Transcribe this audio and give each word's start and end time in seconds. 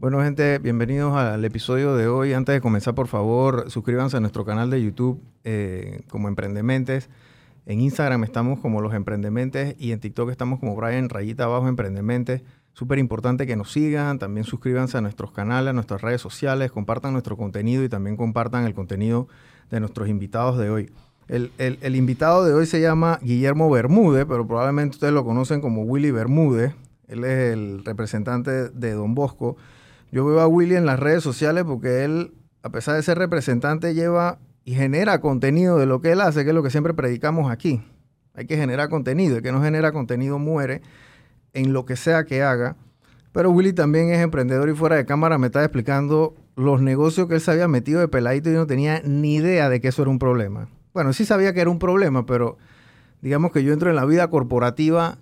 Bueno, 0.00 0.22
gente, 0.22 0.58
bienvenidos 0.60 1.14
al 1.14 1.44
episodio 1.44 1.94
de 1.94 2.08
hoy. 2.08 2.32
Antes 2.32 2.54
de 2.54 2.62
comenzar, 2.62 2.94
por 2.94 3.06
favor, 3.06 3.70
suscríbanse 3.70 4.16
a 4.16 4.20
nuestro 4.20 4.46
canal 4.46 4.70
de 4.70 4.82
YouTube 4.82 5.22
eh, 5.44 6.00
como 6.08 6.28
Emprendementes. 6.28 7.10
En 7.66 7.82
Instagram 7.82 8.24
estamos 8.24 8.60
como 8.60 8.80
Los 8.80 8.94
Emprendementes 8.94 9.76
y 9.78 9.92
en 9.92 10.00
TikTok 10.00 10.30
estamos 10.30 10.58
como 10.58 10.74
Brian 10.74 11.10
Rayita 11.10 11.44
Abajo 11.44 11.68
Emprendementes. 11.68 12.40
Súper 12.72 12.98
importante 12.98 13.46
que 13.46 13.56
nos 13.56 13.72
sigan, 13.72 14.18
también 14.18 14.44
suscríbanse 14.44 14.96
a 14.96 15.02
nuestros 15.02 15.32
canales, 15.32 15.68
a 15.68 15.72
nuestras 15.74 16.00
redes 16.00 16.22
sociales, 16.22 16.72
compartan 16.72 17.12
nuestro 17.12 17.36
contenido 17.36 17.84
y 17.84 17.90
también 17.90 18.16
compartan 18.16 18.64
el 18.64 18.72
contenido 18.72 19.28
de 19.68 19.80
nuestros 19.80 20.08
invitados 20.08 20.56
de 20.56 20.70
hoy. 20.70 20.90
El, 21.28 21.52
el 21.58 21.94
invitado 21.94 22.46
de 22.46 22.54
hoy 22.54 22.64
se 22.64 22.80
llama 22.80 23.18
Guillermo 23.20 23.68
Bermúdez, 23.68 24.24
pero 24.26 24.46
probablemente 24.46 24.96
ustedes 24.96 25.12
lo 25.12 25.26
conocen 25.26 25.60
como 25.60 25.82
Willy 25.82 26.10
Bermúdez. 26.10 26.72
Él 27.06 27.22
es 27.24 27.52
el 27.52 27.84
representante 27.84 28.70
de 28.70 28.92
Don 28.92 29.14
Bosco. 29.14 29.58
Yo 30.12 30.24
veo 30.24 30.40
a 30.40 30.46
Willy 30.48 30.76
en 30.76 30.86
las 30.86 30.98
redes 30.98 31.22
sociales 31.22 31.64
porque 31.64 32.04
él, 32.04 32.34
a 32.62 32.70
pesar 32.70 32.96
de 32.96 33.02
ser 33.02 33.18
representante, 33.18 33.94
lleva 33.94 34.38
y 34.64 34.74
genera 34.74 35.20
contenido 35.20 35.78
de 35.78 35.86
lo 35.86 36.00
que 36.00 36.12
él 36.12 36.20
hace, 36.20 36.44
que 36.44 36.50
es 36.50 36.54
lo 36.54 36.62
que 36.62 36.70
siempre 36.70 36.94
predicamos 36.94 37.50
aquí. 37.50 37.82
Hay 38.34 38.46
que 38.46 38.56
generar 38.56 38.88
contenido. 38.88 39.36
El 39.36 39.42
que 39.42 39.52
no 39.52 39.62
genera 39.62 39.92
contenido 39.92 40.38
muere 40.38 40.82
en 41.52 41.72
lo 41.72 41.84
que 41.84 41.96
sea 41.96 42.24
que 42.24 42.42
haga. 42.42 42.76
Pero 43.32 43.50
Willy 43.50 43.72
también 43.72 44.10
es 44.10 44.20
emprendedor 44.20 44.68
y 44.68 44.74
fuera 44.74 44.96
de 44.96 45.06
cámara 45.06 45.38
me 45.38 45.46
está 45.46 45.62
explicando 45.62 46.34
los 46.56 46.82
negocios 46.82 47.28
que 47.28 47.34
él 47.34 47.40
se 47.40 47.52
había 47.52 47.68
metido 47.68 48.00
de 48.00 48.08
peladito 48.08 48.50
y 48.50 48.54
no 48.54 48.66
tenía 48.66 49.02
ni 49.04 49.36
idea 49.36 49.68
de 49.68 49.80
que 49.80 49.88
eso 49.88 50.02
era 50.02 50.10
un 50.10 50.18
problema. 50.18 50.68
Bueno, 50.92 51.12
sí 51.12 51.24
sabía 51.24 51.54
que 51.54 51.60
era 51.60 51.70
un 51.70 51.78
problema, 51.78 52.26
pero 52.26 52.58
digamos 53.22 53.52
que 53.52 53.62
yo 53.62 53.72
entro 53.72 53.90
en 53.90 53.96
la 53.96 54.04
vida 54.04 54.28
corporativa 54.28 55.18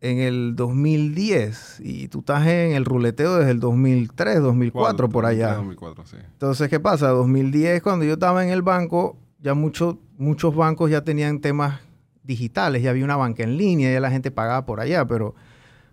en 0.00 0.18
el 0.18 0.56
2010 0.56 1.80
y 1.80 2.08
tú 2.08 2.20
estás 2.20 2.46
en 2.46 2.72
el 2.72 2.84
ruleteo 2.84 3.36
desde 3.36 3.50
el 3.50 3.60
2003, 3.60 4.40
2004 4.40 5.08
por 5.08 5.26
allá. 5.26 5.54
2004, 5.54 6.06
sí. 6.06 6.16
Entonces, 6.32 6.68
¿qué 6.68 6.80
pasa? 6.80 7.08
2010 7.08 7.82
cuando 7.82 8.04
yo 8.04 8.14
estaba 8.14 8.42
en 8.42 8.50
el 8.50 8.62
banco, 8.62 9.18
ya 9.40 9.54
muchos 9.54 9.96
muchos 10.16 10.54
bancos 10.54 10.90
ya 10.90 11.02
tenían 11.02 11.40
temas 11.40 11.80
digitales, 12.22 12.82
ya 12.82 12.90
había 12.90 13.04
una 13.04 13.16
banca 13.16 13.42
en 13.42 13.56
línea, 13.56 13.92
ya 13.92 14.00
la 14.00 14.10
gente 14.10 14.30
pagaba 14.30 14.64
por 14.66 14.80
allá, 14.80 15.06
pero 15.06 15.34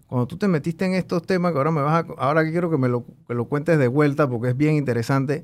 cuando 0.08 0.28
tú 0.28 0.38
te 0.38 0.48
metiste 0.48 0.86
en 0.86 0.94
estos 0.94 1.24
temas, 1.24 1.52
que 1.52 1.58
ahora 1.58 1.72
me 1.72 1.82
vas 1.82 2.06
a, 2.06 2.14
ahora 2.18 2.50
quiero 2.50 2.70
que 2.70 2.78
me 2.78 2.88
lo, 2.88 3.06
que 3.28 3.34
lo 3.34 3.46
cuentes 3.46 3.78
de 3.78 3.88
vuelta 3.88 4.30
porque 4.30 4.50
es 4.50 4.58
bien 4.58 4.76
interesante, 4.76 5.44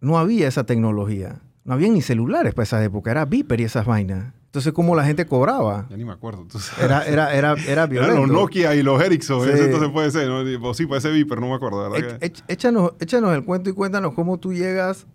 no 0.00 0.18
había 0.18 0.48
esa 0.48 0.64
tecnología. 0.64 1.40
No 1.64 1.74
había 1.74 1.88
ni 1.88 2.00
celulares 2.00 2.54
para 2.54 2.64
esa 2.64 2.82
época, 2.82 3.10
era 3.10 3.26
Viper 3.26 3.60
y 3.60 3.64
esas 3.64 3.84
vainas. 3.84 4.32
Entonces, 4.48 4.72
¿cómo 4.72 4.94
la 4.94 5.04
gente 5.04 5.26
cobraba? 5.26 5.86
Ya 5.90 5.96
ni 5.98 6.06
me 6.06 6.12
acuerdo. 6.12 6.46
Era, 6.82 7.04
era, 7.06 7.34
era, 7.34 7.54
era 7.68 7.86
violento. 7.86 8.14
Eran 8.14 8.28
los 8.28 8.40
Nokia 8.40 8.74
y 8.74 8.82
los 8.82 9.02
Ericsson. 9.02 9.44
Sí. 9.44 9.50
entonces 9.54 9.90
puede 9.90 10.10
ser, 10.10 10.26
¿no? 10.26 10.74
sí, 10.74 10.86
puede 10.86 11.02
ser 11.02 11.12
Viper, 11.12 11.38
no 11.38 11.48
me 11.48 11.54
acuerdo. 11.54 11.90
¿verdad? 11.90 12.18
échanos, 12.48 12.92
échanos 12.98 13.34
el 13.34 13.44
cuento 13.44 13.68
y 13.68 13.74
cuéntanos 13.74 14.14
cómo 14.14 14.38
tú 14.38 14.54
llegas, 14.54 15.06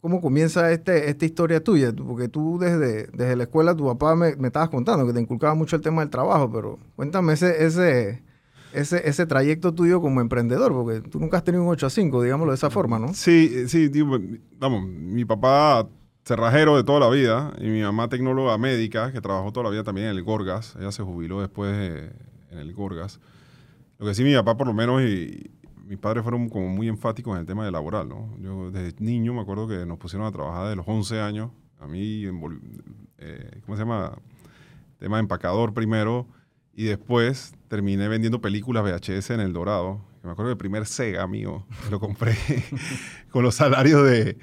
cómo 0.00 0.20
comienza 0.20 0.72
este, 0.72 1.08
esta 1.08 1.24
historia 1.24 1.62
tuya. 1.62 1.92
Porque 1.92 2.26
tú 2.26 2.58
desde, 2.58 3.06
desde 3.12 3.36
la 3.36 3.44
escuela, 3.44 3.76
tu 3.76 3.86
papá 3.86 4.16
me, 4.16 4.34
me 4.34 4.48
estabas 4.48 4.70
contando 4.70 5.06
que 5.06 5.12
te 5.12 5.20
inculcaba 5.20 5.54
mucho 5.54 5.76
el 5.76 5.82
tema 5.82 6.02
del 6.02 6.10
trabajo, 6.10 6.50
pero 6.50 6.80
cuéntame 6.96 7.34
ese, 7.34 7.64
ese, 7.64 8.24
ese, 8.72 9.08
ese 9.08 9.24
trayecto 9.26 9.72
tuyo 9.72 10.00
como 10.00 10.20
emprendedor, 10.20 10.72
porque 10.72 11.00
tú 11.08 11.20
nunca 11.20 11.36
has 11.36 11.44
tenido 11.44 11.62
un 11.62 11.68
8 11.68 11.86
a 11.86 11.90
5, 11.90 12.22
digámoslo 12.24 12.50
de 12.50 12.56
esa 12.56 12.70
forma, 12.70 12.98
¿no? 12.98 13.14
Sí, 13.14 13.68
sí, 13.68 13.88
tío, 13.88 14.04
vamos, 14.58 14.82
mi 14.88 15.24
papá 15.24 15.86
cerrajero 16.28 16.76
de 16.76 16.84
toda 16.84 17.00
la 17.00 17.08
vida 17.08 17.54
y 17.58 17.68
mi 17.68 17.80
mamá 17.80 18.10
tecnóloga 18.10 18.58
médica 18.58 19.12
que 19.12 19.22
trabajó 19.22 19.50
toda 19.50 19.64
la 19.64 19.70
vida 19.70 19.82
también 19.82 20.08
en 20.08 20.16
el 20.16 20.22
Gorgas. 20.22 20.76
Ella 20.78 20.92
se 20.92 21.02
jubiló 21.02 21.40
después 21.40 21.74
en 22.50 22.58
el 22.58 22.74
Gorgas. 22.74 23.18
Lo 23.98 24.06
que 24.06 24.14
sí 24.14 24.22
mi 24.24 24.34
papá 24.34 24.54
por 24.54 24.66
lo 24.66 24.74
menos 24.74 25.00
y, 25.00 25.50
mis 25.86 25.96
padres 25.96 26.22
fueron 26.22 26.50
como 26.50 26.68
muy 26.68 26.86
enfáticos 26.86 27.32
en 27.32 27.40
el 27.40 27.46
tema 27.46 27.64
de 27.64 27.70
laboral, 27.70 28.10
¿no? 28.10 28.36
Yo 28.42 28.70
desde 28.70 29.02
niño 29.02 29.32
me 29.32 29.40
acuerdo 29.40 29.66
que 29.66 29.86
nos 29.86 29.96
pusieron 29.96 30.26
a 30.26 30.30
trabajar 30.30 30.68
de 30.68 30.76
los 30.76 30.86
11 30.86 31.18
años. 31.18 31.50
A 31.80 31.86
mí, 31.86 32.24
eh, 33.16 33.60
¿cómo 33.64 33.74
se 33.74 33.84
llama? 33.84 34.18
Tema 34.98 35.18
empacador 35.18 35.72
primero 35.72 36.26
y 36.74 36.84
después 36.84 37.54
terminé 37.68 38.06
vendiendo 38.06 38.42
películas 38.42 38.84
VHS 38.84 39.30
en 39.30 39.40
El 39.40 39.54
Dorado. 39.54 40.04
Me 40.22 40.32
acuerdo 40.32 40.50
que 40.50 40.52
el 40.52 40.58
primer 40.58 40.84
Sega 40.84 41.26
mío 41.26 41.64
lo 41.90 41.98
compré 41.98 42.36
con 43.30 43.42
los 43.42 43.54
salarios 43.54 44.04
de 44.04 44.36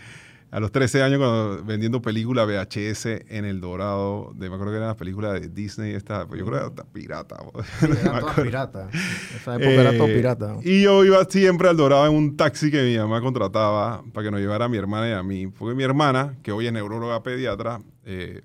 a 0.56 0.60
los 0.62 0.72
13 0.72 1.04
años 1.04 1.20
cuando 1.20 1.66
vendiendo 1.66 2.02
películas 2.02 2.48
VHS 2.48 3.08
en 3.28 3.44
El 3.44 3.60
Dorado, 3.60 4.32
de, 4.36 4.48
me 4.48 4.56
acuerdo 4.56 4.72
que 4.72 4.78
eran 4.78 4.88
las 4.88 4.96
películas 4.96 5.34
de 5.34 5.50
Disney, 5.50 5.94
esta, 5.94 6.22
yo 6.22 6.46
creo 6.46 6.74
que 6.74 6.82
era 6.82 6.92
pirata. 6.94 7.36
Sí, 7.82 7.88
era 7.92 8.22
toda 8.22 8.36
pirata. 8.36 8.90
Esa 9.36 9.56
época 9.56 9.70
era 9.70 9.98
todo 9.98 10.08
eh, 10.08 10.16
pirata. 10.16 10.56
Y 10.64 10.82
yo 10.82 11.04
iba 11.04 11.26
siempre 11.26 11.68
al 11.68 11.76
Dorado 11.76 12.08
en 12.08 12.14
un 12.14 12.38
taxi 12.38 12.72
que 12.72 12.84
mi 12.84 12.98
mamá 12.98 13.20
contrataba 13.20 14.02
para 14.14 14.24
que 14.24 14.32
nos 14.32 14.40
llevara 14.40 14.64
a 14.64 14.70
mi 14.70 14.78
hermana 14.78 15.10
y 15.10 15.12
a 15.12 15.24
mí. 15.24 15.48
Porque 15.48 15.76
mi 15.76 15.84
hermana, 15.84 16.38
que 16.42 16.54
hoy 16.54 16.68
es 16.68 16.72
neuróloga 16.72 17.22
pediatra, 17.22 17.82
eh, 18.06 18.42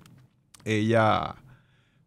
ella 0.65 1.35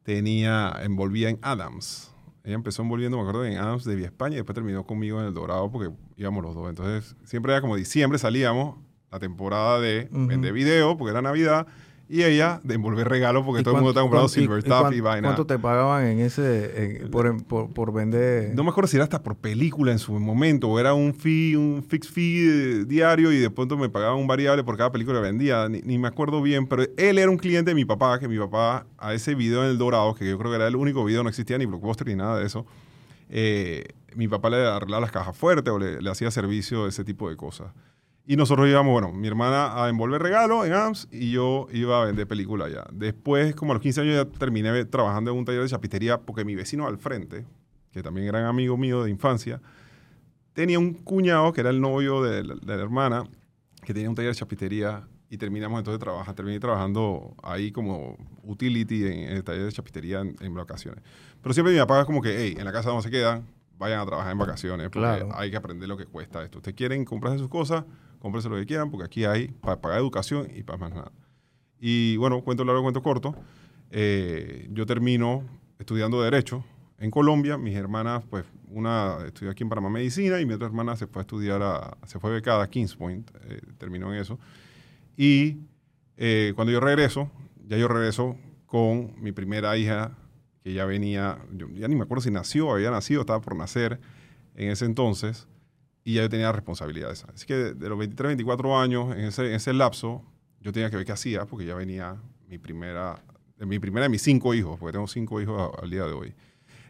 tenía, 0.03 0.81
envolvía 0.82 1.31
en 1.31 1.38
Adams. 1.41 2.12
Ella 2.42 2.56
empezó 2.56 2.82
envolviendo, 2.82 3.16
me 3.16 3.22
acuerdo, 3.22 3.47
en 3.47 3.56
Adams 3.56 3.84
de 3.84 3.97
Vía 3.97 4.09
España 4.09 4.34
y 4.34 4.36
después 4.36 4.54
terminó 4.54 4.84
conmigo 4.84 5.19
en 5.19 5.28
El 5.28 5.32
Dorado 5.32 5.72
porque 5.72 5.91
íbamos 6.19 6.44
los 6.44 6.54
dos. 6.54 6.69
Entonces, 6.69 7.16
siempre 7.25 7.53
era 7.53 7.62
como 7.62 7.75
diciembre, 7.75 8.19
salíamos 8.19 8.84
la 9.14 9.20
temporada 9.20 9.80
de 9.80 10.08
vender 10.10 10.52
video, 10.52 10.97
porque 10.97 11.12
era 11.12 11.22
Navidad, 11.22 11.69
y 12.08 12.25
ella 12.25 12.60
de 12.64 12.75
envolver 12.75 13.08
regalos, 13.08 13.44
porque 13.44 13.62
todo 13.62 13.76
el 13.76 13.80
mundo 13.80 13.91
está 13.91 14.00
comprando 14.02 14.28
Silver 14.28 14.60
Stuff 14.60 14.92
y, 14.92 15.00
vaina. 15.00 15.28
¿Cuánto 15.28 15.47
te 15.47 15.56
pagaban 15.56 16.04
en 16.04 16.19
ese, 16.19 17.06
por, 17.12 17.44
por, 17.44 17.92
vender? 17.92 18.54
No 18.56 18.64
me 18.64 18.70
acuerdo 18.70 18.88
si 18.88 18.97
era 18.97 19.04
hasta 19.04 19.22
por 19.22 19.36
película 19.36 19.92
en 19.92 20.00
su 20.00 20.19
momento, 20.19 20.69
o 20.69 20.80
era 20.80 20.94
un 20.94 21.14
fee, 21.14 21.54
un 21.54 21.84
fixed 21.88 22.12
fee 22.12 22.84
diario, 22.86 23.30
y 23.30 23.38
de 23.38 23.50
pronto 23.50 23.76
me 23.76 23.88
pagaban 23.88 24.19
un 24.19 24.26
variable 24.26 24.64
por 24.64 24.76
cada 24.76 24.91
película 24.91 25.20
que 25.20 25.26
vendía, 25.26 25.69
ni, 25.69 25.97
me 25.97 26.08
acuerdo 26.08 26.42
bien, 26.42 26.66
pero 26.66 26.82
él 26.97 27.19
era 27.19 27.30
un 27.30 27.38
cliente 27.38 27.70
de 27.70 27.76
mi 27.76 27.84
papá, 27.84 28.19
que 28.19 28.26
mi 28.26 28.38
papá, 28.38 28.84
a 28.98 29.14
ese 29.14 29.36
video 29.36 29.62
en 29.62 29.70
El 29.70 29.78
Dorado, 29.78 30.12
que 30.16 30.28
yo 30.28 30.36
creo 30.38 30.50
que 30.50 30.56
era 30.56 30.66
el 30.66 30.74
único 30.74 31.04
video, 31.04 31.22
no 31.22 31.28
existía 31.28 31.56
ni 31.56 31.66
blockbuster 31.66 32.08
ni 32.08 32.16
nada 32.16 32.41
de 32.41 32.47
eso, 32.47 32.66
eh, 33.30 33.84
mi 34.16 34.26
papá 34.26 34.50
le 34.50 34.56
arreglaba 34.56 35.03
las 35.03 35.12
cajas 35.12 35.36
fuertes 35.36 35.72
o 35.72 35.78
le, 35.78 36.03
le 36.03 36.10
hacía 36.10 36.32
servicio 36.32 36.82
de 36.82 36.88
ese 36.88 37.04
tipo 37.04 37.30
de 37.30 37.36
cosas. 37.36 37.69
Y 38.26 38.36
nosotros 38.36 38.66
íbamos, 38.68 38.90
bueno, 38.90 39.12
mi 39.12 39.28
hermana 39.28 39.84
a 39.84 39.90
envolver 39.90 40.22
regalos 40.22 40.66
en 40.66 40.72
AMS 40.72 41.08
y 41.10 41.30
yo 41.32 41.66
iba 41.72 42.00
a 42.00 42.06
vender 42.06 42.26
películas 42.26 42.68
allá. 42.68 42.84
Después, 42.90 43.54
como 43.54 43.72
a 43.72 43.74
los 43.74 43.82
15 43.82 44.00
años, 44.00 44.14
ya 44.14 44.38
terminé 44.38 44.86
trabajando 44.86 45.30
en 45.30 45.36
un 45.36 45.44
taller 45.44 45.62
de 45.62 45.68
chapitería 45.68 46.18
porque 46.18 46.42
mi 46.42 46.54
vecino 46.54 46.86
al 46.86 46.96
frente, 46.96 47.44
que 47.92 48.02
también 48.02 48.26
era 48.26 48.40
un 48.40 48.46
amigo 48.46 48.78
mío 48.78 49.04
de 49.04 49.10
infancia, 49.10 49.60
tenía 50.54 50.78
un 50.78 50.94
cuñado 50.94 51.52
que 51.52 51.60
era 51.60 51.68
el 51.68 51.82
novio 51.82 52.22
de 52.22 52.44
la, 52.44 52.74
hermana, 52.74 53.24
que 53.84 53.92
tenía 53.92 54.08
un 54.08 54.14
taller 54.14 54.30
de 54.30 54.38
chapitería 54.38 55.06
y 55.28 55.36
terminamos 55.36 55.78
entonces 55.78 55.98
de 55.98 56.04
trabajar. 56.04 56.34
Terminé 56.34 56.58
trabajando 56.58 57.34
ahí 57.42 57.72
como 57.72 58.16
utility 58.42 59.04
en, 59.04 59.36
el 59.36 59.44
taller 59.44 59.64
de 59.64 59.72
chapitería 59.72 60.20
en, 60.20 60.54
vacaciones. 60.54 61.04
Pero 61.42 61.52
siempre 61.52 61.74
mi 61.74 61.78
papá 61.80 62.00
es 62.00 62.06
como 62.06 62.22
que, 62.22 62.34
hey, 62.38 62.54
en 62.56 62.64
la 62.64 62.72
casa 62.72 62.88
no 62.91 63.02
se 63.02 63.10
quedan, 63.10 63.44
vayan 63.76 64.00
a 64.00 64.06
trabajar 64.06 64.32
en 64.32 64.38
vacaciones 64.38 64.88
porque 64.88 65.26
hay 65.34 65.50
que 65.50 65.56
aprender 65.58 65.88
lo 65.88 65.98
que 65.98 66.06
cuesta 66.06 66.42
esto. 66.42 66.58
Ustedes 66.58 66.76
quieren 66.76 67.04
comprarse 67.04 67.38
sus 67.38 67.48
cosas, 67.48 67.84
cómprense 68.24 68.48
lo 68.48 68.56
que 68.56 68.64
quieran, 68.64 68.90
porque 68.90 69.04
aquí 69.04 69.26
hay 69.26 69.48
para 69.48 69.82
pagar 69.82 69.98
educación 69.98 70.48
y 70.56 70.62
para 70.62 70.78
más 70.78 70.94
nada. 70.94 71.12
Y 71.78 72.16
bueno, 72.16 72.40
cuento 72.40 72.64
largo, 72.64 72.80
cuento 72.80 73.02
corto. 73.02 73.34
Eh, 73.90 74.66
yo 74.72 74.86
termino 74.86 75.44
estudiando 75.78 76.22
Derecho 76.22 76.64
en 76.98 77.10
Colombia. 77.10 77.58
Mis 77.58 77.76
hermanas, 77.76 78.24
pues, 78.30 78.46
una 78.70 79.18
estudió 79.26 79.50
aquí 79.50 79.62
en 79.62 79.68
Panamá 79.68 79.90
Medicina 79.90 80.40
y 80.40 80.46
mi 80.46 80.54
otra 80.54 80.68
hermana 80.68 80.96
se 80.96 81.06
fue 81.06 81.20
a 81.20 81.24
estudiar, 81.24 81.60
a, 81.62 81.98
se 82.06 82.18
fue 82.18 82.32
becada 82.32 82.64
a 82.64 82.70
Kings 82.70 82.96
Point, 82.96 83.30
eh, 83.42 83.60
terminó 83.76 84.10
en 84.14 84.18
eso. 84.18 84.38
Y 85.18 85.58
eh, 86.16 86.54
cuando 86.54 86.72
yo 86.72 86.80
regreso, 86.80 87.30
ya 87.68 87.76
yo 87.76 87.88
regreso 87.88 88.38
con 88.64 89.12
mi 89.20 89.32
primera 89.32 89.76
hija, 89.76 90.16
que 90.62 90.72
ya 90.72 90.86
venía, 90.86 91.41
yo 91.52 91.68
ya 91.68 91.88
ni 91.88 91.94
me 91.94 92.04
acuerdo 92.04 92.22
si 92.22 92.30
nació, 92.30 92.72
había 92.72 92.91
nacido, 92.91 93.20
estaba 93.20 93.42
por 93.42 93.54
nacer 93.54 94.00
en 94.54 94.70
ese 94.70 94.86
entonces 94.86 95.46
y 96.04 96.15
ya 96.15 96.22
yo 96.22 96.28
tenía 96.28 96.53
responsabilidades. 96.53 97.24
Así 97.34 97.47
que 97.47 97.54
de, 97.54 97.89
los 97.89 97.98
23, 97.98 98.28
24 98.28 98.78
años, 98.78 99.16
en 99.16 99.24
ese, 99.24 99.47
en 99.47 99.54
ese 99.54 99.72
lapso, 99.72 100.22
yo 100.60 100.72
tenía 100.72 100.91
que 100.91 100.97
ver 100.97 101.06
qué 101.06 101.12
hacía, 101.12 101.47
porque 101.47 101.65
ya 101.65 101.74
venía 101.74 102.16
mi 102.48 102.59
primera, 102.59 103.22
mi 103.59 103.78
primera 103.78 104.04
de 104.04 104.10
mis 104.10 104.22
cinco 104.22 104.54
hijos, 104.54 104.78
porque 104.78 104.92
tengo 104.92 105.09
cinco 105.09 105.41
hijos 105.41 105.72
al 105.83 105.91
día 105.91 106.04
de 106.04 106.12
hoy. 106.12 106.34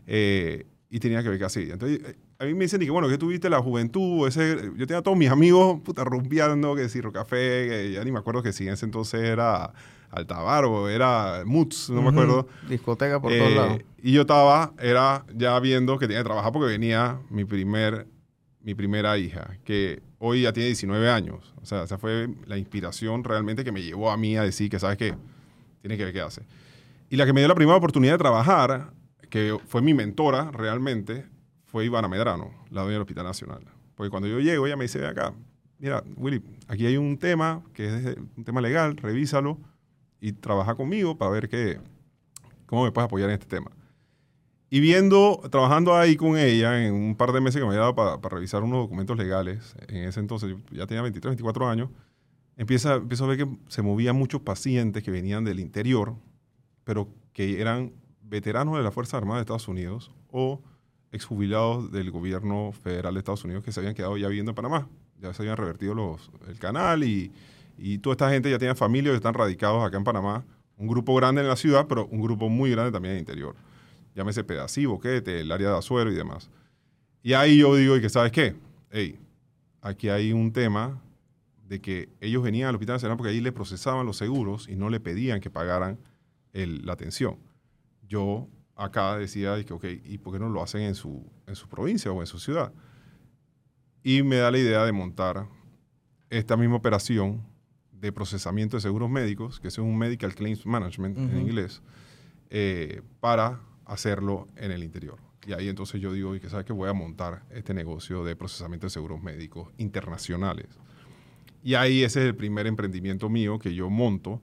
Eh, 0.06 0.66
y 0.90 1.00
tenía 1.00 1.22
que 1.22 1.28
ver 1.28 1.38
qué 1.38 1.44
hacía. 1.44 1.72
Entonces, 1.72 2.00
eh, 2.04 2.16
a 2.38 2.44
mí 2.44 2.54
me 2.54 2.64
dicen 2.64 2.80
que, 2.80 2.90
bueno, 2.90 3.08
que 3.08 3.16
tuviste 3.18 3.48
la 3.48 3.60
juventud, 3.60 4.26
ese, 4.26 4.70
yo 4.76 4.86
tenía 4.86 4.98
a 4.98 5.02
todos 5.02 5.16
mis 5.16 5.30
amigos, 5.30 5.80
puta, 5.82 6.04
rumbeando, 6.04 6.74
que 6.74 6.88
si 6.88 7.00
Rocafé, 7.00 7.68
que 7.68 7.92
ya 7.92 8.04
ni 8.04 8.10
me 8.10 8.18
acuerdo 8.18 8.42
que 8.42 8.52
si 8.52 8.66
en 8.66 8.74
ese 8.74 8.84
entonces 8.84 9.22
era 9.22 9.72
Altabar 10.10 10.64
o 10.64 10.88
era 10.88 11.42
Mutz, 11.44 11.90
no 11.90 12.02
me 12.02 12.10
acuerdo. 12.10 12.46
Discoteca 12.68 13.20
por 13.20 13.32
todos 13.32 13.50
eh, 13.50 13.54
lados. 13.54 13.78
Y 14.02 14.12
yo 14.12 14.22
estaba, 14.22 14.72
era 14.80 15.24
ya 15.34 15.58
viendo 15.58 15.98
que 15.98 16.06
tenía 16.06 16.20
que 16.20 16.26
trabajar 16.26 16.52
porque 16.52 16.68
venía 16.68 17.18
mi 17.30 17.44
primer 17.44 18.06
mi 18.64 18.74
primera 18.74 19.16
hija, 19.18 19.58
que 19.62 20.02
hoy 20.18 20.42
ya 20.42 20.52
tiene 20.52 20.68
19 20.68 21.10
años. 21.10 21.52
O 21.60 21.66
sea, 21.66 21.84
esa 21.84 21.98
fue 21.98 22.28
la 22.46 22.56
inspiración 22.56 23.22
realmente 23.22 23.62
que 23.62 23.70
me 23.70 23.82
llevó 23.82 24.10
a 24.10 24.16
mí 24.16 24.36
a 24.38 24.42
decir 24.42 24.70
que, 24.70 24.78
¿sabes 24.78 24.96
qué? 24.96 25.14
Tiene 25.82 25.98
que 25.98 26.04
ver 26.06 26.14
qué 26.14 26.22
hace. 26.22 26.42
Y 27.10 27.16
la 27.16 27.26
que 27.26 27.34
me 27.34 27.42
dio 27.42 27.48
la 27.48 27.54
primera 27.54 27.76
oportunidad 27.76 28.14
de 28.14 28.18
trabajar, 28.18 28.90
que 29.28 29.56
fue 29.66 29.82
mi 29.82 29.92
mentora 29.92 30.50
realmente, 30.50 31.26
fue 31.66 31.84
Ivana 31.84 32.08
Medrano, 32.08 32.52
la 32.70 32.80
dueña 32.80 32.94
del 32.94 33.02
Hospital 33.02 33.24
Nacional. 33.24 33.64
Porque 33.94 34.08
cuando 34.08 34.28
yo 34.28 34.40
llego, 34.40 34.66
ella 34.66 34.76
me 34.76 34.84
dice, 34.84 34.98
ve 34.98 35.08
acá, 35.08 35.34
mira, 35.78 36.02
Willy, 36.16 36.42
aquí 36.66 36.86
hay 36.86 36.96
un 36.96 37.18
tema 37.18 37.62
que 37.74 37.86
es 37.86 38.16
un 38.36 38.44
tema 38.44 38.62
legal, 38.62 38.96
revísalo 38.96 39.58
y 40.20 40.32
trabaja 40.32 40.74
conmigo 40.74 41.18
para 41.18 41.30
ver 41.30 41.50
qué, 41.50 41.78
cómo 42.64 42.84
me 42.84 42.92
puedes 42.92 43.06
apoyar 43.06 43.28
en 43.28 43.34
este 43.34 43.46
tema. 43.46 43.70
Y 44.74 44.80
viendo, 44.80 45.40
trabajando 45.52 45.94
ahí 45.94 46.16
con 46.16 46.36
ella 46.36 46.84
en 46.84 46.94
un 46.94 47.14
par 47.14 47.30
de 47.30 47.40
meses 47.40 47.60
que 47.60 47.64
me 47.64 47.68
había 47.68 47.82
dado 47.82 47.94
para, 47.94 48.20
para 48.20 48.34
revisar 48.34 48.64
unos 48.64 48.80
documentos 48.80 49.16
legales, 49.16 49.76
en 49.86 49.98
ese 49.98 50.18
entonces 50.18 50.50
yo 50.50 50.56
ya 50.72 50.84
tenía 50.88 51.00
23, 51.00 51.30
24 51.30 51.68
años, 51.68 51.90
empieza, 52.56 52.94
empiezo 52.96 53.24
a 53.24 53.28
ver 53.28 53.38
que 53.38 53.48
se 53.68 53.82
movían 53.82 54.16
muchos 54.16 54.40
pacientes 54.40 55.04
que 55.04 55.12
venían 55.12 55.44
del 55.44 55.60
interior, 55.60 56.16
pero 56.82 57.06
que 57.32 57.60
eran 57.60 57.92
veteranos 58.20 58.76
de 58.76 58.82
la 58.82 58.90
Fuerza 58.90 59.16
Armada 59.16 59.36
de 59.36 59.42
Estados 59.42 59.68
Unidos 59.68 60.10
o 60.32 60.60
exjubilados 61.12 61.92
del 61.92 62.10
gobierno 62.10 62.72
federal 62.72 63.14
de 63.14 63.20
Estados 63.20 63.44
Unidos 63.44 63.62
que 63.62 63.70
se 63.70 63.78
habían 63.78 63.94
quedado 63.94 64.16
ya 64.16 64.26
viviendo 64.26 64.50
en 64.50 64.56
Panamá. 64.56 64.88
Ya 65.20 65.32
se 65.34 65.42
habían 65.42 65.56
revertido 65.56 65.94
los, 65.94 66.32
el 66.48 66.58
canal 66.58 67.04
y, 67.04 67.30
y 67.78 67.98
toda 67.98 68.14
esta 68.14 68.28
gente 68.28 68.50
ya 68.50 68.58
tiene 68.58 68.74
familia 68.74 69.12
y 69.12 69.14
están 69.14 69.34
radicados 69.34 69.86
acá 69.86 69.98
en 69.98 70.02
Panamá. 70.02 70.44
Un 70.76 70.88
grupo 70.88 71.14
grande 71.14 71.42
en 71.42 71.46
la 71.46 71.54
ciudad, 71.54 71.86
pero 71.88 72.06
un 72.06 72.20
grupo 72.20 72.48
muy 72.48 72.72
grande 72.72 72.90
también 72.90 73.12
en 73.12 73.18
el 73.18 73.20
interior. 73.20 73.54
Llámese 74.14 74.44
Pedací, 74.44 74.86
Boquete, 74.86 75.40
el 75.40 75.50
área 75.50 75.70
de 75.70 75.78
Azuero 75.78 76.10
y 76.10 76.14
demás. 76.14 76.50
Y 77.22 77.32
ahí 77.32 77.58
yo 77.58 77.74
digo, 77.74 77.96
¿y 77.96 78.00
que 78.00 78.08
sabes 78.08 78.32
qué? 78.32 78.54
Hey, 78.90 79.18
aquí 79.80 80.08
hay 80.08 80.32
un 80.32 80.52
tema 80.52 81.00
de 81.66 81.80
que 81.80 82.08
ellos 82.20 82.42
venían 82.42 82.68
al 82.68 82.74
Hospital 82.74 82.96
Nacional 82.96 83.16
porque 83.16 83.30
ahí 83.32 83.40
le 83.40 83.50
procesaban 83.52 84.06
los 84.06 84.16
seguros 84.18 84.68
y 84.68 84.76
no 84.76 84.90
le 84.90 85.00
pedían 85.00 85.40
que 85.40 85.50
pagaran 85.50 85.98
el, 86.52 86.84
la 86.86 86.92
atención. 86.92 87.38
Yo 88.06 88.48
acá 88.76 89.16
decía, 89.16 89.62
que, 89.64 89.72
ok, 89.72 89.84
¿y 90.04 90.18
por 90.18 90.34
qué 90.34 90.38
no 90.38 90.48
lo 90.48 90.62
hacen 90.62 90.82
en 90.82 90.94
su, 90.94 91.24
en 91.46 91.56
su 91.56 91.68
provincia 91.68 92.12
o 92.12 92.20
en 92.20 92.26
su 92.26 92.38
ciudad? 92.38 92.72
Y 94.02 94.22
me 94.22 94.36
da 94.36 94.50
la 94.50 94.58
idea 94.58 94.84
de 94.84 94.92
montar 94.92 95.46
esta 96.28 96.56
misma 96.56 96.76
operación 96.76 97.42
de 97.92 98.12
procesamiento 98.12 98.76
de 98.76 98.82
seguros 98.82 99.08
médicos, 99.08 99.58
que 99.60 99.68
es 99.68 99.78
un 99.78 99.96
Medical 99.96 100.34
Claims 100.34 100.66
Management 100.66 101.16
en 101.16 101.24
Ujú. 101.28 101.38
inglés, 101.38 101.80
eh, 102.50 103.00
para 103.20 103.60
hacerlo 103.86 104.48
en 104.56 104.70
el 104.70 104.82
interior. 104.84 105.18
Y 105.46 105.52
ahí 105.52 105.68
entonces 105.68 106.00
yo 106.00 106.12
digo, 106.12 106.34
y 106.34 106.40
que 106.40 106.48
sabes 106.48 106.64
que 106.64 106.72
voy 106.72 106.88
a 106.88 106.92
montar 106.94 107.42
este 107.50 107.74
negocio 107.74 108.24
de 108.24 108.34
procesamiento 108.36 108.86
de 108.86 108.90
seguros 108.90 109.22
médicos 109.22 109.68
internacionales. 109.76 110.66
Y 111.62 111.74
ahí 111.74 112.02
ese 112.02 112.20
es 112.20 112.26
el 112.26 112.34
primer 112.34 112.66
emprendimiento 112.66 113.28
mío 113.28 113.58
que 113.58 113.74
yo 113.74 113.90
monto. 113.90 114.42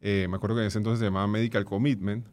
Eh, 0.00 0.26
me 0.30 0.36
acuerdo 0.36 0.56
que 0.56 0.62
en 0.62 0.68
ese 0.68 0.78
entonces 0.78 0.98
se 1.00 1.04
llamaba 1.06 1.26
Medical 1.26 1.64
Commitment. 1.64 2.26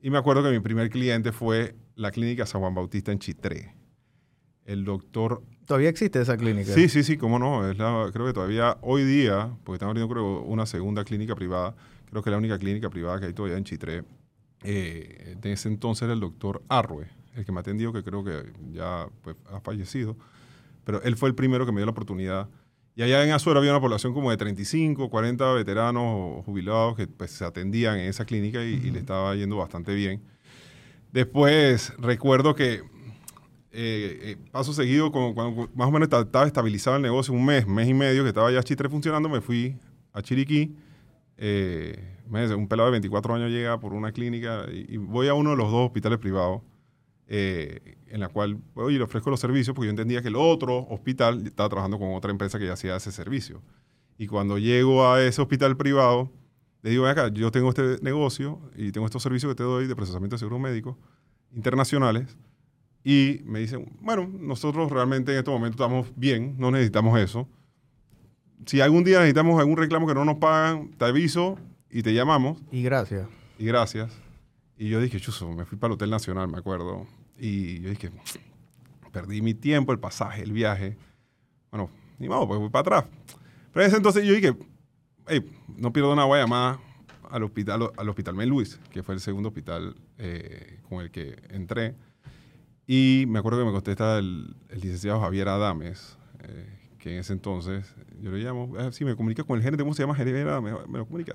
Y 0.00 0.10
me 0.10 0.18
acuerdo 0.18 0.42
que 0.42 0.50
mi 0.50 0.60
primer 0.60 0.90
cliente 0.90 1.30
fue 1.32 1.76
la 1.94 2.10
clínica 2.10 2.46
San 2.46 2.60
Juan 2.60 2.74
Bautista 2.74 3.12
en 3.12 3.18
Chitré. 3.18 3.74
El 4.64 4.84
doctor 4.84 5.42
Todavía 5.66 5.88
existe 5.88 6.20
esa 6.20 6.36
clínica. 6.36 6.72
Sí, 6.72 6.88
sí, 6.88 7.02
sí, 7.04 7.16
cómo 7.16 7.38
no. 7.38 7.68
Es 7.70 7.78
la- 7.78 8.10
creo 8.12 8.26
que 8.26 8.32
todavía 8.32 8.78
hoy 8.82 9.04
día, 9.04 9.56
porque 9.64 9.76
están 9.76 9.88
abriendo 9.90 10.12
creo 10.12 10.42
una 10.42 10.66
segunda 10.66 11.04
clínica 11.04 11.34
privada, 11.36 11.74
creo 12.10 12.22
que 12.22 12.30
es 12.30 12.32
la 12.32 12.38
única 12.38 12.58
clínica 12.58 12.90
privada 12.90 13.20
que 13.20 13.26
hay 13.26 13.32
todavía 13.32 13.56
en 13.58 13.64
Chitré. 13.64 14.02
Eh, 14.64 15.36
de 15.40 15.52
ese 15.52 15.68
entonces 15.68 16.02
era 16.04 16.12
el 16.12 16.20
doctor 16.20 16.62
Arrue, 16.68 17.08
el 17.34 17.44
que 17.44 17.52
me 17.52 17.60
atendió, 17.60 17.92
que 17.92 18.02
creo 18.04 18.22
que 18.24 18.52
ya 18.72 19.08
pues, 19.22 19.36
ha 19.52 19.60
fallecido. 19.60 20.16
Pero 20.84 21.02
él 21.02 21.16
fue 21.16 21.28
el 21.28 21.34
primero 21.34 21.64
que 21.66 21.72
me 21.72 21.78
dio 21.78 21.86
la 21.86 21.92
oportunidad. 21.92 22.48
Y 22.94 23.02
allá 23.02 23.24
en 23.24 23.30
Azuero 23.32 23.58
había 23.58 23.70
una 23.72 23.80
población 23.80 24.12
como 24.12 24.30
de 24.30 24.36
35, 24.36 25.08
40 25.08 25.52
veteranos 25.54 26.02
o 26.04 26.42
jubilados 26.44 26.94
que 26.96 27.06
pues, 27.06 27.30
se 27.30 27.44
atendían 27.44 27.98
en 27.98 28.06
esa 28.08 28.24
clínica 28.24 28.62
y, 28.64 28.74
y 28.74 28.90
le 28.90 28.98
estaba 28.98 29.34
yendo 29.34 29.56
bastante 29.56 29.94
bien. 29.94 30.22
Después 31.12 31.92
recuerdo 31.98 32.54
que 32.54 32.82
eh, 33.74 34.18
eh, 34.22 34.36
paso 34.50 34.72
seguido, 34.74 35.10
como 35.12 35.34
cuando 35.34 35.68
más 35.74 35.88
o 35.88 35.90
menos 35.90 36.06
esta- 36.06 36.20
estaba 36.20 36.46
estabilizado 36.46 36.96
el 36.96 37.02
negocio, 37.02 37.32
un 37.32 37.44
mes, 37.44 37.66
mes 37.66 37.88
y 37.88 37.94
medio 37.94 38.22
que 38.22 38.28
estaba 38.28 38.50
ya 38.52 38.62
Chitre 38.62 38.88
funcionando, 38.88 39.28
me 39.28 39.40
fui 39.40 39.76
a 40.12 40.20
Chiriquí. 40.22 40.74
Eh, 41.44 41.98
un 42.56 42.68
pelado 42.68 42.86
de 42.86 42.92
24 42.92 43.34
años 43.34 43.50
llega 43.50 43.80
por 43.80 43.94
una 43.94 44.12
clínica 44.12 44.64
y, 44.72 44.94
y 44.94 44.96
voy 44.96 45.26
a 45.26 45.34
uno 45.34 45.50
de 45.50 45.56
los 45.56 45.72
dos 45.72 45.86
hospitales 45.86 46.20
privados 46.20 46.62
eh, 47.26 47.96
en 48.06 48.20
la 48.20 48.28
cual, 48.28 48.58
oye, 48.74 48.96
le 48.96 49.02
ofrezco 49.02 49.28
los 49.28 49.40
servicios 49.40 49.74
porque 49.74 49.86
yo 49.86 49.90
entendía 49.90 50.22
que 50.22 50.28
el 50.28 50.36
otro 50.36 50.86
hospital 50.88 51.44
estaba 51.44 51.68
trabajando 51.68 51.98
con 51.98 52.14
otra 52.14 52.30
empresa 52.30 52.60
que 52.60 52.66
ya 52.66 52.74
hacía 52.74 52.94
ese 52.94 53.10
servicio. 53.10 53.60
Y 54.18 54.28
cuando 54.28 54.56
llego 54.56 55.04
a 55.10 55.20
ese 55.20 55.42
hospital 55.42 55.76
privado, 55.76 56.30
le 56.82 56.90
digo, 56.90 57.02
"Ven 57.02 57.10
acá, 57.12 57.28
yo 57.32 57.50
tengo 57.50 57.70
este 57.70 57.96
negocio 58.02 58.60
y 58.76 58.92
tengo 58.92 59.06
estos 59.06 59.24
servicios 59.24 59.50
que 59.50 59.56
te 59.56 59.64
doy 59.64 59.88
de 59.88 59.96
procesamiento 59.96 60.36
de 60.36 60.38
seguros 60.38 60.60
médicos 60.60 60.96
internacionales. 61.52 62.36
Y 63.02 63.40
me 63.46 63.58
dicen, 63.58 63.90
bueno, 64.00 64.30
nosotros 64.32 64.92
realmente 64.92 65.32
en 65.32 65.38
este 65.38 65.50
momento 65.50 65.74
estamos 65.74 66.12
bien, 66.14 66.54
no 66.56 66.70
necesitamos 66.70 67.18
eso. 67.18 67.48
Si 68.66 68.80
algún 68.80 69.04
día 69.04 69.18
necesitamos 69.18 69.58
algún 69.58 69.76
reclamo 69.76 70.06
que 70.06 70.14
no 70.14 70.24
nos 70.24 70.36
pagan, 70.36 70.90
te 70.98 71.04
aviso 71.04 71.58
y 71.90 72.02
te 72.02 72.14
llamamos. 72.14 72.58
Y 72.70 72.82
gracias. 72.82 73.28
Y 73.58 73.66
gracias. 73.66 74.12
Y 74.78 74.88
yo 74.88 75.00
dije, 75.00 75.20
chuzo, 75.20 75.50
me 75.52 75.64
fui 75.64 75.78
para 75.78 75.92
el 75.92 75.94
Hotel 75.94 76.10
Nacional, 76.10 76.48
me 76.48 76.58
acuerdo. 76.58 77.06
Y 77.38 77.80
yo 77.80 77.90
dije, 77.90 78.10
perdí 79.12 79.42
mi 79.42 79.54
tiempo, 79.54 79.92
el 79.92 79.98
pasaje, 79.98 80.42
el 80.42 80.52
viaje. 80.52 80.96
Bueno, 81.70 81.90
ni 82.18 82.28
modo, 82.28 82.46
pues 82.48 82.58
voy 82.58 82.70
para 82.70 82.80
atrás. 82.98 83.04
Pero 83.72 83.84
en 83.84 83.88
ese 83.88 83.96
entonces 83.96 84.24
yo 84.24 84.34
dije, 84.34 84.56
hey, 85.28 85.44
no 85.76 85.92
pierdo 85.92 86.12
una 86.12 86.24
voy 86.24 86.38
a 86.38 86.42
llamar 86.42 86.78
al 87.30 87.42
hospital, 87.44 87.90
al 87.96 88.08
hospital 88.08 88.34
Mel 88.34 88.48
Luis, 88.48 88.78
que 88.90 89.02
fue 89.02 89.14
el 89.14 89.20
segundo 89.20 89.48
hospital 89.48 89.96
eh, 90.18 90.80
con 90.88 91.00
el 91.00 91.10
que 91.10 91.36
entré. 91.50 91.94
Y 92.86 93.24
me 93.28 93.38
acuerdo 93.38 93.60
que 93.60 93.64
me 93.64 93.72
contesta 93.72 94.18
el, 94.18 94.56
el 94.68 94.80
licenciado 94.80 95.20
Javier 95.20 95.48
Adames, 95.48 96.18
eh, 96.40 96.81
que 97.02 97.12
en 97.12 97.18
ese 97.18 97.32
entonces 97.32 97.92
yo 98.20 98.30
le 98.30 98.38
llamo, 98.38 98.74
ah, 98.78 98.92
sí, 98.92 99.04
me 99.04 99.16
comunica 99.16 99.42
con 99.42 99.56
el 99.56 99.62
gerente, 99.62 99.82
¿cómo 99.82 99.92
se 99.92 100.04
llama? 100.04 100.14
Javier 100.14 100.46
Adames, 100.46 100.74
me 100.88 100.98
lo 100.98 101.04
comunica. 101.04 101.34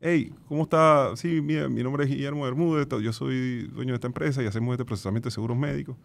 Hey, 0.00 0.34
¿cómo 0.46 0.64
está? 0.64 1.16
Sí, 1.16 1.40
mira, 1.40 1.66
mi 1.70 1.82
nombre 1.82 2.04
es 2.04 2.10
Guillermo 2.10 2.44
Bermúdez, 2.44 2.86
yo 3.02 3.12
soy 3.14 3.68
dueño 3.68 3.92
de 3.92 3.94
esta 3.94 4.06
empresa 4.06 4.42
y 4.42 4.46
hacemos 4.46 4.74
este 4.74 4.84
procesamiento 4.84 5.28
de 5.28 5.30
seguros 5.30 5.56
médicos. 5.56 5.96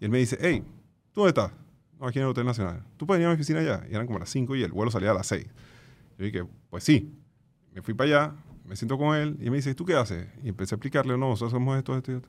Y 0.00 0.04
él 0.04 0.12
me 0.12 0.18
dice, 0.18 0.38
hey, 0.40 0.62
¿tú 1.10 1.22
dónde 1.22 1.30
estás? 1.30 1.52
No, 1.98 2.06
aquí 2.06 2.20
en 2.20 2.26
el 2.26 2.30
Hotel 2.30 2.46
Nacional. 2.46 2.84
¿Tú 2.96 3.04
puedes 3.04 3.18
venir 3.18 3.26
a 3.26 3.30
mi 3.30 3.34
oficina 3.34 3.58
allá? 3.58 3.84
Y 3.90 3.94
eran 3.94 4.06
como 4.06 4.20
las 4.20 4.30
5 4.30 4.54
y 4.54 4.62
el 4.62 4.70
vuelo 4.70 4.92
salía 4.92 5.10
a 5.10 5.14
las 5.14 5.26
6. 5.26 5.44
Yo 6.16 6.24
dije, 6.24 6.44
pues 6.70 6.84
sí. 6.84 7.12
Me 7.74 7.82
fui 7.82 7.94
para 7.94 8.08
allá, 8.08 8.34
me 8.64 8.76
siento 8.76 8.96
con 8.96 9.16
él 9.16 9.36
y 9.40 9.50
me 9.50 9.56
dice, 9.56 9.74
¿tú 9.74 9.84
qué 9.84 9.94
haces? 9.94 10.28
Y 10.44 10.50
empecé 10.50 10.74
a 10.74 10.76
explicarle, 10.76 11.14
no, 11.14 11.30
nosotros 11.30 11.52
hacemos 11.52 11.76
esto, 11.76 11.96
esto 11.96 12.12
y 12.12 12.14
esto. 12.14 12.28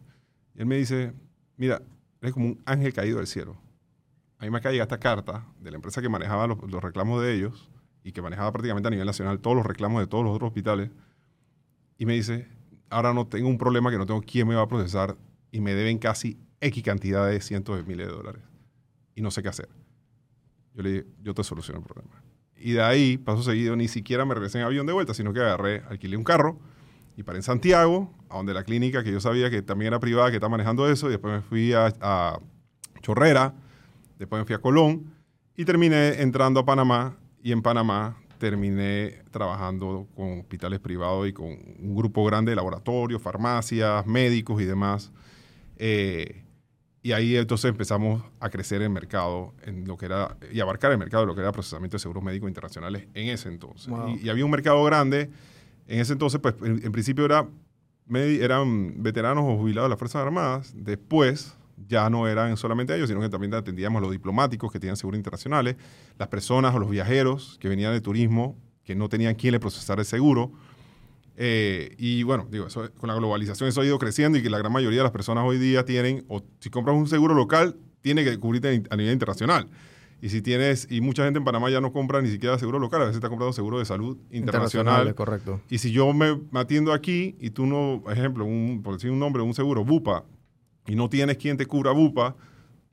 Y 0.56 0.62
él 0.62 0.66
me 0.66 0.78
dice, 0.78 1.14
mira, 1.58 1.80
eres 2.22 2.34
como 2.34 2.48
un 2.48 2.60
ángel 2.66 2.92
caído 2.92 3.18
del 3.18 3.28
cielo. 3.28 3.56
A 4.40 4.46
mí 4.46 4.52
me 4.52 4.58
acaba 4.58 4.72
de 4.72 4.76
llegar 4.76 4.86
esta 4.86 5.00
carta 5.00 5.46
de 5.60 5.72
la 5.72 5.78
empresa 5.78 6.02
que 6.02 6.10
manejaba 6.10 6.48
los, 6.48 6.58
los 6.70 6.84
reclamos 6.84 7.22
de 7.22 7.34
ellos 7.34 7.70
y 8.04 8.12
que 8.12 8.22
manejaba 8.22 8.52
prácticamente 8.52 8.88
a 8.88 8.92
nivel 8.92 9.06
nacional 9.06 9.40
todos 9.40 9.58
los 9.58 9.66
reclamos 9.66 10.00
de 10.00 10.08
todos 10.08 10.24
los 10.24 10.34
otros 10.34 10.50
hospitales. 10.50 10.92
Y 11.98 12.06
me 12.06 12.14
dice, 12.14 12.48
ahora 12.90 13.14
no 13.14 13.28
tengo 13.28 13.50
un 13.50 13.58
problema 13.58 13.92
que 13.92 13.98
no 13.98 14.06
tengo 14.06 14.22
quién 14.22 14.48
me 14.48 14.56
va 14.56 14.62
a 14.62 14.68
procesar 14.68 15.18
y 15.52 15.60
me 15.60 15.74
deben 15.74 15.98
casi 15.98 16.38
X 16.62 16.84
cantidad 16.84 17.28
de 17.28 17.42
cientos 17.42 17.78
de 17.78 17.84
miles 17.84 18.08
de 18.08 18.14
dólares. 18.14 18.44
Y 19.16 19.22
no 19.22 19.32
sé 19.32 19.42
qué 19.42 19.50
hacer. 19.50 19.70
Yo 20.74 20.84
le 20.84 20.90
dije, 20.92 21.06
yo 21.24 21.34
te 21.34 21.44
soluciono 21.44 21.80
el 21.80 21.86
problema. 21.86 22.22
Y 22.56 22.74
de 22.74 22.82
ahí, 22.82 23.18
paso 23.18 23.44
seguido, 23.44 23.76
ni 23.76 23.88
siquiera 23.88 24.26
me 24.26 24.34
regresé 24.34 24.60
en 24.60 24.66
avión 24.66 24.86
de 24.86 24.94
vuelta, 24.94 25.14
sino 25.14 25.34
que 25.34 25.40
agarré, 25.40 25.84
alquilé 25.90 26.18
un 26.18 26.24
carro 26.24 26.60
y 27.16 27.24
paré 27.24 27.40
en 27.40 27.44
Santiago, 27.44 28.14
a 28.30 28.38
donde 28.38 28.54
la 28.54 28.64
clínica 28.64 29.04
que 29.04 29.12
yo 29.12 29.20
sabía 29.20 29.50
que 29.50 29.62
también 29.62 29.88
era 29.88 30.00
privada, 30.00 30.30
que 30.30 30.38
está 30.38 30.50
manejando 30.50 30.90
eso, 30.90 31.08
y 31.08 31.12
después 31.12 31.34
me 31.34 31.42
fui 31.42 31.74
a, 31.74 31.94
a 32.00 32.40
Chorrera, 33.02 33.56
después 34.18 34.40
me 34.42 34.46
fui 34.46 34.56
a 34.56 34.60
Colón 34.60 35.14
y 35.56 35.66
terminé 35.66 36.22
entrando 36.22 36.60
a 36.60 36.66
Panamá 36.66 37.18
y 37.42 37.52
en 37.52 37.62
Panamá 37.62 38.18
terminé 38.38 39.24
trabajando 39.32 40.08
con 40.16 40.40
hospitales 40.40 40.80
privados 40.80 41.28
y 41.28 41.34
con 41.34 41.48
un 41.48 41.96
grupo 41.96 42.24
grande 42.26 42.52
de 42.52 42.56
laboratorios, 42.56 43.22
farmacias, 43.22 44.06
médicos 44.06 44.62
y 44.62 44.66
demás. 44.66 45.12
Eh, 45.78 46.44
y 47.02 47.14
ahí 47.14 47.38
entonces 47.38 47.70
empezamos 47.70 48.24
a 48.40 48.50
crecer 48.50 48.82
el 48.82 48.90
mercado 48.90 49.54
en 49.64 49.88
lo 49.88 49.98
que 49.98 50.08
era, 50.08 50.38
y 50.52 50.60
abarcar 50.60 50.92
el 50.92 50.98
mercado 50.98 51.24
de 51.24 51.28
lo 51.28 51.36
que 51.36 51.42
era 51.42 51.52
procesamiento 51.52 51.96
de 51.96 52.00
seguros 52.00 52.24
médicos 52.24 52.50
internacionales 52.50 53.08
en 53.14 53.30
ese 53.30 53.50
entonces. 53.50 53.88
Wow. 53.88 54.10
Y, 54.10 54.26
y 54.26 54.30
había 54.30 54.46
un 54.46 54.52
mercado 54.52 54.84
grande. 54.84 55.30
En 55.88 56.00
ese 56.00 56.14
entonces, 56.14 56.40
pues 56.42 56.56
en, 56.62 56.84
en 56.84 56.92
principio 56.92 57.26
era, 57.26 57.48
eran 58.14 59.02
veteranos 59.02 59.46
o 59.48 59.58
jubilados 59.58 59.88
de 59.88 59.90
las 59.92 60.00
Fuerzas 60.00 60.22
Armadas. 60.22 60.74
Después 60.76 61.56
ya 61.88 62.10
no 62.10 62.28
eran 62.28 62.58
solamente 62.58 62.96
ellos, 62.96 63.10
sino 63.10 63.22
que 63.22 63.30
también 63.30 63.54
atendíamos 63.54 64.00
a 64.00 64.02
los 64.02 64.12
diplomáticos 64.12 64.72
que 64.72 64.80
tenían 64.80 64.98
seguros 64.98 65.18
internacionales, 65.18 65.76
las 66.18 66.28
personas 66.28 66.74
o 66.76 66.80
los 66.80 66.90
viajeros 66.90 67.58
que 67.60 67.70
venían 67.70 67.94
de 67.94 68.02
turismo 68.02 68.58
que 68.84 68.96
no 68.96 69.10
tenían 69.10 69.36
quien 69.36 69.52
le 69.52 69.60
procesara 69.60 70.02
el 70.02 70.08
seguro. 70.08 70.52
Eh, 71.36 71.94
y 71.98 72.24
bueno, 72.24 72.48
digo, 72.50 72.68
eso, 72.68 72.90
con 72.94 73.10
la 73.10 73.16
globalización 73.16 73.70
eso 73.70 73.82
ha 73.82 73.86
ido 73.86 74.00
creciendo 74.00 74.38
y 74.38 74.42
que 74.42 74.50
la 74.50 74.58
gran 74.58 74.72
mayoría 74.72 75.00
de 75.00 75.04
las 75.04 75.12
personas 75.12 75.44
hoy 75.46 75.60
día 75.60 75.84
tienen, 75.84 76.26
o 76.30 76.42
si 76.60 76.70
compras 76.70 76.96
un 76.96 77.08
seguro 77.08 77.36
local, 77.36 77.76
tiene 78.02 78.24
que 78.24 78.38
cubrirte 78.40 78.84
a 78.90 78.96
nivel 78.96 79.14
internacional. 79.14 79.70
Y 80.20 80.30
si 80.30 80.42
tienes, 80.42 80.88
y 80.90 81.02
mucha 81.02 81.26
gente 81.26 81.38
en 81.38 81.44
Panamá 81.44 81.70
ya 81.70 81.80
no 81.80 81.92
compra 81.92 82.22
ni 82.22 82.30
siquiera 82.30 82.58
seguro 82.58 82.80
local, 82.80 83.02
a 83.02 83.06
veces 83.06 83.18
está 83.18 83.30
comprando 83.30 83.54
seguro 83.54 83.78
de 83.78 83.86
salud 83.86 84.18
internacional. 84.32 85.14
correcto. 85.14 85.62
Y 85.70 85.78
si 85.78 85.92
yo 85.92 86.12
me, 86.14 86.40
me 86.50 86.60
atiendo 86.62 86.92
aquí 86.92 87.36
y 87.40 87.52
tú 87.52 87.68
no, 87.68 88.04
ejemplo, 88.10 88.46
un, 88.46 88.82
por 88.82 88.94
decir 88.94 89.12
un 89.12 89.20
nombre, 89.20 89.44
un 89.44 89.54
seguro, 89.54 89.86
BUPA, 89.86 90.24
y 90.88 90.96
no 90.96 91.10
tienes 91.10 91.38
quien 91.38 91.58
te 91.58 91.66
cubra 91.66 91.92
BUPA, 91.92 92.36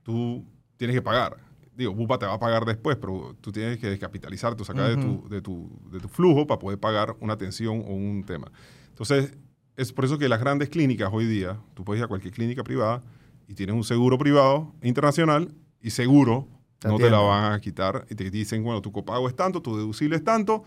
tú 0.03 0.45
tienes 0.77 0.95
que 0.95 1.01
pagar. 1.01 1.37
Digo, 1.75 1.93
Bupa 1.93 2.17
te 2.17 2.25
va 2.25 2.33
a 2.33 2.39
pagar 2.39 2.63
después, 2.63 2.95
pero 2.95 3.35
tú 3.41 3.51
tienes 3.51 3.77
que 3.79 3.87
descapitalizar, 3.89 4.55
tú 4.55 4.63
sacar 4.63 4.95
de, 4.95 4.95
tu, 4.95 5.27
de, 5.27 5.41
tu, 5.41 5.69
de 5.91 5.99
tu 5.99 6.07
flujo 6.07 6.47
para 6.47 6.59
poder 6.59 6.79
pagar 6.79 7.15
una 7.19 7.33
atención 7.33 7.81
o 7.85 7.93
un 7.93 8.23
tema. 8.23 8.49
Entonces, 8.89 9.35
es 9.75 9.91
por 9.91 10.05
eso 10.05 10.17
que 10.17 10.29
las 10.29 10.39
grandes 10.39 10.69
clínicas 10.69 11.09
hoy 11.11 11.25
día, 11.25 11.59
tú 11.73 11.83
puedes 11.83 11.99
ir 11.99 12.05
a 12.05 12.07
cualquier 12.07 12.33
clínica 12.33 12.63
privada 12.63 13.03
y 13.47 13.55
tienes 13.55 13.75
un 13.75 13.83
seguro 13.83 14.17
privado 14.17 14.73
internacional 14.81 15.53
y 15.81 15.89
seguro 15.89 16.47
no 16.85 16.97
te 16.97 17.09
la 17.09 17.19
van 17.19 17.53
a 17.53 17.59
quitar 17.59 18.05
y 18.09 18.15
te 18.15 18.29
dicen, 18.29 18.63
bueno, 18.63 18.81
tu 18.81 18.91
copago 18.91 19.27
es 19.27 19.35
tanto, 19.35 19.61
tu 19.61 19.75
deducible 19.75 20.15
es 20.15 20.23
tanto 20.23 20.63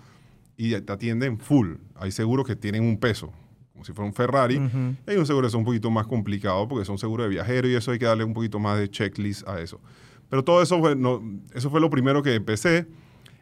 y 0.57 0.79
te 0.81 0.93
atienden 0.93 1.39
full. 1.39 1.77
Hay 1.95 2.11
seguros 2.11 2.47
que 2.47 2.57
tienen 2.57 2.83
un 2.83 2.99
peso, 2.99 3.33
como 3.79 3.85
si 3.85 3.93
fuera 3.93 4.09
un 4.09 4.13
Ferrari. 4.13 4.61
Hay 5.07 5.17
un 5.17 5.25
seguro 5.25 5.45
que 5.45 5.51
es 5.51 5.55
un 5.55 5.65
poquito 5.65 5.89
más 5.89 6.09
complicado 6.09 6.67
porque 6.67 6.85
son 6.85 6.99
seguros 6.99 7.27
de 7.27 7.31
viajero 7.31 7.69
y 7.69 7.77
eso 7.77 7.93
hay 7.93 7.99
que 8.01 8.07
darle 8.07 8.25
un 8.25 8.35
poquito 8.35 8.59
más 8.59 8.77
de 8.77 8.91
checklist 8.91 9.47
a 9.47 9.61
eso. 9.61 9.81
Pero 10.29 10.43
todo 10.43 10.61
eso 10.61 10.81
fue, 10.81 10.97
no, 10.97 11.23
eso 11.55 11.71
fue 11.71 11.81
lo 11.81 11.89
primero 11.89 12.21
que 12.21 12.35
empecé. 12.35 12.89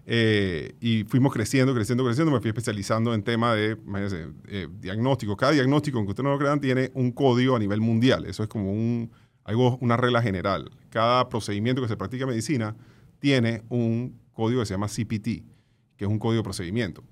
Eh, 0.05 0.75
y 0.79 1.05
fuimos 1.05 1.33
creciendo, 1.33 1.75
creciendo, 1.75 2.05
creciendo. 2.05 2.31
Me 2.31 2.41
fui 2.41 2.49
especializando 2.49 3.15
en 3.15 3.23
tema 3.23 3.55
de 3.55 3.79
eh, 4.49 4.69
diagnóstico. 4.79 5.39
Cada 5.39 5.53
diagnóstico, 5.53 5.97
aunque 5.97 6.11
ustedes 6.11 6.25
no 6.25 6.33
lo 6.33 6.39
crean, 6.39 6.61
tiene 6.61 6.91
un 6.93 7.13
código 7.13 7.57
a 7.57 7.59
nivel 7.59 7.81
mundial. 7.81 8.27
Eso 8.27 8.43
es 8.43 8.49
como 8.51 8.71
un, 8.71 9.11
algo, 9.43 9.79
una 9.81 9.97
regla 9.97 10.21
general. 10.21 10.71
Cada 10.91 11.31
procedimiento 11.31 11.81
que 11.81 11.89
se 11.89 11.97
practica 11.97 12.25
en 12.25 12.29
medicina 12.29 12.77
tiene 13.21 13.63
un 13.71 14.21
código 14.35 14.61
que 14.61 14.67
se 14.67 14.75
llama 14.75 14.89
CPT, 14.89 15.25
que 15.97 16.05
es 16.05 16.09
un 16.09 16.19
código 16.19 16.43
de 16.43 16.45
procedimiento. 16.45 17.03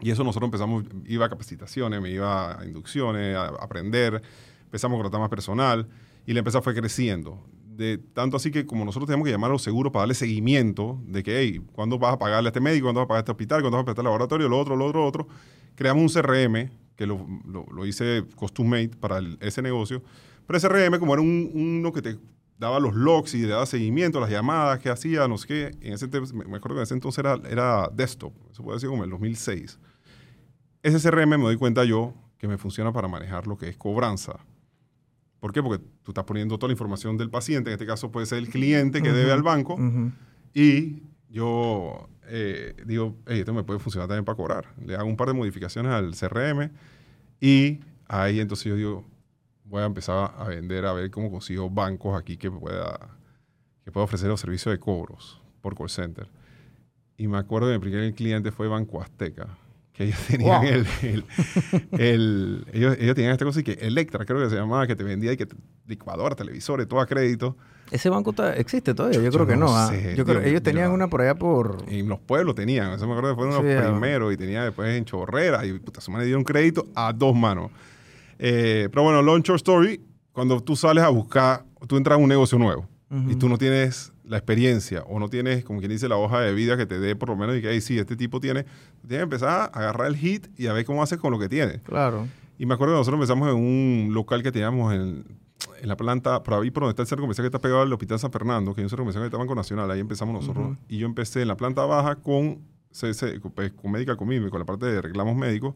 Y 0.00 0.10
eso 0.10 0.22
nosotros 0.22 0.46
empezamos, 0.46 0.84
iba 1.06 1.26
a 1.26 1.28
capacitaciones, 1.28 2.00
me 2.00 2.10
iba 2.10 2.60
a 2.60 2.64
inducciones, 2.64 3.36
a 3.36 3.48
aprender, 3.48 4.22
empezamos 4.64 4.96
a 4.96 4.98
contratar 4.98 5.20
más 5.20 5.30
personal 5.30 5.88
y 6.24 6.32
la 6.32 6.38
empresa 6.40 6.62
fue 6.62 6.74
creciendo 6.74 7.44
de 7.78 7.96
tanto 7.96 8.36
así 8.36 8.50
que 8.50 8.66
como 8.66 8.84
nosotros 8.84 9.06
tenemos 9.06 9.24
que 9.24 9.30
llamar 9.30 9.50
a 9.50 9.52
los 9.52 9.62
seguros 9.62 9.92
para 9.92 10.02
darle 10.02 10.14
seguimiento 10.14 11.00
de 11.06 11.22
que, 11.22 11.38
hey, 11.38 11.62
¿cuándo 11.72 11.96
vas 11.96 12.14
a 12.14 12.18
pagarle 12.18 12.48
a 12.48 12.50
este 12.50 12.60
médico? 12.60 12.86
¿Cuándo 12.86 13.00
vas 13.00 13.04
a 13.04 13.08
pagar 13.08 13.18
a 13.18 13.22
este 13.22 13.30
hospital? 13.30 13.60
¿Cuándo 13.60 13.76
vas 13.76 13.82
a 13.82 13.84
pagar 13.84 13.90
a 13.90 14.00
este 14.00 14.02
laboratorio? 14.02 14.48
Lo 14.48 14.58
otro, 14.58 14.74
lo 14.74 14.86
otro, 14.86 15.00
lo 15.00 15.06
otro. 15.06 15.28
Creamos 15.76 16.02
un 16.02 16.22
CRM, 16.22 16.70
que 16.96 17.06
lo, 17.06 17.24
lo, 17.46 17.86
hice 17.86 18.24
custom 18.34 18.66
made 18.66 18.88
para 18.88 19.20
ese 19.38 19.62
negocio. 19.62 20.02
Pero 20.44 20.56
ese 20.56 20.68
CRM, 20.68 20.98
como 20.98 21.14
era 21.14 21.22
un, 21.22 21.52
uno 21.54 21.92
que 21.92 22.02
te 22.02 22.18
daba 22.58 22.80
los 22.80 22.96
logs 22.96 23.34
y 23.34 23.42
le 23.42 23.50
daba 23.50 23.64
seguimiento 23.64 24.18
las 24.18 24.30
llamadas 24.30 24.80
que 24.80 24.90
hacía, 24.90 25.28
no 25.28 25.38
sé 25.38 25.46
qué, 25.46 25.70
en 25.80 25.92
ese, 25.92 26.08
me 26.08 26.56
acuerdo 26.56 26.70
que 26.70 26.78
en 26.78 26.82
ese 26.82 26.94
entonces 26.94 27.20
era, 27.20 27.38
era 27.48 27.88
desktop, 27.94 28.32
eso 28.50 28.64
puede 28.64 28.78
decir 28.78 28.88
como 28.88 29.04
en 29.04 29.10
el 29.10 29.10
2006. 29.10 29.78
Ese 30.82 31.10
CRM 31.10 31.30
me 31.30 31.38
doy 31.38 31.56
cuenta 31.56 31.84
yo 31.84 32.14
que 32.38 32.48
me 32.48 32.58
funciona 32.58 32.92
para 32.92 33.08
manejar 33.08 33.46
lo 33.46 33.56
que 33.58 33.68
es 33.68 33.76
cobranza 33.76 34.40
¿Por 35.40 35.52
qué? 35.52 35.62
Porque 35.62 35.84
tú 36.02 36.10
estás 36.10 36.24
poniendo 36.24 36.58
toda 36.58 36.68
la 36.68 36.72
información 36.72 37.16
del 37.16 37.30
paciente, 37.30 37.70
en 37.70 37.74
este 37.74 37.86
caso 37.86 38.10
puede 38.10 38.26
ser 38.26 38.38
el 38.38 38.48
cliente 38.48 39.02
que 39.02 39.12
debe 39.12 39.32
al 39.32 39.42
banco, 39.42 39.78
y 40.52 41.02
yo 41.28 42.08
eh, 42.26 42.74
digo, 42.84 43.16
esto 43.26 43.54
me 43.54 43.62
puede 43.62 43.78
funcionar 43.78 44.08
también 44.08 44.24
para 44.24 44.36
cobrar. 44.36 44.74
Le 44.84 44.96
hago 44.96 45.08
un 45.08 45.16
par 45.16 45.28
de 45.28 45.34
modificaciones 45.34 45.92
al 45.92 46.14
CRM 46.16 46.70
y 47.40 47.80
ahí 48.08 48.40
entonces 48.40 48.66
yo 48.66 48.76
digo, 48.76 49.04
voy 49.64 49.82
a 49.82 49.86
empezar 49.86 50.34
a 50.36 50.44
vender, 50.44 50.86
a 50.86 50.92
ver 50.92 51.10
cómo 51.10 51.30
consigo 51.30 51.70
bancos 51.70 52.18
aquí 52.18 52.36
que 52.36 52.50
pueda, 52.50 52.98
que 53.84 53.92
pueda 53.92 54.04
ofrecer 54.04 54.28
los 54.28 54.40
servicios 54.40 54.72
de 54.72 54.80
cobros 54.80 55.40
por 55.60 55.76
call 55.76 55.90
center. 55.90 56.28
Y 57.16 57.28
me 57.28 57.38
acuerdo 57.38 57.68
que 57.68 57.74
mi 57.74 57.78
primer 57.78 58.14
cliente 58.14 58.50
fue 58.50 58.66
Banco 58.66 59.00
Azteca 59.00 59.56
que 59.98 60.04
ellos 60.04 60.18
tenían 60.28 60.64
el, 60.64 60.86
el, 61.90 62.66
ellos, 62.72 62.96
ellos, 63.00 63.14
tenían 63.16 63.32
esta 63.32 63.44
cosa 63.44 63.58
y 63.58 63.64
que 63.64 63.72
Electra 63.72 64.24
creo 64.24 64.40
que 64.40 64.48
se 64.48 64.54
llamaba 64.54 64.86
que 64.86 64.94
te 64.94 65.02
vendía 65.02 65.32
y 65.32 65.36
que 65.36 65.48
licuadora, 65.86 66.36
televisores, 66.36 66.86
todo 66.86 67.00
a 67.00 67.06
crédito. 67.06 67.56
Ese 67.90 68.08
banco 68.08 68.32
existe 68.54 68.94
todavía, 68.94 69.20
yo, 69.20 69.32
creo 69.32 69.46
que 69.46 69.56
no. 69.56 69.76
¿ah? 69.76 69.92
yo 70.14 70.24
creo, 70.24 70.40
ellos 70.42 70.62
tenían 70.62 70.92
una 70.92 71.08
por 71.08 71.22
allá 71.22 71.34
por 71.34 71.84
en 71.88 72.08
los 72.08 72.20
pueblos 72.20 72.54
tenían, 72.54 72.92
eso 72.92 73.06
me 73.06 73.14
acuerdo 73.14 73.30
que 73.30 73.34
fue 73.34 73.46
uno 73.48 73.60
de 73.60 73.74
los 73.74 73.90
primeros 73.90 74.32
y 74.32 74.36
tenía 74.36 74.62
después 74.62 74.96
en 74.96 75.04
Chorrera 75.04 75.66
y 75.66 75.76
puta, 75.80 76.00
se 76.00 76.12
me 76.12 76.24
dieron 76.24 76.44
crédito 76.44 76.86
a 76.94 77.12
dos 77.12 77.34
manos. 77.34 77.72
Eh, 78.38 78.88
pero 78.92 79.02
bueno, 79.02 79.20
Launcher 79.20 79.56
Story, 79.56 80.00
cuando 80.30 80.60
tú 80.60 80.76
sales 80.76 81.02
a 81.02 81.08
buscar, 81.08 81.64
tú 81.88 81.96
entras 81.96 82.14
a 82.14 82.18
un 82.18 82.28
negocio 82.28 82.56
nuevo 82.56 82.86
y 83.28 83.34
tú 83.34 83.48
no 83.48 83.58
tienes 83.58 84.12
la 84.28 84.36
experiencia 84.36 85.02
o 85.08 85.18
no 85.18 85.28
tienes, 85.28 85.64
como 85.64 85.80
quien 85.80 85.90
dice, 85.90 86.08
la 86.08 86.16
hoja 86.16 86.40
de 86.40 86.52
vida 86.54 86.76
que 86.76 86.86
te 86.86 86.98
dé 86.98 87.16
por 87.16 87.30
lo 87.30 87.36
menos 87.36 87.56
y 87.56 87.62
que, 87.62 87.68
ahí 87.68 87.80
sí, 87.80 87.98
este 87.98 88.16
tipo 88.16 88.40
tiene, 88.40 88.64
tienes 89.00 89.18
que 89.18 89.22
empezar 89.22 89.48
a 89.48 89.64
agarrar 89.64 90.08
el 90.08 90.16
hit 90.16 90.46
y 90.56 90.66
a 90.66 90.72
ver 90.72 90.84
cómo 90.84 91.02
haces 91.02 91.18
con 91.18 91.32
lo 91.32 91.38
que 91.38 91.48
tiene. 91.48 91.80
Claro. 91.80 92.26
Y 92.58 92.66
me 92.66 92.74
acuerdo 92.74 92.94
que 92.94 92.98
nosotros 92.98 93.18
empezamos 93.20 93.48
en 93.48 93.54
un 93.54 94.14
local 94.14 94.42
que 94.42 94.52
teníamos 94.52 94.92
en, 94.92 95.24
en 95.80 95.88
la 95.88 95.96
planta, 95.96 96.42
por 96.42 96.54
ahí 96.54 96.70
por 96.70 96.82
donde 96.82 96.90
está 96.90 97.02
el 97.02 97.08
centro 97.08 97.22
comercial 97.22 97.44
que 97.44 97.48
está 97.48 97.60
pegado 97.60 97.82
al 97.82 97.92
Hospital 97.92 98.18
San 98.18 98.32
Fernando, 98.32 98.74
que 98.74 98.80
hay 98.80 98.84
un 98.84 98.90
centro 98.90 99.04
comercial 99.04 99.22
que 99.22 99.26
está 99.28 99.38
Banco 99.38 99.54
Nacional, 99.54 99.90
ahí 99.90 100.00
empezamos 100.00 100.34
nosotros. 100.34 100.76
Y 100.88 100.98
yo 100.98 101.06
empecé 101.06 101.42
en 101.42 101.48
la 101.48 101.56
planta 101.56 101.84
baja 101.84 102.16
con, 102.16 102.60
pues, 103.54 103.72
con 103.72 103.90
Medical 103.90 104.16
Community, 104.16 104.50
con 104.50 104.60
la 104.60 104.66
parte 104.66 104.86
de 104.86 105.00
reclamos 105.00 105.36
médicos. 105.36 105.74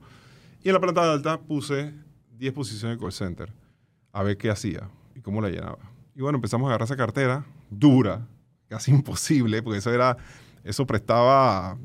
Y 0.62 0.68
en 0.68 0.74
la 0.74 0.80
planta 0.80 1.10
alta 1.10 1.40
puse 1.40 1.94
10 2.38 2.52
posiciones 2.52 2.98
de 2.98 3.02
call 3.02 3.12
center, 3.12 3.52
a 4.12 4.22
ver 4.22 4.36
qué 4.36 4.50
hacía 4.50 4.88
y 5.14 5.20
cómo 5.20 5.40
la 5.40 5.48
llenaba. 5.48 5.78
Y 6.14 6.20
bueno, 6.20 6.36
empezamos 6.36 6.66
a 6.66 6.70
agarrar 6.70 6.86
esa 6.86 6.96
cartera 6.96 7.44
dura, 7.70 8.26
casi 8.72 8.90
imposible, 8.90 9.62
porque 9.62 9.78
eso 9.78 9.92
era, 9.92 10.16
eso 10.64 10.86
prestaba, 10.86 11.76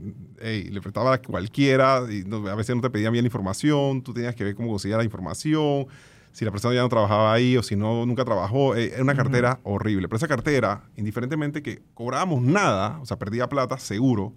le 0.41 0.81
prestaba 0.81 1.13
a 1.13 1.21
cualquiera, 1.21 2.03
y 2.09 2.23
a 2.49 2.55
veces 2.55 2.75
no 2.75 2.81
te 2.81 2.89
pedían 2.89 3.11
bien 3.11 3.23
la 3.23 3.27
información, 3.27 4.01
tú 4.01 4.13
tenías 4.13 4.33
que 4.35 4.43
ver 4.43 4.55
cómo 4.55 4.69
conseguía 4.69 4.97
la 4.97 5.03
información, 5.03 5.87
si 6.31 6.45
la 6.45 6.51
persona 6.51 6.75
ya 6.75 6.81
no 6.81 6.89
trabajaba 6.89 7.33
ahí 7.33 7.57
o 7.57 7.63
si 7.63 7.75
no, 7.75 8.05
nunca 8.05 8.23
trabajó, 8.23 8.75
era 8.75 9.01
una 9.01 9.15
cartera 9.15 9.59
horrible. 9.63 10.07
Pero 10.07 10.17
esa 10.17 10.27
cartera, 10.27 10.83
indiferentemente 10.95 11.63
que 11.63 11.81
cobrábamos 11.95 12.43
nada, 12.43 12.99
o 13.01 13.05
sea, 13.07 13.17
perdía 13.17 13.49
plata, 13.49 13.79
seguro, 13.79 14.33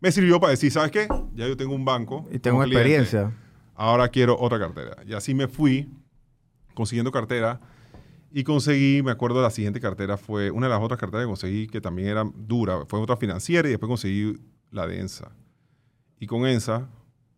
me 0.00 0.10
sirvió 0.10 0.40
para 0.40 0.52
decir, 0.52 0.72
¿sabes 0.72 0.90
qué? 0.90 1.06
Ya 1.34 1.46
yo 1.46 1.54
tengo 1.54 1.74
un 1.74 1.84
banco. 1.84 2.26
Y 2.32 2.38
tengo 2.38 2.62
experiencia. 2.62 3.32
ahora 3.74 4.08
quiero 4.08 4.38
otra 4.40 4.58
cartera. 4.58 4.96
Y 5.06 5.12
así 5.12 5.34
me 5.34 5.48
fui 5.48 5.90
consiguiendo 6.72 7.12
cartera 7.12 7.60
y 8.30 8.44
conseguí, 8.44 9.02
me 9.02 9.10
acuerdo, 9.10 9.40
la 9.40 9.50
siguiente 9.50 9.80
cartera 9.80 10.16
fue, 10.16 10.50
una 10.50 10.66
de 10.66 10.74
las 10.74 10.82
otras 10.82 11.00
carteras 11.00 11.24
que 11.24 11.28
conseguí 11.28 11.66
que 11.66 11.80
también 11.80 12.08
era 12.08 12.24
dura, 12.34 12.84
fue 12.86 13.00
otra 13.00 13.16
financiera 13.16 13.68
y 13.68 13.72
después 13.72 13.88
conseguí 13.88 14.38
la 14.70 14.86
de 14.86 15.00
ENSA. 15.00 15.32
Y 16.20 16.26
con 16.26 16.46
ENSA 16.46 16.88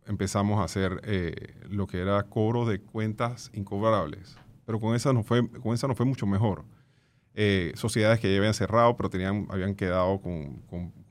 empezamos 0.05 0.59
a 0.59 0.63
hacer 0.65 0.99
eh, 1.03 1.55
lo 1.69 1.87
que 1.87 1.99
era 1.99 2.23
cobro 2.23 2.65
de 2.65 2.81
cuentas 2.81 3.51
incobrables. 3.53 4.37
Pero 4.65 4.79
con 4.79 4.95
esa 4.95 5.13
no 5.13 5.23
fue, 5.23 5.47
con 5.49 5.73
esa 5.73 5.87
no 5.87 5.95
fue 5.95 6.05
mucho 6.05 6.25
mejor. 6.25 6.65
Eh, 7.33 7.71
sociedades 7.75 8.19
que 8.19 8.29
ya 8.29 8.37
habían 8.37 8.53
cerrado, 8.53 8.97
pero 8.97 9.09
tenían, 9.09 9.47
habían 9.49 9.75
quedado 9.75 10.19
con, 10.19 10.61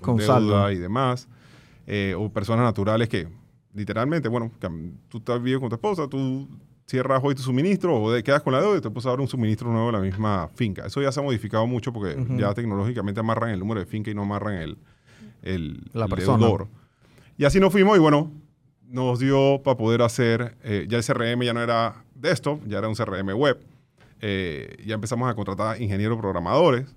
con, 0.01 0.17
deuda 0.17 0.73
y 0.73 0.77
demás. 0.77 1.29
Eh, 1.87 2.15
o 2.17 2.31
personas 2.31 2.65
naturales 2.65 3.09
que, 3.09 3.29
literalmente, 3.73 4.29
bueno, 4.29 4.53
tú 5.09 5.19
estás 5.19 5.39
viviendo 5.39 5.61
con 5.61 5.71
tu 5.71 5.77
esposa, 5.77 6.09
tú 6.09 6.49
cierras 6.91 7.21
hoy 7.23 7.37
tu 7.37 7.43
suministro 7.43 8.03
o 8.03 8.23
quedas 8.23 8.43
con 8.43 8.53
la 8.53 8.61
deuda 8.61 8.79
y 8.79 8.81
te 8.81 8.91
puedes 8.91 9.05
dar 9.05 9.21
un 9.21 9.29
suministro 9.29 9.71
nuevo 9.71 9.87
de 9.87 9.93
la 9.93 10.01
misma 10.01 10.49
finca. 10.55 10.87
Eso 10.87 11.01
ya 11.01 11.13
se 11.13 11.21
ha 11.21 11.23
modificado 11.23 11.67
mucho 11.67 11.93
porque 11.93 12.17
ya 12.37 12.53
tecnológicamente 12.53 13.21
amarran 13.21 13.51
el 13.51 13.61
número 13.61 13.81
de 13.81 13.87
finca 13.87 14.11
y 14.11 14.15
no 14.15 14.23
amarran 14.23 14.55
el, 14.55 14.79
el, 15.43 15.85
la 15.93 16.09
persona. 16.09 16.45
Deudor. 16.45 16.67
Y 17.39 17.45
así 17.45 17.61
nos 17.61 17.71
fuimos 17.71 17.97
y 17.97 18.01
bueno, 18.01 18.33
nos 18.89 19.21
dio 19.21 19.63
para 19.63 19.77
poder 19.77 20.03
hacer, 20.03 20.57
eh, 20.65 20.87
ya 20.89 20.99
el 20.99 21.05
CRM 21.05 21.43
ya 21.43 21.55
no 21.55 21.63
era 21.63 22.05
desktop, 22.15 22.61
ya 22.67 22.79
era 22.79 22.89
un 22.89 22.95
CRM 22.95 23.33
web. 23.35 23.59
Eh, 24.21 24.77
ya 24.85 24.97
empezamos 24.97 25.31
a 25.31 25.35
contratar 25.35 25.81
ingenieros 25.81 26.19
programadores. 26.19 26.93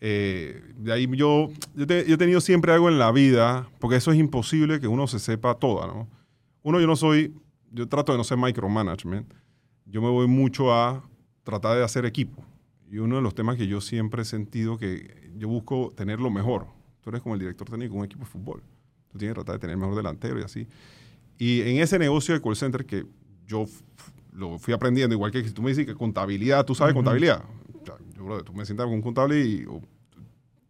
Eh, 0.00 0.62
de 0.76 0.92
ahí 0.92 1.08
yo, 1.16 1.48
yo, 1.74 1.84
he 1.88 2.16
tenido 2.16 2.40
siempre 2.40 2.72
algo 2.72 2.88
en 2.88 2.98
la 3.00 3.10
vida, 3.10 3.68
porque 3.80 3.96
eso 3.96 4.12
es 4.12 4.18
imposible 4.18 4.78
que 4.78 4.86
uno 4.86 5.08
se 5.08 5.18
sepa 5.18 5.54
toda, 5.54 5.88
¿no? 5.88 6.08
Uno, 6.62 6.80
yo 6.80 6.86
no 6.86 6.96
soy 6.96 7.34
yo 7.74 7.88
trato 7.88 8.12
de 8.12 8.18
no 8.18 8.24
ser 8.24 8.38
micromanagement, 8.38 9.34
yo 9.84 10.00
me 10.00 10.08
voy 10.08 10.28
mucho 10.28 10.72
a 10.72 11.02
tratar 11.42 11.76
de 11.76 11.84
hacer 11.84 12.06
equipo. 12.06 12.42
Y 12.90 12.98
uno 12.98 13.16
de 13.16 13.22
los 13.22 13.34
temas 13.34 13.56
que 13.56 13.66
yo 13.66 13.80
siempre 13.80 14.22
he 14.22 14.24
sentido 14.24 14.78
que 14.78 15.30
yo 15.36 15.48
busco 15.48 15.92
tener 15.96 16.20
lo 16.20 16.30
mejor. 16.30 16.66
Tú 17.00 17.10
eres 17.10 17.20
como 17.20 17.34
el 17.34 17.40
director 17.40 17.68
técnico 17.68 17.94
de 17.94 17.98
un 17.98 18.04
equipo 18.04 18.20
de 18.20 18.30
fútbol. 18.30 18.62
Tú 19.10 19.18
tienes 19.18 19.34
que 19.34 19.40
tratar 19.40 19.56
de 19.56 19.58
tener 19.58 19.74
el 19.74 19.80
mejor 19.80 19.96
delantero 19.96 20.38
y 20.38 20.44
así. 20.44 20.68
Y 21.36 21.62
en 21.62 21.78
ese 21.78 21.98
negocio 21.98 22.34
de 22.34 22.40
call 22.40 22.54
center 22.54 22.86
que 22.86 23.04
yo 23.46 23.66
lo 24.32 24.58
fui 24.58 24.72
aprendiendo, 24.72 25.14
igual 25.14 25.32
que 25.32 25.42
si 25.42 25.52
tú 25.52 25.60
me 25.60 25.70
dices 25.70 25.84
que 25.84 25.94
contabilidad, 25.94 26.64
tú 26.64 26.74
sabes 26.74 26.94
contabilidad. 26.94 27.42
yo, 28.14 28.44
tú 28.44 28.52
me 28.52 28.64
sientas 28.64 28.86
con 28.86 28.94
un 28.94 29.02
contable 29.02 29.44
y, 29.44 29.66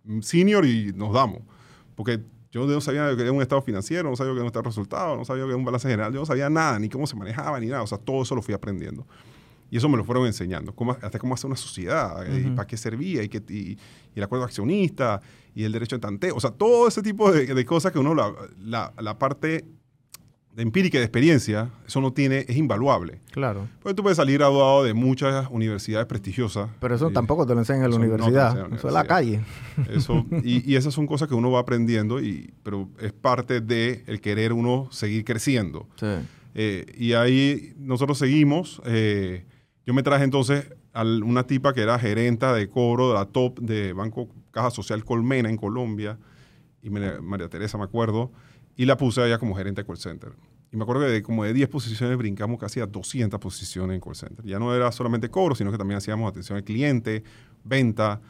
un 0.07 0.23
senior 0.23 0.65
y 0.65 0.93
nos 0.95 1.13
damos. 1.13 1.43
Porque 1.95 2.21
yo 2.61 2.67
no 2.67 2.81
sabía 2.81 3.15
que 3.17 3.23
era 3.23 3.33
un 3.33 3.43
estado 3.43 3.61
financiero, 3.63 4.09
no 4.09 4.17
sabía 4.17 4.33
que 4.33 4.37
era 4.37 4.43
un 4.43 4.47
estado 4.47 4.63
de 4.63 4.69
resultados, 4.69 5.19
no 5.19 5.25
sabía 5.25 5.43
que 5.43 5.49
era 5.49 5.57
un 5.57 5.65
balance 5.65 5.89
general, 5.89 6.13
yo 6.13 6.21
no 6.21 6.27
sabía 6.27 6.49
nada, 6.49 6.79
ni 6.79 6.89
cómo 6.89 7.07
se 7.07 7.17
manejaba, 7.17 7.59
ni 7.59 7.67
nada. 7.67 7.83
O 7.83 7.87
sea, 7.87 7.99
todo 7.99 8.23
eso 8.23 8.35
lo 8.35 8.43
fui 8.43 8.55
aprendiendo. 8.55 9.07
Y 9.71 9.79
eso 9.79 9.89
me 9.89 9.97
lo 9.97 10.05
fueron 10.05 10.27
enseñando, 10.27 10.73
cómo, 10.73 10.93
hasta 10.93 11.19
cómo 11.19 11.35
hacer 11.35 11.47
una 11.47 11.57
sociedad, 11.57 12.25
y 12.33 12.51
para 12.51 12.67
qué 12.67 12.77
servía, 12.77 13.25
y, 13.25 13.29
qué, 13.29 13.43
y, 13.49 13.77
el 14.15 14.23
acuerdo 14.23 14.45
accionista, 14.45 15.21
y 15.53 15.65
el 15.65 15.73
derecho 15.73 15.97
de 15.97 16.01
tanteo. 16.01 16.37
O 16.37 16.41
sea, 16.41 16.53
todo 16.53 16.87
ese 16.87 17.03
tipo 17.03 17.33
de, 17.33 17.65
cosas 17.65 17.91
que 17.91 17.99
uno, 17.99 18.15
la, 18.15 18.33
la, 18.61 18.93
la, 19.01 19.19
parte 19.19 19.49
de 19.49 19.65
empírica 20.57 20.97
y 20.97 21.01
de 21.01 21.05
experiencia, 21.05 21.71
eso 21.87 22.01
no 22.01 22.13
tiene, 22.13 22.45
es 22.49 22.57
invaluable. 22.57 23.21
Claro. 23.33 23.69
Porque 23.83 23.95
tú 23.95 24.03
puedes 24.03 24.17
salir 24.17 24.39
graduado 24.39 24.85
de 24.85 24.95
muchas 24.95 25.49
universidades 25.51 26.07
prestigiosas. 26.07 26.71
Pero 26.81 26.95
eso 26.95 27.11
y- 27.11 27.13
tampoco 27.13 27.47
te 27.47 27.55
lo 27.55 27.61
enseñan 27.61 27.85
en 27.85 27.91
la 27.91 27.97
no 27.99 28.03
universidad. 28.05 28.47
enseñan 28.51 28.65
en 28.67 28.71
la 28.73 28.77
Eso 28.77 28.89
es 28.89 28.95
la 28.95 29.05
calle. 29.05 29.41
Eso, 29.91 30.25
y, 30.45 30.71
y 30.71 30.77
esas 30.77 30.95
son 30.95 31.07
cosas 31.07 31.29
que 31.29 31.35
uno 31.35 31.51
va 31.51 31.61
aprendiendo, 31.61 32.21
y, 32.21 32.53
pero 32.63 32.89
es 33.01 33.13
parte 33.13 33.61
de 33.61 34.05
el 34.07 34.21
querer 34.21 34.53
uno 34.53 34.89
seguir 34.93 35.25
creciendo. 35.25 35.89
Sí. 35.97 36.07
Eh, 36.55 36.87
y 36.97 37.15
ahí 37.15 37.73
nosotros 37.77 38.17
seguimos. 38.19 38.81
eh, 38.85 39.45
yo 39.87 39.93
me 39.93 40.03
traje 40.03 40.25
entonces 40.25 40.71
a 40.93 41.03
una 41.03 41.47
tipa 41.47 41.75
que 41.75 41.81
era 41.83 41.99
gerenta 41.99 42.55
de 42.55 42.69
cobro 42.69 43.09
de 43.09 43.15
la 43.15 43.25
top 43.27 43.59
de 43.59 43.93
Banco 43.93 44.29
Caja 44.53 44.71
Social 44.71 45.05
Colmena 45.05 45.51
en 45.51 45.57
Colombia, 45.57 46.17
y 46.81 46.91
me- 46.91 47.21
María 47.21 47.49
Teresa, 47.49 47.77
me 47.77 47.85
acuerdo, 47.85 48.31
y 48.77 48.85
la 48.85 48.97
puse 48.97 49.21
a 49.21 49.27
ella 49.27 49.39
como 49.39 49.55
gerente 49.55 49.83
de 49.83 49.87
call 49.87 49.99
center. 49.99 50.33
Y 50.73 50.77
me 50.77 50.83
acuerdo 50.83 51.03
que 51.03 51.13
de, 51.13 51.23
como 51.23 51.45
de 51.45 51.53
10 51.53 51.69
posiciones 51.69 52.17
brincamos 52.19 52.59
casi 52.59 52.81
a 52.81 52.87
200 52.87 53.39
posiciones 53.39 53.95
en 53.95 54.01
call 54.01 54.17
center. 54.17 54.45
Ya 54.45 54.59
no 54.59 54.75
era 54.75 54.91
solamente 54.91 55.31
cobro, 55.31 55.55
sino 55.55 55.71
que 55.71 55.79
también 55.79 55.99
hacíamos 55.99 56.29
atención 56.29 56.59
al 56.59 56.65
cliente, 56.65 57.23
venta. 57.63 58.21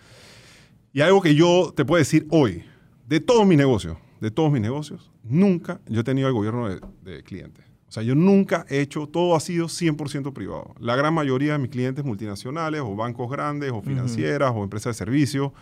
Y 0.92 1.00
algo 1.00 1.22
que 1.22 1.34
yo 1.34 1.72
te 1.74 1.84
puedo 1.84 1.98
decir 1.98 2.26
hoy, 2.30 2.64
de 3.08 3.20
todos 3.20 3.46
mis 3.46 3.56
negocios, 3.56 3.96
de 4.20 4.30
todos 4.30 4.52
mis 4.52 4.60
negocios, 4.60 5.10
nunca 5.22 5.80
yo 5.86 6.00
he 6.00 6.04
tenido 6.04 6.28
el 6.28 6.34
gobierno 6.34 6.68
de, 6.68 6.80
de 7.02 7.22
clientes. 7.22 7.64
O 7.88 7.92
sea, 7.94 8.02
yo 8.02 8.16
nunca 8.16 8.66
he 8.68 8.80
hecho, 8.80 9.06
todo 9.06 9.36
ha 9.36 9.40
sido 9.40 9.68
100% 9.68 10.32
privado. 10.32 10.74
La 10.80 10.96
gran 10.96 11.14
mayoría 11.14 11.52
de 11.52 11.58
mis 11.58 11.70
clientes 11.70 12.04
multinacionales 12.04 12.80
o 12.80 12.96
bancos 12.96 13.30
grandes 13.30 13.70
o 13.70 13.82
financieras 13.82 14.52
o 14.52 14.64
empresas 14.64 14.96
de 14.96 14.98
servicios, 14.98 15.52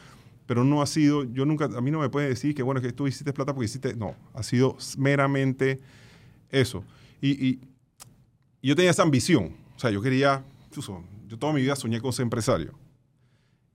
pero 0.53 0.65
no 0.65 0.83
ha 0.83 0.87
sido, 0.87 1.25
yo 1.33 1.47
nunca, 1.47 1.65
a 1.65 1.81
mí 1.81 1.91
no 1.91 1.99
me 1.99 2.11
pueden 2.11 2.29
decir 2.29 2.55
que 2.55 2.63
bueno, 2.63 2.83
que 2.83 2.93
tú 2.93 3.07
hiciste 3.09 3.33
plata 3.33 3.55
porque 3.55 3.65
hiciste, 3.65 3.97
no, 3.97 4.15
ha 4.35 4.43
sido 4.43 4.77
meramente 4.99 5.81
eso. 6.51 6.85
Y, 7.23 7.31
y- 7.49 7.61
yo 8.63 8.77
tenía 8.77 8.91
esa 8.91 9.03
ambición, 9.03 9.57
o 9.75 9.79
sea, 9.79 9.89
yo 9.89 10.03
quería, 10.03 10.45
yo 11.27 11.39
toda 11.39 11.55
mi 11.55 11.63
vida 11.63 11.75
soñé 11.75 12.03
con 12.03 12.13
ser 12.13 12.25
empresario. 12.25 12.75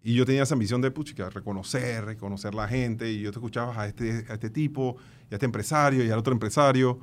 Y 0.03 0.13
yo 0.13 0.23
tenía 0.23 0.43
esa 0.43 0.53
ambición 0.53 0.79
de, 0.79 0.91
puchica, 0.91 1.31
reconocer, 1.31 2.05
reconocer 2.05 2.53
la 2.53 2.67
gente. 2.67 3.11
Y 3.11 3.21
yo 3.21 3.31
te 3.31 3.39
escuchaba 3.39 3.81
a 3.81 3.87
este, 3.87 4.27
a 4.29 4.35
este 4.35 4.51
tipo, 4.51 4.97
y 5.31 5.33
a 5.33 5.37
este 5.37 5.47
empresario, 5.47 6.05
y 6.05 6.11
al 6.11 6.19
otro 6.19 6.31
empresario. 6.31 6.99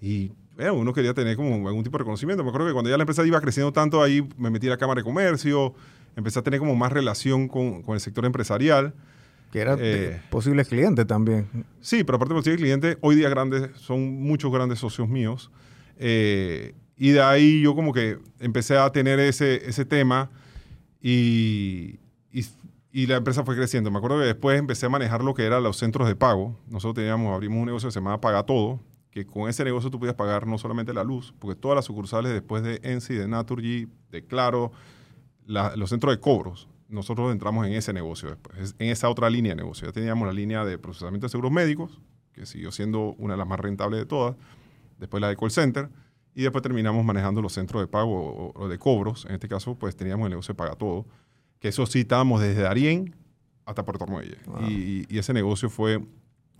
Y 0.00 0.32
bueno, 0.56 0.74
uno 0.74 0.92
quería 0.92 1.14
tener 1.14 1.36
como 1.36 1.68
algún 1.68 1.84
tipo 1.84 1.96
de 1.96 2.00
reconocimiento. 2.00 2.42
Me 2.42 2.48
acuerdo 2.48 2.66
que 2.66 2.72
cuando 2.72 2.90
ya 2.90 2.96
la 2.96 3.04
empresa 3.04 3.24
iba 3.24 3.40
creciendo 3.40 3.72
tanto, 3.72 4.02
ahí 4.02 4.28
me 4.36 4.50
metí 4.50 4.66
a 4.66 4.70
la 4.70 4.78
Cámara 4.78 4.98
de 4.98 5.04
Comercio, 5.04 5.74
empecé 6.16 6.40
a 6.40 6.42
tener 6.42 6.58
como 6.58 6.74
más 6.74 6.90
relación 6.90 7.46
con, 7.46 7.82
con 7.82 7.94
el 7.94 8.00
sector 8.00 8.24
empresarial. 8.24 8.94
Que 9.52 9.60
eran 9.60 9.78
Eh. 9.80 10.20
posibles 10.30 10.66
clientes 10.66 11.06
también. 11.06 11.46
Sí, 11.80 12.02
pero 12.02 12.16
aparte 12.16 12.34
de 12.34 12.40
los 12.52 12.58
clientes, 12.58 12.96
hoy 13.02 13.14
día 13.14 13.28
grandes, 13.28 13.70
son 13.76 14.20
muchos 14.20 14.50
grandes 14.50 14.80
socios 14.80 15.08
míos. 15.08 15.50
Eh, 15.98 16.74
y 16.96 17.10
de 17.10 17.22
ahí 17.22 17.60
yo 17.62 17.74
como 17.76 17.92
que 17.92 18.18
empecé 18.40 18.76
a 18.78 18.90
tener 18.90 19.20
ese, 19.20 19.68
ese 19.68 19.84
tema 19.84 20.30
y, 21.00 21.98
y, 22.32 22.44
y 22.92 23.06
la 23.06 23.16
empresa 23.16 23.44
fue 23.44 23.56
creciendo. 23.56 23.90
Me 23.90 23.98
acuerdo 23.98 24.18
que 24.20 24.26
después 24.26 24.58
empecé 24.58 24.86
a 24.86 24.88
manejar 24.88 25.22
lo 25.22 25.34
que 25.34 25.44
eran 25.44 25.62
los 25.62 25.76
centros 25.76 26.08
de 26.08 26.16
pago. 26.16 26.58
Nosotros 26.68 26.94
teníamos, 26.94 27.34
abrimos 27.34 27.58
un 27.58 27.66
negocio 27.66 27.88
que 27.88 27.92
se 27.92 28.00
llamaba 28.00 28.20
Paga 28.20 28.44
Todo, 28.44 28.80
que 29.10 29.26
con 29.26 29.48
ese 29.48 29.64
negocio 29.64 29.90
tú 29.90 29.98
podías 29.98 30.14
pagar 30.16 30.46
no 30.46 30.56
solamente 30.58 30.94
la 30.94 31.04
luz, 31.04 31.34
porque 31.38 31.60
todas 31.60 31.76
las 31.76 31.84
sucursales 31.84 32.32
después 32.32 32.62
de 32.62 32.80
Ensi, 32.82 33.14
de 33.14 33.28
Naturgy, 33.28 33.86
de 34.10 34.24
Claro, 34.24 34.72
la- 35.46 35.76
los 35.76 35.90
centros 35.90 36.14
de 36.14 36.20
cobros, 36.20 36.68
nosotros 36.92 37.32
entramos 37.32 37.66
en 37.66 37.72
ese 37.72 37.92
negocio 37.92 38.28
después, 38.30 38.58
es- 38.58 38.74
en 38.78 38.88
esa 38.90 39.08
otra 39.08 39.28
línea 39.30 39.50
de 39.52 39.56
negocio. 39.56 39.86
Ya 39.88 39.92
teníamos 39.92 40.26
la 40.26 40.32
línea 40.32 40.64
de 40.64 40.78
procesamiento 40.78 41.26
de 41.26 41.30
seguros 41.30 41.50
médicos, 41.50 42.00
que 42.32 42.46
siguió 42.46 42.70
siendo 42.70 43.14
una 43.18 43.34
de 43.34 43.38
las 43.38 43.46
más 43.48 43.58
rentables 43.60 43.98
de 44.00 44.06
todas, 44.06 44.36
después 44.98 45.20
la 45.20 45.28
de 45.28 45.36
call 45.36 45.50
center, 45.50 45.88
y 46.34 46.42
después 46.42 46.62
terminamos 46.62 47.04
manejando 47.04 47.42
los 47.42 47.52
centros 47.52 47.82
de 47.82 47.88
pago 47.88 48.14
o, 48.14 48.52
o 48.62 48.68
de 48.68 48.78
cobros. 48.78 49.26
En 49.26 49.32
este 49.32 49.48
caso, 49.48 49.74
pues 49.74 49.96
teníamos 49.96 50.26
el 50.26 50.30
negocio 50.30 50.52
de 50.52 50.56
Paga 50.56 50.76
Todo, 50.76 51.06
que 51.58 51.68
eso 51.68 51.84
sí 51.86 52.00
estábamos 52.00 52.40
desde 52.40 52.62
Darién 52.62 53.14
hasta 53.66 53.84
Puerto 53.84 54.06
Muelle. 54.06 54.38
Wow. 54.46 54.62
Y, 54.68 55.04
y 55.08 55.18
ese 55.18 55.32
negocio 55.34 55.68
fue 55.68 55.98
un 55.98 56.08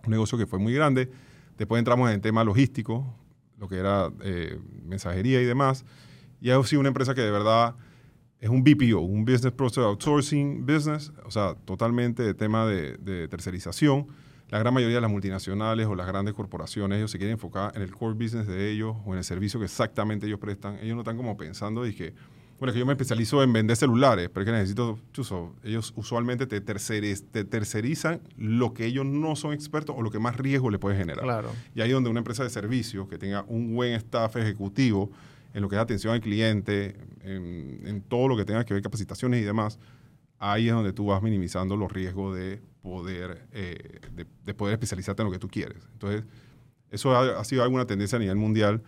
negocio 0.05 0.37
que 0.37 0.45
fue 0.45 0.59
muy 0.59 0.73
grande. 0.73 1.09
Después 1.57 1.79
entramos 1.79 2.07
en 2.09 2.15
el 2.15 2.21
tema 2.21 2.43
logístico, 2.43 3.15
lo 3.57 3.67
que 3.67 3.77
era 3.77 4.11
eh, 4.21 4.59
mensajería 4.83 5.41
y 5.41 5.45
demás. 5.45 5.85
Y 6.39 6.51
ha 6.51 6.61
sido 6.63 6.79
una 6.79 6.89
empresa 6.89 7.15
que 7.15 7.21
de 7.21 7.31
verdad 7.31 7.75
es 8.43 8.49
un 8.49 8.61
BPO, 8.61 8.99
un 8.99 9.23
Business 9.23 9.53
Process 9.53 9.85
Outsourcing 9.85 10.65
Business, 10.65 11.13
o 11.25 11.31
sea, 11.31 11.55
totalmente 11.63 12.23
de 12.23 12.33
tema 12.33 12.65
de, 12.65 12.97
de 12.97 13.29
tercerización. 13.29 14.07
La 14.49 14.59
gran 14.59 14.73
mayoría 14.73 14.95
de 14.97 15.01
las 15.01 15.09
multinacionales 15.09 15.87
o 15.87 15.95
las 15.95 16.05
grandes 16.05 16.33
corporaciones, 16.33 16.97
ellos 16.97 17.09
se 17.09 17.17
quieren 17.17 17.33
enfocar 17.35 17.71
en 17.75 17.81
el 17.83 17.95
core 17.95 18.15
business 18.15 18.45
de 18.45 18.69
ellos 18.69 18.97
o 19.05 19.13
en 19.13 19.19
el 19.19 19.23
servicio 19.23 19.59
que 19.61 19.65
exactamente 19.65 20.27
ellos 20.27 20.39
prestan. 20.39 20.77
Ellos 20.81 20.95
no 20.95 21.01
están 21.03 21.15
como 21.15 21.37
pensando 21.37 21.87
y 21.87 21.93
que, 21.95 22.13
bueno, 22.59 22.73
que 22.73 22.79
yo 22.79 22.85
me 22.85 22.91
especializo 22.91 23.41
en 23.43 23.53
vender 23.53 23.77
celulares, 23.77 24.29
pero 24.29 24.41
es 24.43 24.45
que 24.45 24.51
necesito, 24.51 24.99
chuzo, 25.13 25.55
ellos 25.63 25.93
usualmente 25.95 26.45
te, 26.45 26.63
terceriz- 26.63 27.23
te 27.31 27.45
tercerizan 27.45 28.19
lo 28.37 28.73
que 28.73 28.85
ellos 28.85 29.05
no 29.05 29.37
son 29.37 29.53
expertos 29.53 29.95
o 29.97 30.01
lo 30.01 30.11
que 30.11 30.19
más 30.19 30.35
riesgo 30.35 30.69
le 30.69 30.79
puede 30.79 30.97
generar. 30.97 31.23
Claro. 31.23 31.49
Y 31.73 31.79
ahí 31.79 31.91
donde 31.91 32.09
una 32.09 32.19
empresa 32.19 32.43
de 32.43 32.49
servicios 32.49 33.07
que 33.07 33.17
tenga 33.17 33.45
un 33.47 33.73
buen 33.73 33.93
staff 33.93 34.35
ejecutivo 34.35 35.09
en 35.53 35.61
lo 35.61 35.69
que 35.69 35.75
es 35.75 35.81
atención 35.81 36.13
al 36.13 36.21
cliente, 36.21 36.95
en, 37.21 37.81
en 37.85 38.01
todo 38.01 38.27
lo 38.27 38.35
que 38.37 38.45
tenga 38.45 38.63
que 38.65 38.73
ver 38.73 38.83
capacitaciones 38.83 39.41
y 39.41 39.43
demás, 39.43 39.79
ahí 40.39 40.67
es 40.67 40.73
donde 40.73 40.93
tú 40.93 41.05
vas 41.05 41.21
minimizando 41.21 41.77
los 41.77 41.91
riesgos 41.91 42.35
de 42.35 42.61
poder, 42.81 43.47
eh, 43.51 43.99
de, 44.11 44.25
de 44.43 44.53
poder 44.53 44.73
especializarte 44.73 45.21
en 45.21 45.27
lo 45.27 45.31
que 45.31 45.39
tú 45.39 45.47
quieres. 45.47 45.77
Entonces, 45.93 46.23
eso 46.91 47.15
ha, 47.15 47.39
ha 47.39 47.43
sido 47.43 47.63
alguna 47.63 47.85
tendencia 47.85 48.17
a 48.17 48.19
nivel 48.19 48.35
mundial. 48.35 48.81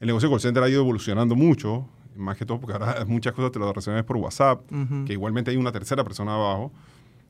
El 0.00 0.08
negocio 0.08 0.28
de 0.28 0.34
call 0.34 0.40
center 0.40 0.62
ha 0.62 0.68
ido 0.68 0.80
evolucionando 0.80 1.34
mucho, 1.36 1.88
más 2.16 2.36
que 2.36 2.44
todo 2.46 2.58
porque 2.60 2.72
ahora 2.72 3.04
muchas 3.06 3.32
cosas 3.34 3.52
te 3.52 3.58
lo 3.58 3.72
resuelves 3.72 4.04
por 4.04 4.16
WhatsApp, 4.16 4.60
Ujú. 4.72 5.04
que 5.04 5.12
igualmente 5.12 5.50
hay 5.50 5.56
una 5.56 5.72
tercera 5.72 6.02
persona 6.02 6.34
abajo. 6.34 6.72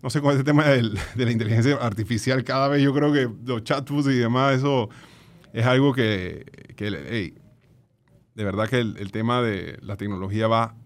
No 0.03 0.11
sé, 0.11 0.20
con 0.20 0.31
este 0.33 0.44
tema 0.44 0.64
del- 0.68 0.99
de 1.14 1.25
la 1.25 1.33
inteligencia 1.33 1.75
artificial, 1.77 2.44
cada 2.44 2.68
vez 2.68 2.83
yo 2.83 2.94
creo 2.94 3.12
que 3.12 3.29
los 3.44 3.64
chatbots 3.64 4.07
y 4.09 4.16
demás, 4.18 4.57
eso 4.59 4.88
es 5.53 5.64
algo 5.66 5.92
que, 5.92 6.44
que 6.77 6.99
hey, 7.11 7.35
de 8.37 8.44
verdad 8.44 8.68
que 8.68 8.79
el, 8.79 8.96
el 8.99 9.11
tema 9.11 9.42
de 9.42 9.79
la 9.83 9.96
tecnología 9.96 10.46
va 10.46 10.77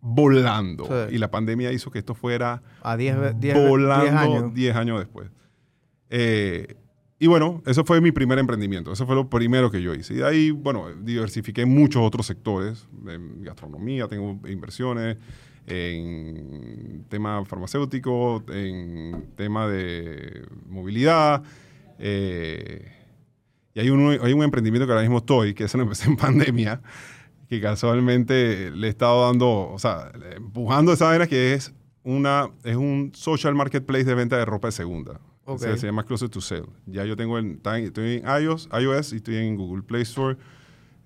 volando. 0.00 0.84
Sí. 0.86 1.14
Y 1.16 1.18
la 1.18 1.30
pandemia 1.30 1.70
hizo 1.72 1.90
que 1.90 1.98
esto 1.98 2.14
fuera 2.14 2.62
A 2.82 2.96
10 2.96 3.16
ve- 3.18 3.34
10 3.38 3.54
ve- 3.54 3.60
10 3.60 3.68
volando 3.68 4.18
años. 4.18 4.54
10 4.54 4.74
años 4.76 4.98
después. 4.98 5.28
Eh, 6.08 6.76
y 7.18 7.26
bueno, 7.26 7.62
eso 7.66 7.84
fue 7.84 8.00
mi 8.00 8.12
primer 8.12 8.38
emprendimiento. 8.38 8.92
Eso 8.92 9.04
fue 9.04 9.14
lo 9.14 9.28
primero 9.28 9.70
que 9.70 9.82
yo 9.82 9.92
hice. 9.94 10.14
Y 10.14 10.16
de 10.18 10.26
ahí, 10.26 10.50
bueno, 10.52 10.86
diversifiqué 11.02 11.66
muchos 11.66 12.00
otros 12.02 12.24
sectores. 12.26 12.88
En 13.06 13.42
gastronomía, 13.42 14.08
tengo 14.08 14.40
inversiones. 14.48 15.18
En 15.66 17.04
tema 17.08 17.44
farmacéutico, 17.44 18.42
en 18.52 19.26
tema 19.36 19.66
de 19.68 20.46
movilidad. 20.68 21.42
eh, 21.98 22.90
y 23.74 23.80
hay 23.80 23.90
un, 23.90 24.18
hay 24.22 24.32
un 24.32 24.42
emprendimiento 24.42 24.86
que 24.86 24.92
ahora 24.92 25.02
mismo 25.02 25.18
estoy, 25.18 25.54
que 25.54 25.64
eso 25.64 25.76
lo 25.78 25.84
empecé 25.84 26.08
en 26.08 26.16
pandemia, 26.16 26.80
que 27.48 27.60
casualmente 27.60 28.70
le 28.70 28.86
he 28.86 28.90
estado 28.90 29.26
dando, 29.26 29.70
o 29.70 29.78
sea, 29.78 30.12
empujando 30.36 30.92
esa 30.92 31.06
vaina 31.06 31.26
que 31.26 31.54
es 31.54 31.72
una 32.02 32.48
es 32.64 32.76
un 32.76 33.12
social 33.14 33.54
marketplace 33.54 34.04
de 34.04 34.14
venta 34.14 34.36
de 34.38 34.44
ropa 34.44 34.68
de 34.68 34.72
segunda. 34.72 35.20
Ok. 35.44 35.60
Se, 35.60 35.76
se 35.78 35.86
llama 35.86 36.04
Closet 36.04 36.30
to 36.30 36.40
Sell. 36.40 36.64
Ya 36.86 37.04
yo 37.04 37.16
tengo 37.16 37.38
en- 37.38 37.60
estoy 37.82 38.22
en 38.24 38.42
iOS, 38.42 38.68
iOS 38.80 39.12
y 39.12 39.16
estoy 39.16 39.36
en 39.36 39.56
Google 39.56 39.82
Play 39.82 40.02
Store. 40.02 40.36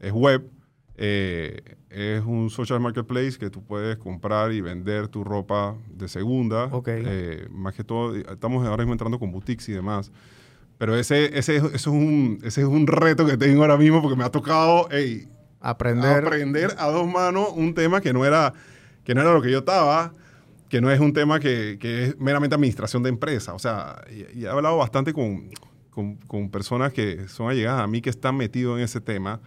Es 0.00 0.12
web. 0.12 0.48
eh, 0.96 1.60
es 1.90 2.22
un 2.24 2.50
social 2.50 2.78
marketplace 2.80 3.38
que 3.38 3.50
tú 3.50 3.64
puedes 3.64 3.96
comprar 3.96 4.52
y 4.52 4.60
vender 4.60 5.08
tu 5.08 5.24
ropa 5.24 5.76
de 5.88 6.08
segunda. 6.08 6.64
Ok. 6.66 6.88
Eh, 6.90 7.48
más 7.50 7.74
que 7.74 7.84
todo, 7.84 8.14
estamos 8.16 8.64
ahora 8.66 8.82
mismo 8.82 8.92
entrando 8.92 9.18
con 9.18 9.30
boutiques 9.32 9.68
y 9.68 9.72
demás. 9.72 10.12
Pero 10.78 10.96
ese, 10.96 11.38
ese, 11.38 11.56
eso 11.56 11.70
es 11.72 11.86
un, 11.86 12.40
ese 12.42 12.62
es 12.62 12.66
un 12.66 12.86
reto 12.86 13.26
que 13.26 13.36
tengo 13.36 13.62
ahora 13.62 13.76
mismo 13.76 14.02
porque 14.02 14.16
me 14.16 14.24
ha 14.24 14.30
tocado 14.30 14.90
ey, 14.90 15.28
Aprender. 15.60 16.24
aprender 16.26 16.74
a 16.78 16.88
dos 16.88 17.06
manos 17.06 17.48
un 17.54 17.74
tema 17.74 18.00
que 18.00 18.12
no 18.12 18.24
era, 18.24 18.52
que 19.04 19.14
no 19.14 19.22
era 19.22 19.32
lo 19.32 19.40
que 19.40 19.50
yo 19.50 19.60
estaba, 19.60 20.12
que 20.68 20.80
no 20.80 20.90
es 20.90 21.00
un 21.00 21.12
tema 21.12 21.40
que, 21.40 21.78
que 21.80 22.04
es 22.04 22.18
meramente 22.18 22.54
administración 22.54 23.02
de 23.02 23.08
empresa. 23.08 23.54
O 23.54 23.58
sea, 23.58 24.02
y, 24.10 24.40
y 24.40 24.44
he 24.44 24.48
hablado 24.48 24.76
bastante 24.76 25.12
con, 25.12 25.48
con, 25.90 26.16
con 26.16 26.50
personas 26.50 26.92
que 26.92 27.28
son 27.28 27.48
allegadas 27.48 27.80
a 27.80 27.86
mí 27.86 28.02
que 28.02 28.10
están 28.10 28.36
metidos 28.36 28.78
en 28.78 28.84
ese 28.84 29.00
tema. 29.00 29.40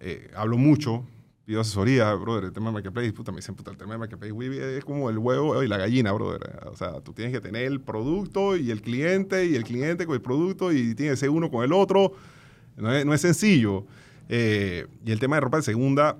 Eh, 0.00 0.30
hablo 0.36 0.56
mucho, 0.56 1.04
pido 1.44 1.60
asesoría, 1.60 2.12
brother, 2.14 2.44
el 2.44 2.52
tema 2.52 2.66
de 2.66 2.74
Marketplace, 2.74 3.12
puta, 3.12 3.30
me 3.30 3.36
dicen, 3.36 3.54
puta, 3.54 3.70
el 3.70 3.76
tema 3.76 3.92
de 3.92 3.98
Marketplace 3.98 4.78
es 4.78 4.84
como 4.84 5.10
el 5.10 5.18
huevo 5.18 5.62
y 5.62 5.68
la 5.68 5.76
gallina, 5.76 6.12
brother. 6.12 6.40
O 6.66 6.76
sea, 6.76 7.00
tú 7.00 7.12
tienes 7.12 7.34
que 7.34 7.40
tener 7.40 7.64
el 7.64 7.80
producto 7.80 8.56
y 8.56 8.70
el 8.70 8.80
cliente 8.80 9.46
y 9.46 9.54
el 9.54 9.64
cliente 9.64 10.06
con 10.06 10.14
el 10.14 10.22
producto 10.22 10.72
y 10.72 10.94
tiene 10.94 11.12
que 11.12 11.16
ser 11.16 11.30
uno 11.30 11.50
con 11.50 11.64
el 11.64 11.72
otro. 11.72 12.12
No 12.76 12.92
es, 12.92 13.04
no 13.04 13.12
es 13.12 13.20
sencillo. 13.20 13.84
Eh, 14.28 14.86
y 15.04 15.12
el 15.12 15.20
tema 15.20 15.36
de 15.36 15.40
ropa 15.40 15.58
de 15.58 15.62
segunda 15.62 16.16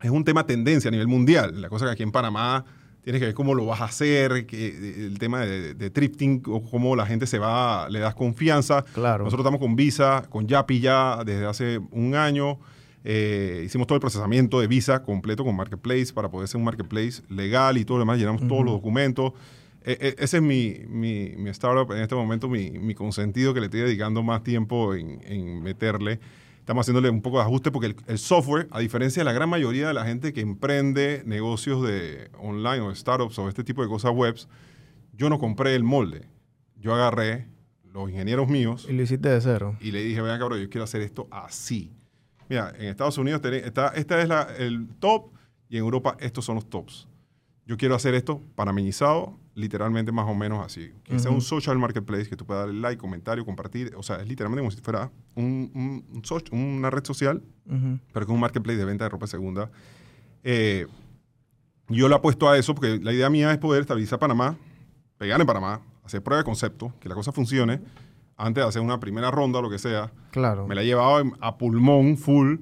es 0.00 0.10
un 0.10 0.24
tema 0.24 0.46
tendencia 0.46 0.88
a 0.88 0.90
nivel 0.90 1.08
mundial. 1.08 1.60
La 1.60 1.68
cosa 1.68 1.84
que 1.84 1.92
aquí 1.92 2.02
en 2.02 2.10
Panamá 2.10 2.64
tienes 3.02 3.20
que 3.20 3.26
ver 3.26 3.34
cómo 3.34 3.54
lo 3.54 3.66
vas 3.66 3.82
a 3.82 3.84
hacer, 3.84 4.46
que, 4.46 5.06
el 5.06 5.18
tema 5.18 5.40
de, 5.40 5.74
de 5.74 5.90
thrifting, 5.90 6.42
o 6.46 6.62
cómo 6.62 6.96
la 6.96 7.04
gente 7.04 7.26
se 7.26 7.38
va, 7.38 7.90
le 7.90 7.98
das 7.98 8.14
confianza. 8.14 8.84
Claro. 8.94 9.24
Nosotros 9.24 9.44
estamos 9.44 9.60
con 9.60 9.76
Visa, 9.76 10.24
con 10.30 10.46
Yapi 10.46 10.80
ya 10.80 11.22
desde 11.24 11.44
hace 11.44 11.78
un 11.90 12.14
año. 12.14 12.58
Eh, 13.04 13.62
hicimos 13.66 13.86
todo 13.86 13.96
el 13.96 14.00
procesamiento 14.00 14.60
de 14.60 14.66
Visa 14.68 15.02
completo 15.02 15.44
con 15.44 15.56
Marketplace 15.56 16.12
para 16.14 16.30
poder 16.30 16.48
ser 16.48 16.58
un 16.58 16.64
Marketplace 16.64 17.22
legal 17.28 17.76
y 17.78 17.84
todo 17.84 17.98
lo 17.98 18.02
demás. 18.02 18.18
Llenamos 18.18 18.46
todos 18.46 18.64
los 18.64 18.74
documentos. 18.74 19.32
E- 19.84 19.98
e- 20.00 20.14
ese 20.22 20.36
es 20.36 20.42
mi, 20.42 20.76
mi, 20.88 21.34
mi 21.36 21.50
startup 21.50 21.90
en 21.92 22.02
este 22.02 22.14
momento, 22.14 22.48
mi, 22.48 22.70
mi 22.70 22.94
consentido 22.94 23.52
que 23.52 23.60
le 23.60 23.66
estoy 23.66 23.80
dedicando 23.80 24.22
más 24.22 24.42
tiempo 24.44 24.94
en, 24.94 25.20
en 25.24 25.62
meterle. 25.62 26.20
Estamos 26.60 26.84
haciéndole 26.84 27.10
un 27.10 27.20
poco 27.22 27.38
de 27.38 27.42
ajuste 27.42 27.72
porque 27.72 27.88
el, 27.88 27.96
el 28.06 28.18
software, 28.18 28.68
a 28.70 28.78
diferencia 28.78 29.20
de 29.20 29.24
la 29.24 29.32
gran 29.32 29.48
mayoría 29.48 29.88
de 29.88 29.94
la 29.94 30.04
gente 30.04 30.32
que 30.32 30.40
emprende 30.40 31.22
negocios 31.26 31.82
de 31.84 32.30
online 32.38 32.80
o 32.82 32.94
startups 32.94 33.36
o 33.40 33.48
este 33.48 33.64
tipo 33.64 33.82
de 33.82 33.88
cosas 33.88 34.12
webs, 34.14 34.48
yo 35.12 35.28
no 35.28 35.40
compré 35.40 35.74
el 35.74 35.82
molde. 35.82 36.28
Yo 36.76 36.94
agarré 36.94 37.48
los 37.92 38.08
ingenieros 38.08 38.48
míos 38.48 38.86
Y 38.88 38.92
lo 38.92 39.02
hiciste 39.02 39.28
de 39.28 39.40
cero. 39.40 39.76
y 39.80 39.90
le 39.90 40.02
dije, 40.04 40.20
vean 40.22 40.38
cabrón, 40.38 40.60
yo 40.60 40.70
quiero 40.70 40.84
hacer 40.84 41.00
esto 41.02 41.26
así. 41.32 41.90
Mira, 42.52 42.70
en 42.78 42.88
Estados 42.88 43.16
Unidos 43.16 43.40
está, 43.46 43.88
esta 43.94 44.20
es 44.20 44.28
la- 44.28 44.42
el 44.58 44.86
top 44.98 45.30
y 45.70 45.78
en 45.78 45.84
Europa 45.84 46.18
estos 46.20 46.44
son 46.44 46.56
los 46.56 46.68
tops. 46.68 47.08
Yo 47.64 47.78
quiero 47.78 47.94
hacer 47.94 48.14
esto 48.14 48.42
panameñizado, 48.56 49.38
literalmente 49.54 50.12
más 50.12 50.28
o 50.28 50.34
menos 50.34 50.62
así. 50.62 50.92
Que 51.02 51.18
sea 51.18 51.30
Ujú. 51.30 51.36
un 51.38 51.40
social 51.40 51.78
marketplace, 51.78 52.28
que 52.28 52.36
tú 52.36 52.44
puedas 52.44 52.66
darle 52.66 52.78
like, 52.78 53.00
comentario, 53.00 53.46
compartir. 53.46 53.94
O 53.96 54.02
sea, 54.02 54.16
es 54.16 54.28
literalmente 54.28 54.60
como 54.60 54.70
si 54.70 54.82
fuera 54.82 55.10
un, 55.34 55.70
un- 55.74 56.22
un 56.50 56.58
una 56.60 56.90
red 56.90 57.06
social, 57.06 57.42
Ujú. 57.64 57.98
pero 58.12 58.26
con 58.26 58.34
un 58.34 58.40
marketplace 58.42 58.76
de 58.78 58.84
venta 58.84 59.04
de 59.04 59.08
ropa 59.08 59.26
segunda. 59.26 59.70
Eh, 60.44 60.86
yo 61.88 62.06
le 62.10 62.14
apuesto 62.14 62.50
a 62.50 62.58
eso 62.58 62.74
porque 62.74 62.98
la 63.02 63.14
idea 63.14 63.30
mía 63.30 63.50
es 63.50 63.56
poder 63.56 63.80
estabilizar 63.80 64.18
Panamá, 64.18 64.58
pegar 65.16 65.40
en 65.40 65.46
Panamá, 65.46 65.80
hacer 66.04 66.22
prueba 66.22 66.42
de 66.42 66.44
concepto, 66.44 66.92
que 67.00 67.08
la 67.08 67.14
cosa 67.14 67.32
funcione, 67.32 67.80
antes 68.36 68.62
de 68.62 68.68
hacer 68.68 68.82
una 68.82 68.98
primera 69.00 69.30
ronda 69.30 69.60
lo 69.60 69.70
que 69.70 69.78
sea. 69.78 70.12
Claro. 70.30 70.66
Me 70.66 70.74
la 70.74 70.82
he 70.82 70.86
llevado 70.86 71.22
a 71.40 71.58
pulmón, 71.58 72.16
full. 72.16 72.56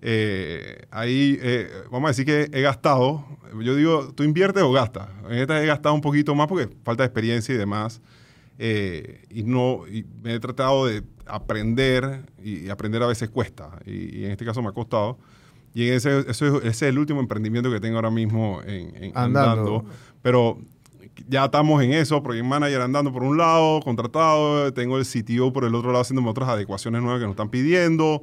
Eh, 0.00 0.86
ahí, 0.90 1.38
eh, 1.40 1.70
vamos 1.90 2.08
a 2.08 2.10
decir 2.10 2.24
que 2.26 2.48
he 2.52 2.60
gastado. 2.62 3.24
Yo 3.62 3.76
digo, 3.76 4.12
¿tú 4.14 4.22
inviertes 4.24 4.62
o 4.62 4.72
gastas? 4.72 5.08
En 5.28 5.38
esta 5.38 5.62
he 5.62 5.66
gastado 5.66 5.94
un 5.94 6.00
poquito 6.00 6.34
más 6.34 6.48
porque 6.48 6.68
falta 6.84 7.02
de 7.02 7.06
experiencia 7.06 7.54
y 7.54 7.58
demás. 7.58 8.00
Eh, 8.58 9.22
y 9.30 9.42
no 9.44 9.86
y 9.88 10.04
me 10.22 10.34
he 10.34 10.40
tratado 10.40 10.86
de 10.86 11.02
aprender 11.26 12.22
y, 12.42 12.66
y 12.66 12.68
aprender 12.70 13.02
a 13.02 13.06
veces 13.06 13.28
cuesta. 13.30 13.70
Y, 13.86 14.18
y 14.20 14.24
en 14.24 14.32
este 14.32 14.44
caso 14.44 14.60
me 14.62 14.68
ha 14.68 14.72
costado. 14.72 15.18
Y 15.74 15.88
ese, 15.88 16.20
eso 16.28 16.46
es, 16.46 16.64
ese 16.64 16.68
es 16.68 16.82
el 16.82 16.98
último 16.98 17.20
emprendimiento 17.20 17.70
que 17.70 17.80
tengo 17.80 17.96
ahora 17.96 18.10
mismo 18.10 18.60
en, 18.66 18.94
en- 19.04 19.12
Andando. 19.16 19.50
andando. 19.78 19.84
Pero 20.20 20.58
ya 21.28 21.44
estamos 21.46 21.82
en 21.82 21.92
eso, 21.92 22.22
Project 22.22 22.44
Manager 22.46 22.80
andando 22.80 23.12
por 23.12 23.22
un 23.22 23.36
lado, 23.38 23.80
contratado, 23.80 24.72
tengo 24.72 24.98
el 24.98 25.04
CTO 25.06 25.52
por 25.52 25.64
el 25.64 25.74
otro 25.74 25.90
lado 25.92 26.02
haciéndome 26.02 26.28
otras 26.30 26.48
adecuaciones 26.48 27.02
nuevas 27.02 27.20
que 27.20 27.24
nos 27.26 27.32
están 27.32 27.48
pidiendo. 27.50 28.22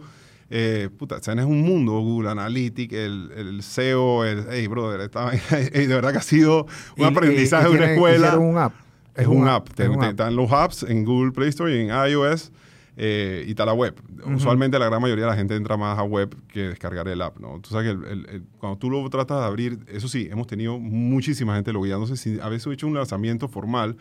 Eh, 0.51 0.89
puta, 0.97 1.17
o 1.17 1.21
sea, 1.23 1.35
es 1.35 1.45
un 1.45 1.61
mundo, 1.61 1.91
Google 1.99 2.29
Analytics, 2.31 2.93
el, 2.93 3.31
el 3.37 3.61
SEO, 3.63 4.25
el, 4.25 4.45
hey, 4.49 4.65
brother, 4.67 5.01
esta- 5.01 5.31
hey, 5.49 5.69
de 5.85 5.93
verdad 5.93 6.11
que 6.11 6.17
ha 6.17 6.21
sido 6.23 6.65
un 6.97 7.03
Y- 7.03 7.07
aprendizaje 7.07 7.69
de 7.69 7.75
una 7.75 7.91
escuela. 7.93 8.27
hicieron 8.29 8.43
un 8.45 8.57
app. 8.57 8.73
Es 9.15 9.27
un 9.27 9.47
app. 9.47 9.69
Te- 9.69 9.83
es 9.83 9.89
un 9.89 9.99
te- 9.99 10.05
app. 10.05 10.11
Están 10.11 10.35
los 10.35 10.51
apps 10.51 10.83
en 10.83 11.05
Google 11.05 11.31
Play 11.33 11.49
Store 11.49 11.75
y 11.75 11.79
en 11.81 11.89
iOS 11.89 12.51
eh, 13.01 13.45
y 13.47 13.51
está 13.51 13.65
la 13.65 13.71
web. 13.73 13.95
Usualmente 14.35 14.77
la 14.77 14.85
gran 14.87 15.01
mayoría 15.01 15.23
de 15.23 15.31
la 15.31 15.37
gente 15.37 15.55
entra 15.55 15.77
más 15.77 15.97
a 15.97 16.03
web 16.03 16.35
que 16.49 16.63
descargar 16.67 17.07
el 17.07 17.21
app, 17.21 17.39
¿no? 17.39 17.59
Tú 17.61 17.69
sabes 17.69 17.85
que 17.85 17.91
el- 17.91 18.03
el- 18.11 18.29
el- 18.29 18.43
cuando 18.59 18.77
tú 18.77 18.89
lo 18.89 19.09
tratas 19.09 19.39
de 19.39 19.45
abrir, 19.45 19.79
eso 19.87 20.09
sí, 20.09 20.27
hemos 20.29 20.47
tenido 20.47 20.77
muchísima 20.79 21.55
gente 21.55 21.71
logueándose. 21.71 22.17
sin 22.17 22.41
a 22.41 22.49
veces 22.49 22.67
he 22.67 22.73
hecho 22.73 22.87
un 22.87 22.93
lanzamiento 22.95 23.47
formal, 23.47 23.95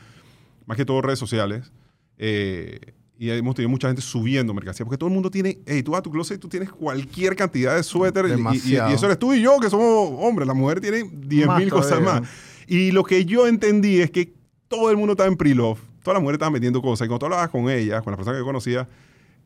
más 0.66 0.76
que 0.76 0.84
todo 0.84 1.00
redes 1.00 1.20
sociales, 1.20 1.70
eh, 2.18 2.80
y 3.20 3.30
hemos 3.30 3.54
tenido 3.54 3.68
mucha 3.70 3.88
gente 3.88 4.02
subiendo 4.02 4.52
mercancía, 4.54 4.84
porque 4.84 4.98
todo 4.98 5.08
el 5.08 5.14
mundo 5.14 5.30
tiene, 5.30 5.58
hey, 5.66 5.82
tú 5.82 5.92
vas 5.92 6.00
a 6.00 6.02
tu 6.02 6.10
closet 6.10 6.36
y 6.36 6.40
tú 6.40 6.48
tienes 6.48 6.70
cualquier 6.70 7.34
cantidad 7.36 7.74
de 7.76 7.82
suéter, 7.82 8.26
y- 8.26 8.32
y, 8.56 8.60
y- 8.90 8.94
eso 8.94 9.06
eres 9.06 9.18
tú 9.18 9.32
y 9.32 9.40
yo, 9.42 9.58
que 9.60 9.70
somos 9.70 10.10
hombres, 10.18 10.46
la 10.46 10.54
mujer 10.54 10.80
tiene 10.80 11.04
10 11.12 11.46
Más 11.46 11.58
mil 11.58 11.70
cosas 11.70 12.00
más. 12.00 12.28
Y 12.66 12.90
lo 12.92 13.02
que 13.04 13.24
yo 13.24 13.46
entendí 13.46 14.00
es 14.00 14.10
que 14.10 14.32
todo 14.68 14.90
el 14.90 14.96
mundo 14.96 15.12
estaba 15.12 15.28
en 15.28 15.36
pre-love, 15.36 15.80
todas 16.08 16.16
las 16.16 16.22
mujeres 16.22 16.36
estaban 16.36 16.52
vendiendo 16.54 16.80
cosas, 16.80 17.04
y 17.04 17.08
cuando 17.08 17.18
tú 17.20 17.26
hablabas 17.26 17.50
con 17.50 17.68
ellas, 17.68 18.02
con 18.02 18.10
las 18.12 18.16
personas 18.16 18.40
que 18.40 18.44
conocía, 18.44 18.88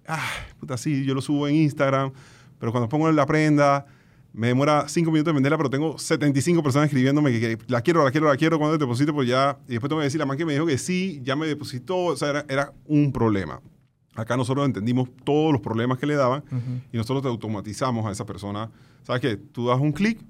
ah, 0.07 0.29
puta, 0.61 0.77
sí, 0.77 1.05
yo 1.05 1.15
lo 1.15 1.21
subo 1.21 1.49
en 1.49 1.57
Instagram, 1.57 2.13
pero 2.59 2.71
cuando 2.73 2.89
pongo 2.89 3.11
la 3.11 3.27
prenda, 3.27 3.85
me 4.33 4.47
demora 4.47 4.89
5 4.89 5.11
minutos 5.11 5.31
en 5.33 5.35
venderla, 5.35 5.59
pero 5.59 5.69
tengo 5.71 5.99
75 5.99 6.63
personas 6.63 6.87
escribiéndome 6.87 7.33
que, 7.33 7.41
que 7.41 7.59
la 7.67 7.83
quiero, 7.83 8.05
la 8.05 8.11
quiero, 8.11 8.29
la 8.29 8.37
quiero, 8.37 8.59
cuando 8.59 8.79
te 8.79 8.85
deposito, 8.85 9.13
pues 9.13 9.29
ya, 9.29 9.59
y 9.67 9.73
después 9.73 9.89
tengo 9.89 10.01
que 10.01 10.05
decir, 10.05 10.19
la 10.21 10.27
man 10.27 10.39
que 10.39 10.47
me 10.47 10.53
dijo 10.53 10.67
que 10.67 10.79
sí, 10.79 11.21
ya 11.25 11.37
me 11.37 11.47
depositó, 11.47 11.97
o 11.97 12.17
sea, 12.17 12.31
era, 12.31 12.47
era 12.49 12.73
un 12.87 13.13
problema. 13.13 13.61
Acá 14.15 14.37
nosotros 14.37 14.65
entendimos 14.67 15.09
todos 15.25 15.53
los 15.53 15.61
problemas 15.61 15.99
que 15.99 16.07
le 16.07 16.15
daban 16.15 16.45
Ujú. 16.47 16.81
y 16.93 16.97
nosotros 16.97 17.23
te 17.23 17.29
automatizamos 17.29 18.07
a 18.07 18.11
esa 18.13 18.25
persona. 18.27 18.71
¿Sabes 19.03 19.21
qué? 19.23 19.37
Tú 19.37 19.67
das 19.69 19.81
un 19.81 19.93
clic, 19.93 20.21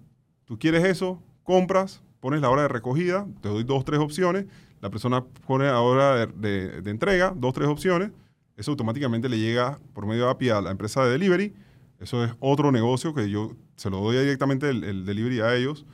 tú 0.44 0.58
quieres 0.58 0.84
eso, 0.84 1.22
compras, 1.42 2.00
pones 2.20 2.40
la 2.40 2.48
hora 2.48 2.62
de 2.62 2.68
recogida, 2.68 3.26
te 3.40 3.48
doy 3.48 3.64
dos, 3.64 3.84
tres 3.84 3.98
opciones, 4.00 4.46
la 4.82 4.90
persona 4.90 5.24
pone 5.24 5.64
la 5.64 5.80
hora 5.80 6.26
de, 6.26 6.82
entrega, 6.86 7.32
dos, 7.34 7.54
tres 7.54 7.68
opciones, 7.68 8.10
eso 8.56 8.72
automáticamente 8.72 9.28
le 9.28 9.38
llega 9.38 9.78
por 9.94 10.06
medio 10.06 10.24
de 10.24 10.30
API 10.32 10.50
a 10.50 10.60
la 10.60 10.70
empresa 10.72 11.04
de 11.04 11.12
delivery. 11.12 11.54
Eso 12.00 12.24
es 12.24 12.32
otro 12.40 12.72
negocio 12.72 13.14
que 13.14 13.30
yo 13.30 13.52
se 13.76 13.88
lo 13.88 14.00
doy 14.00 14.18
directamente 14.18 14.68
el, 14.68 14.82
el 14.82 15.06
delivery 15.06 15.40
a 15.40 15.54
ellos. 15.54 15.86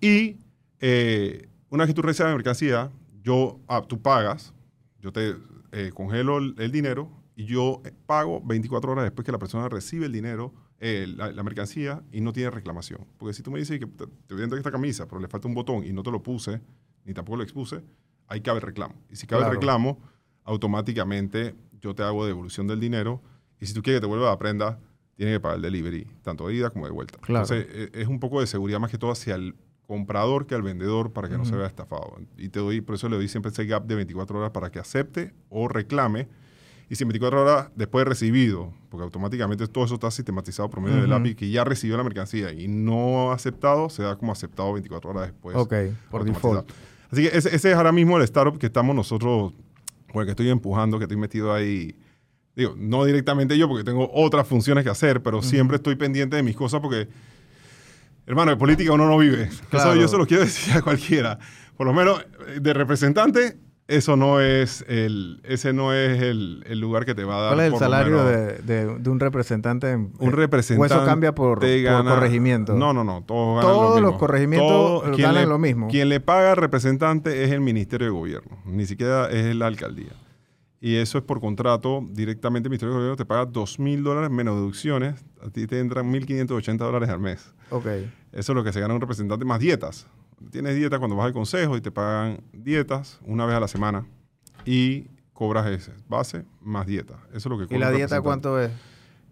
Y 0.00 0.36
eh, 0.80 1.48
una 1.68 1.84
vez 1.84 1.90
que 1.90 1.94
tú 1.94 2.02
recibes 2.02 2.30
la 2.30 2.36
mercancía, 2.36 2.90
yo, 3.22 3.58
ah, 3.66 3.82
tú 3.86 4.00
pagas, 4.00 4.54
yo 5.00 5.12
te 5.12 5.36
eh, 5.72 5.90
congelo 5.92 6.38
el, 6.38 6.72
dinero 6.72 7.10
y 7.34 7.46
yo 7.46 7.82
eh, 7.84 7.92
pago 8.06 8.40
24 8.44 8.92
horas 8.92 9.04
después 9.04 9.26
que 9.26 9.32
la 9.32 9.38
persona 9.38 9.68
recibe 9.68 10.06
el 10.06 10.12
dinero, 10.12 10.54
la, 10.80 11.42
mercancía, 11.44 12.02
y 12.10 12.20
no 12.20 12.32
tiene 12.32 12.50
reclamación. 12.50 13.06
Porque 13.16 13.34
si 13.34 13.42
tú 13.42 13.52
me 13.52 13.60
dices 13.60 13.78
que 13.78 13.86
te, 13.86 14.06
te 14.26 14.34
voy 14.34 14.42
a 14.42 14.56
esta 14.56 14.72
camisa, 14.72 15.06
pero 15.06 15.20
le 15.20 15.28
falta 15.28 15.46
un 15.46 15.54
botón 15.54 15.84
y 15.84 15.92
no 15.92 16.02
te 16.02 16.10
lo 16.10 16.20
puse, 16.20 16.60
ni 17.04 17.14
tampoco 17.14 17.36
lo 17.36 17.44
expuse, 17.44 17.82
ahí 18.32 18.40
cabe 18.40 18.58
el 18.58 18.62
reclamo. 18.62 18.94
Y 19.10 19.16
si 19.16 19.26
cabe 19.26 19.40
Claro. 19.42 19.52
el 19.52 19.58
reclamo, 19.58 19.98
automáticamente 20.44 21.54
yo 21.80 21.94
te 21.94 22.02
hago 22.02 22.24
devolución 22.26 22.66
del 22.66 22.80
dinero. 22.80 23.20
Y 23.60 23.66
si 23.66 23.74
tú 23.74 23.82
quieres 23.82 24.00
que 24.00 24.06
te 24.06 24.06
vuelva 24.08 24.30
la 24.30 24.38
prenda, 24.38 24.78
tienes 25.16 25.34
que 25.36 25.40
pagar 25.40 25.56
el 25.56 25.62
delivery, 25.62 26.06
tanto 26.22 26.46
de 26.48 26.54
ida 26.54 26.70
como 26.70 26.86
de 26.86 26.92
vuelta. 26.92 27.18
Claro. 27.20 27.44
Entonces, 27.44 27.66
eh, 27.70 27.90
es 27.94 28.08
un 28.08 28.18
poco 28.20 28.40
de 28.40 28.46
seguridad 28.46 28.80
más 28.80 28.90
que 28.90 28.98
todo 28.98 29.10
hacia 29.10 29.34
el 29.34 29.54
comprador 29.86 30.46
que 30.46 30.54
al 30.54 30.62
vendedor 30.62 31.12
para 31.12 31.28
que 31.28 31.36
no 31.36 31.44
se 31.44 31.54
vea 31.56 31.66
estafado. 31.66 32.16
Y 32.38 32.48
te 32.48 32.60
doy, 32.60 32.80
por 32.80 32.94
eso 32.94 33.08
le 33.08 33.16
doy 33.16 33.28
siempre 33.28 33.50
ese 33.50 33.66
gap 33.66 33.84
de 33.86 33.94
24 33.96 34.38
horas 34.38 34.50
para 34.52 34.70
que 34.70 34.78
acepte 34.78 35.34
o 35.50 35.68
reclame. 35.68 36.28
Y 36.88 36.94
si 36.96 37.04
en 37.04 37.08
24 37.08 37.42
horas 37.42 37.70
después 37.74 38.04
de 38.04 38.08
recibido, 38.10 38.72
porque 38.90 39.04
automáticamente 39.04 39.66
todo 39.66 39.84
eso 39.84 39.94
está 39.94 40.10
sistematizado 40.10 40.68
por 40.70 40.80
medio 40.80 40.96
del 41.00 41.10
Ujú. 41.10 41.20
API, 41.20 41.34
que 41.34 41.50
ya 41.50 41.64
recibió 41.64 41.96
la 41.96 42.04
mercancía 42.04 42.52
y 42.52 42.68
no 42.68 43.30
ha 43.30 43.34
aceptado, 43.34 43.88
se 43.90 44.02
da 44.02 44.16
como 44.16 44.32
aceptado 44.32 44.72
24 44.72 45.10
horas 45.10 45.22
después. 45.26 45.56
ok, 45.56 45.74
por 46.10 46.24
default. 46.24 46.70
Así 47.12 47.28
que 47.28 47.36
ese, 47.36 47.54
ese 47.54 47.70
es 47.70 47.76
ahora 47.76 47.92
mismo 47.92 48.16
el 48.16 48.24
startup 48.24 48.58
que 48.58 48.66
estamos 48.66 48.96
nosotros, 48.96 49.52
con 50.10 50.20
el 50.22 50.26
que 50.26 50.30
estoy 50.30 50.48
empujando, 50.48 50.98
que 50.98 51.04
estoy 51.04 51.18
metido 51.18 51.52
ahí. 51.52 51.94
Digo, 52.56 52.74
no 52.76 53.04
directamente 53.04 53.56
yo, 53.58 53.68
porque 53.68 53.84
tengo 53.84 54.10
otras 54.12 54.46
funciones 54.46 54.82
que 54.82 54.90
hacer, 54.90 55.22
pero 55.22 55.42
siempre 55.42 55.76
estoy 55.76 55.96
pendiente 55.96 56.36
de 56.36 56.42
mis 56.42 56.56
cosas 56.56 56.80
porque, 56.80 57.08
hermano, 58.26 58.50
de 58.50 58.56
política 58.56 58.92
uno 58.92 59.06
no 59.06 59.18
vive. 59.18 59.50
Claro. 59.68 59.92
Eso 59.92 60.00
yo 60.00 60.08
se 60.08 60.16
lo 60.16 60.26
quiero 60.26 60.42
decir 60.44 60.72
a 60.74 60.80
cualquiera. 60.80 61.38
Por 61.76 61.86
lo 61.86 61.92
menos 61.92 62.24
eh, 62.48 62.60
de 62.60 62.72
representante, 62.72 63.58
eso 63.96 64.16
no 64.16 64.40
es 64.40 64.84
el, 64.88 65.40
ese 65.44 65.72
no 65.72 65.92
es 65.92 66.20
el, 66.22 66.64
el 66.66 66.80
lugar 66.80 67.04
que 67.04 67.14
te 67.14 67.24
va 67.24 67.38
a 67.38 67.40
dar. 67.42 67.54
¿Cuál 67.54 67.66
es 67.66 67.72
el 67.72 67.78
salario 67.78 68.24
de, 68.24 68.58
de- 68.58 68.98
de 68.98 69.10
un 69.10 69.20
representante? 69.20 69.90
en- 69.90 70.12
un 70.18 70.28
eh, 70.28 70.32
representante 70.36 70.94
¿O 70.94 70.98
eso 70.98 71.06
cambia 71.06 71.34
por, 71.34 71.60
corregimiento? 71.60 72.74
No, 72.74 72.92
no, 72.92 73.04
no. 73.04 73.22
Todos, 73.26 73.56
ganan 73.62 73.70
Todos 73.76 73.94
lo 73.96 74.00
los 74.00 74.10
mismo. 74.12 74.18
corregimientos 74.18 75.16
ganan 75.18 75.34
le- 75.34 75.46
lo 75.46 75.58
mismo. 75.58 75.88
Quien 75.88 76.08
le 76.08 76.20
paga 76.20 76.50
al 76.52 76.56
representante 76.56 77.44
es 77.44 77.50
el 77.50 77.60
Ministerio 77.60 78.06
de 78.06 78.12
Gobierno. 78.12 78.58
Ni 78.66 78.86
siquiera 78.86 79.30
es 79.30 79.54
la 79.54 79.66
alcaldía. 79.66 80.12
Y 80.80 80.96
eso 80.96 81.18
es 81.18 81.22
por 81.24 81.40
contrato. 81.40 82.04
Directamente 82.10 82.66
el 82.66 82.70
Ministerio 82.70 82.92
de 82.94 82.98
Gobierno 82.98 83.16
te 83.16 83.24
paga 83.24 83.46
2 83.46 83.78
mil 83.78 84.02
dólares 84.02 84.30
menos 84.30 84.56
deducciones. 84.56 85.24
A 85.40 85.48
ti 85.50 85.66
te 85.68 85.78
entran 85.78 86.12
1.580 86.12 86.76
dólares 86.78 87.08
al 87.08 87.20
mes. 87.20 87.52
Ok. 87.70 87.86
Eso 88.32 88.52
es 88.52 88.56
lo 88.56 88.64
que 88.64 88.72
se 88.72 88.80
gana 88.80 88.92
un 88.94 89.00
representante 89.00 89.44
más 89.44 89.60
dietas. 89.60 90.06
Tienes 90.50 90.76
dieta 90.76 90.98
cuando 90.98 91.16
vas 91.16 91.26
al 91.26 91.32
consejo 91.32 91.76
y 91.76 91.80
te 91.80 91.90
pagan 91.90 92.42
dietas 92.52 93.20
una 93.24 93.46
vez 93.46 93.56
a 93.56 93.60
la 93.60 93.68
semana 93.68 94.06
y 94.64 95.06
cobras 95.32 95.66
ese 95.66 95.92
base 96.08 96.44
más 96.60 96.86
dieta. 96.86 97.14
Eso 97.28 97.36
es 97.38 97.46
lo 97.46 97.58
que 97.58 97.64
¿Y 97.64 97.66
cobra 97.66 97.78
la 97.80 97.90
un 97.90 97.96
dieta 97.96 98.20
cuánto 98.20 98.60
es? 98.60 98.70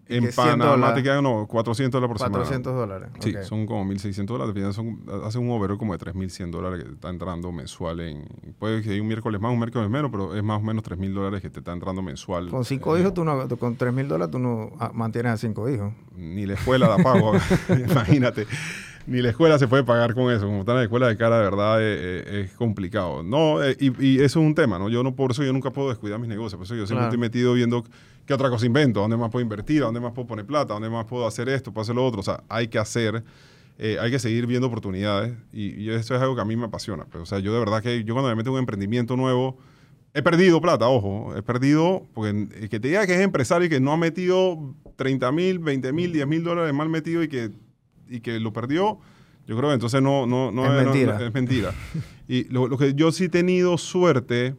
¿Y 0.09 0.17
En 0.17 0.25
que 0.25 0.31
100 0.33 0.59
Panamá 0.59 0.93
te 0.93 1.03
quedan 1.03 1.23
no, 1.23 1.47
400 1.47 2.01
dólares 2.01 2.09
por 2.09 2.17
semana. 2.19 2.43
400 2.43 2.75
dólares. 2.75 3.09
Sí, 3.21 3.33
son 3.43 3.65
como 3.65 3.85
1.600 3.85 4.25
dólares. 4.25 4.75
Son, 4.75 4.99
hace 5.23 5.37
un 5.37 5.49
overall 5.51 5.77
como 5.77 5.97
de 5.97 6.05
3.100 6.05 6.51
dólares 6.51 6.79
que 6.79 6.89
te 6.89 6.95
está 6.95 7.09
entrando 7.09 7.49
mensual. 7.53 8.01
en 8.01 8.25
Puede 8.59 8.81
que 8.81 8.89
haya 8.89 9.01
un 9.01 9.07
miércoles 9.07 9.39
más, 9.39 9.53
un 9.53 9.59
miércoles 9.59 9.89
menos, 9.89 10.11
pero 10.11 10.35
es 10.35 10.43
más 10.43 10.59
o 10.59 10.63
menos 10.63 10.83
3.000 10.83 11.13
dólares 11.13 11.41
que 11.41 11.49
te 11.49 11.59
está 11.59 11.71
entrando 11.71 12.01
mensual. 12.01 12.49
Con 12.49 12.65
cinco 12.65 12.97
Eh, 12.97 13.01
hijos, 13.01 13.13
tú 13.13 13.23
no, 13.23 13.47
con 13.57 13.77
3 13.77 13.93
mil 13.93 14.09
dólares, 14.09 14.31
tú 14.31 14.39
no 14.39 14.71
ah, 14.79 14.91
mantienes 14.93 15.31
a 15.31 15.37
cinco 15.37 15.69
hijos. 15.69 15.93
Ni 16.13 16.45
la 16.45 16.55
escuela 16.55 16.89
la 16.89 17.01
pago, 17.01 17.31
imagínate. 17.89 18.47
Ni 19.07 19.21
la 19.21 19.29
escuela 19.29 19.57
se 19.59 19.67
puede 19.67 19.83
pagar 19.83 20.13
con 20.13 20.31
eso. 20.31 20.45
Como 20.45 20.59
está 20.61 20.71
en 20.73 20.77
la 20.79 20.83
escuela 20.83 21.07
de 21.07 21.17
cara, 21.17 21.37
de 21.37 21.43
verdad, 21.43 21.81
eh, 21.81 21.85
eh, 22.25 22.41
es 22.45 22.53
complicado. 22.53 23.23
No, 23.23 23.63
eh, 23.63 23.75
y, 23.79 24.05
y, 24.05 24.15
eso 24.17 24.39
es 24.39 24.45
un 24.45 24.55
tema, 24.55 24.77
¿no? 24.79 24.89
Yo 24.89 25.03
no, 25.03 25.15
por 25.15 25.31
eso 25.31 25.43
yo 25.43 25.53
nunca 25.53 25.71
puedo 25.71 25.89
descuidar 25.89 26.19
mis 26.19 26.29
negocios. 26.29 26.57
Por 26.57 26.65
eso 26.65 26.75
yo 26.75 26.85
siempre 26.85 27.07
Claro. 27.07 27.07
estoy 27.07 27.19
metido 27.19 27.53
viendo 27.53 27.83
qué 28.25 28.33
otra 28.33 28.49
cosa 28.49 28.65
invento, 28.65 28.99
dónde 29.01 29.17
más 29.17 29.29
puedo 29.31 29.43
invertir, 29.43 29.81
dónde 29.81 29.99
más 29.99 30.13
puedo 30.13 30.27
poner 30.27 30.45
plata, 30.45 30.73
dónde 30.73 30.89
más 30.89 31.05
puedo 31.05 31.25
hacer 31.27 31.49
esto, 31.49 31.71
puedo 31.73 31.83
hacer 31.83 31.95
lo 31.95 32.05
otro. 32.05 32.19
O 32.19 32.23
sea, 32.23 32.43
hay 32.49 32.67
que 32.67 32.79
hacer, 32.79 33.23
eh, 33.77 33.97
hay 33.99 34.11
que 34.11 34.19
seguir 34.19 34.45
viendo 34.47 34.67
oportunidades. 34.67 35.33
Y, 35.51 35.81
y 35.81 35.89
eso 35.89 36.15
es 36.15 36.21
algo 36.21 36.35
que 36.35 36.41
a 36.41 36.45
mí 36.45 36.55
me 36.55 36.65
apasiona. 36.65 37.05
Pues, 37.05 37.23
o 37.23 37.25
sea, 37.25 37.39
yo 37.39 37.53
de 37.53 37.59
verdad 37.59 37.81
que 37.81 38.03
yo 38.03 38.13
cuando 38.13 38.29
me 38.29 38.35
meto 38.35 38.49
en 38.49 38.53
un 38.53 38.59
emprendimiento 38.59 39.15
nuevo, 39.17 39.57
He 40.13 40.21
perdido 40.21 40.59
plata, 40.59 40.89
ojo. 40.89 41.33
He 41.37 41.41
perdido, 41.41 42.05
porque 42.13 42.31
el 42.31 42.69
que 42.69 42.79
te 42.81 42.89
diga 42.89 43.07
que 43.07 43.13
es 43.13 43.21
empresario 43.21 43.67
y 43.67 43.69
que 43.69 43.79
no 43.79 43.93
ha 43.93 43.97
metido 43.97 44.75
30 44.97 45.31
mil, 45.31 45.59
20 45.59 45.93
mil, 45.93 46.11
10 46.11 46.27
mil 46.27 46.43
dólares 46.43 46.73
mal 46.73 46.89
metido 46.89 47.23
y 47.23 47.29
que, 47.29 47.49
y 48.11 48.19
que 48.21 48.39
lo 48.39 48.51
perdió, 48.53 48.99
yo 49.47 49.57
creo 49.57 49.69
que 49.69 49.73
entonces 49.75 50.01
no, 50.01 50.25
no, 50.27 50.51
no 50.51 50.65
Es 50.65 50.83
mentira. 50.85 51.17
no- 51.19 51.25
es 51.25 51.33
mentira. 51.33 51.73
y 52.27 52.43
lo, 52.45 52.67
lo 52.67 52.77
que 52.77 52.93
yo 52.93 53.11
sí 53.11 53.25
he 53.25 53.29
tenido 53.29 53.77
suerte, 53.77 54.55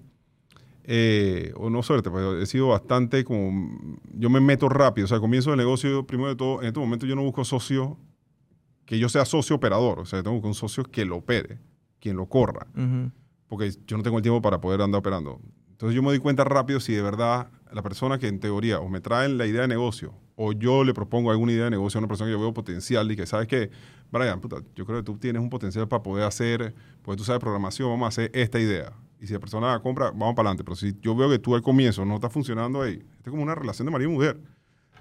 eh, 0.85 1.53
o 1.57 1.71
no 1.71 1.83
suerte, 1.83 2.11
pero 2.11 2.41
he 2.41 2.47
sido 2.47 2.69
bastante 2.69 3.23
como. 3.25 3.99
Yo 4.15 4.29
me 4.31 4.41
meto 4.41 4.69
rápido. 4.69 5.05
O 5.05 5.09
sea, 5.09 5.21
comienzo 5.21 5.53
el 5.53 5.59
negocio, 5.59 6.07
primero 6.07 6.31
de 6.31 6.37
todo, 6.37 6.61
en 6.61 6.69
este 6.69 6.81
momento 6.81 7.07
yo 7.07 7.15
no 7.15 7.23
busco 7.23 7.45
socio 7.45 7.97
que 8.85 8.99
yo 8.99 9.09
sea 9.09 9.25
socio 9.25 9.55
operador. 9.57 10.01
O 10.01 10.05
sea, 10.05 10.19
yo 10.19 10.23
tengo 10.25 10.35
que 10.41 10.49
buscar 10.49 10.49
un 10.51 10.55
socio 10.55 10.85
que 10.85 11.05
lo 11.05 11.17
opere, 11.19 11.59
quien 12.01 12.17
lo 12.17 12.27
corra 12.27 12.67
porque 13.49 13.71
yo 13.87 13.97
no 13.99 14.03
tengo 14.03 14.17
el 14.17 14.23
tiempo 14.23 14.41
para 14.43 14.61
poder 14.61 14.81
andar 14.81 14.99
operando. 15.01 15.39
Entonces 15.83 15.97
yo 15.97 16.03
me 16.03 16.11
doy 16.11 16.21
cuenta 16.21 16.45
rápido 16.45 16.79
si 16.79 16.93
de 16.93 17.03
verdad 17.03 17.49
la 17.73 17.83
persona 17.83 18.17
que 18.17 18.29
en 18.29 18.39
teoría 18.39 18.79
o 18.79 18.89
me 18.89 19.01
traen 19.01 19.37
la 19.37 19.47
idea 19.47 19.63
de 19.63 19.67
negocio 19.67 20.15
o 20.37 20.53
yo 20.53 20.85
le 20.85 20.95
propongo 20.95 21.33
alguna 21.33 21.51
idea 21.51 21.65
de 21.65 21.71
negocio 21.73 21.99
a 21.99 22.03
una 22.03 22.07
persona 22.07 22.29
que 22.29 22.35
yo 22.35 22.39
veo 22.39 22.55
potencial 22.55 23.11
y 23.11 23.17
que 23.17 23.27
sabes 23.27 23.49
que, 23.49 23.69
Brian, 24.13 24.41
puta, 24.41 24.59
yo 24.77 24.87
creo 24.87 24.99
que 24.99 25.03
tú 25.03 25.19
tienes 25.19 25.43
un 25.43 25.51
potencial 25.51 25.89
para 25.89 26.01
poder 26.01 26.25
hacer, 26.25 26.73
porque 27.03 27.19
tú 27.19 27.25
sabes 27.25 27.41
programación, 27.41 27.89
vamos 27.89 28.05
a 28.05 28.09
hacer 28.11 28.31
esta 28.33 28.61
idea. 28.61 28.93
Y 29.21 29.27
si 29.27 29.33
la 29.33 29.41
persona 29.41 29.73
la 29.73 29.81
compra, 29.81 30.13
vamos 30.13 30.37
para 30.37 30.51
adelante. 30.51 30.63
Pero 30.63 30.77
si 30.77 30.97
yo 31.01 31.17
veo 31.17 31.29
que 31.29 31.41
tú 31.41 31.57
al 31.57 31.63
comienzo 31.63 32.05
no 32.05 32.15
está 32.15 32.31
funcionando 32.31 32.81
ahí, 32.81 32.93
esto 32.93 33.25
es 33.25 33.31
como 33.31 33.43
una 33.43 33.57
relación 33.57 33.85
de 33.87 33.91
marido 33.91 34.09
y 34.09 34.15
mujer. 34.15 34.41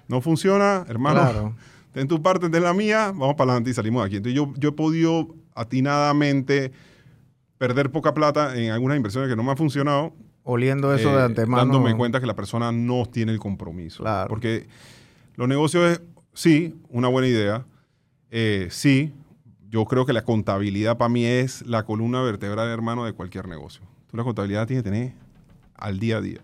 No 0.08 0.20
funciona, 0.20 0.84
hermano. 0.88 1.20
Claro. 1.20 1.56
Ten 1.92 2.08
tu 2.08 2.20
parte, 2.20 2.50
ten 2.50 2.60
la 2.60 2.74
mía, 2.74 3.12
vamos 3.14 3.36
para 3.36 3.52
adelante 3.52 3.70
y 3.70 3.74
salimos 3.74 4.02
de 4.02 4.06
aquí. 4.08 4.16
Entonces 4.16 4.34
yo, 4.34 4.52
yo 4.56 4.70
he 4.70 4.72
podido 4.72 5.36
atinadamente 5.54 6.72
perder 7.58 7.92
poca 7.92 8.14
plata 8.14 8.56
en 8.56 8.72
algunas 8.72 8.96
inversiones 8.96 9.30
que 9.30 9.36
no 9.36 9.44
me 9.44 9.52
han 9.52 9.56
funcionado. 9.56 10.12
Oliendo 10.44 10.94
eso 10.94 11.10
eh, 11.10 11.16
de 11.16 11.22
antemano. 11.22 11.62
Dándome 11.62 11.96
cuenta 11.96 12.20
que 12.20 12.26
la 12.26 12.34
persona 12.34 12.72
no 12.72 13.06
tiene 13.06 13.32
el 13.32 13.38
compromiso. 13.38 14.02
Claro. 14.02 14.28
Porque 14.28 14.66
los 15.36 15.48
negocios 15.48 15.92
es, 15.92 16.02
sí, 16.34 16.74
una 16.88 17.08
buena 17.08 17.28
idea. 17.28 17.64
Eh, 18.30 18.68
sí, 18.70 19.12
yo 19.68 19.84
creo 19.84 20.04
que 20.04 20.12
la 20.12 20.22
contabilidad 20.22 20.98
para 20.98 21.08
mí 21.08 21.24
es 21.24 21.66
la 21.66 21.84
columna 21.84 22.22
vertebral, 22.22 22.68
hermano, 22.68 23.04
de 23.04 23.12
cualquier 23.12 23.48
negocio. 23.48 23.82
Tú 24.10 24.16
la 24.16 24.24
contabilidad 24.24 24.66
tienes 24.66 24.84
que 24.84 24.90
tener 24.90 25.12
al 25.74 25.98
día 25.98 26.18
a 26.18 26.20
día. 26.20 26.40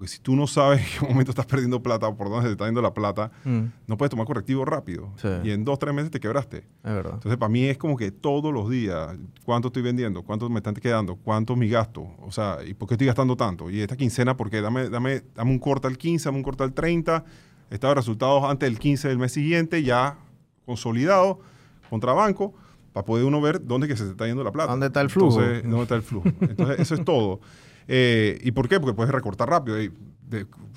Porque 0.00 0.12
si 0.14 0.18
tú 0.20 0.34
no 0.34 0.46
sabes 0.46 0.80
en 0.80 0.86
qué 0.98 1.06
momento 1.12 1.30
estás 1.30 1.44
perdiendo 1.44 1.82
plata 1.82 2.08
o 2.08 2.16
por 2.16 2.30
dónde 2.30 2.44
se 2.44 2.46
te 2.48 2.52
está 2.52 2.64
yendo 2.64 2.80
la 2.80 2.94
plata, 2.94 3.30
Mm, 3.44 3.64
no 3.86 3.98
puedes 3.98 4.08
tomar 4.08 4.24
correctivo 4.24 4.64
rápido. 4.64 5.12
Sí. 5.20 5.28
Y 5.44 5.50
en 5.50 5.62
dos, 5.62 5.78
tres 5.78 5.92
meses 5.92 6.10
te 6.10 6.20
quebraste. 6.20 6.56
es 6.58 6.64
verdad. 6.82 7.12
Entonces, 7.16 7.36
para 7.36 7.50
mí 7.50 7.64
es 7.64 7.76
como 7.76 7.98
que 7.98 8.10
todos 8.10 8.50
los 8.50 8.70
días, 8.70 9.14
¿cuánto 9.44 9.68
estoy 9.68 9.82
vendiendo? 9.82 10.22
¿Cuánto 10.22 10.48
me 10.48 10.60
están 10.60 10.72
quedando? 10.72 11.16
¿Cuánto 11.16 11.52
es 11.52 11.58
mi 11.58 11.68
gasto? 11.68 12.06
O 12.22 12.32
sea, 12.32 12.60
¿y 12.66 12.72
por 12.72 12.88
qué 12.88 12.94
estoy 12.94 13.08
gastando 13.08 13.36
tanto? 13.36 13.68
Y 13.68 13.82
esta 13.82 13.94
quincena, 13.94 14.38
¿por 14.38 14.48
qué? 14.48 14.62
Dame, 14.62 14.88
dame, 14.88 15.22
dame 15.34 15.50
un 15.50 15.58
corte 15.58 15.86
al 15.86 15.98
15, 15.98 16.24
dame 16.30 16.38
un 16.38 16.44
corte 16.44 16.62
al 16.62 16.72
30. 16.72 17.22
Estaba 17.68 17.92
resultados 17.92 18.44
antes 18.44 18.70
del 18.70 18.78
15 18.78 19.06
del 19.06 19.18
mes 19.18 19.32
siguiente, 19.32 19.82
ya 19.82 20.16
consolidado, 20.64 21.40
contra 21.90 22.14
banco, 22.14 22.54
para 22.94 23.04
poder 23.04 23.26
uno 23.26 23.42
ver 23.42 23.62
dónde 23.66 23.86
que 23.86 23.98
se 23.98 24.08
está 24.08 24.26
yendo 24.26 24.42
la 24.44 24.50
plata. 24.50 24.70
¿Dónde 24.70 24.86
está 24.86 25.02
el 25.02 25.10
flujo? 25.10 25.42
Entonces, 25.42 25.62
¿dónde 25.64 25.82
está 25.82 25.94
el 25.96 26.02
flujo? 26.02 26.28
Entonces, 26.40 26.80
eso 26.80 26.94
es 26.94 27.04
todo. 27.04 27.40
Eh, 27.92 28.38
¿Y 28.44 28.52
por 28.52 28.68
qué? 28.68 28.78
Porque 28.78 28.94
puedes 28.94 29.12
recortar 29.12 29.50
rápido. 29.50 29.76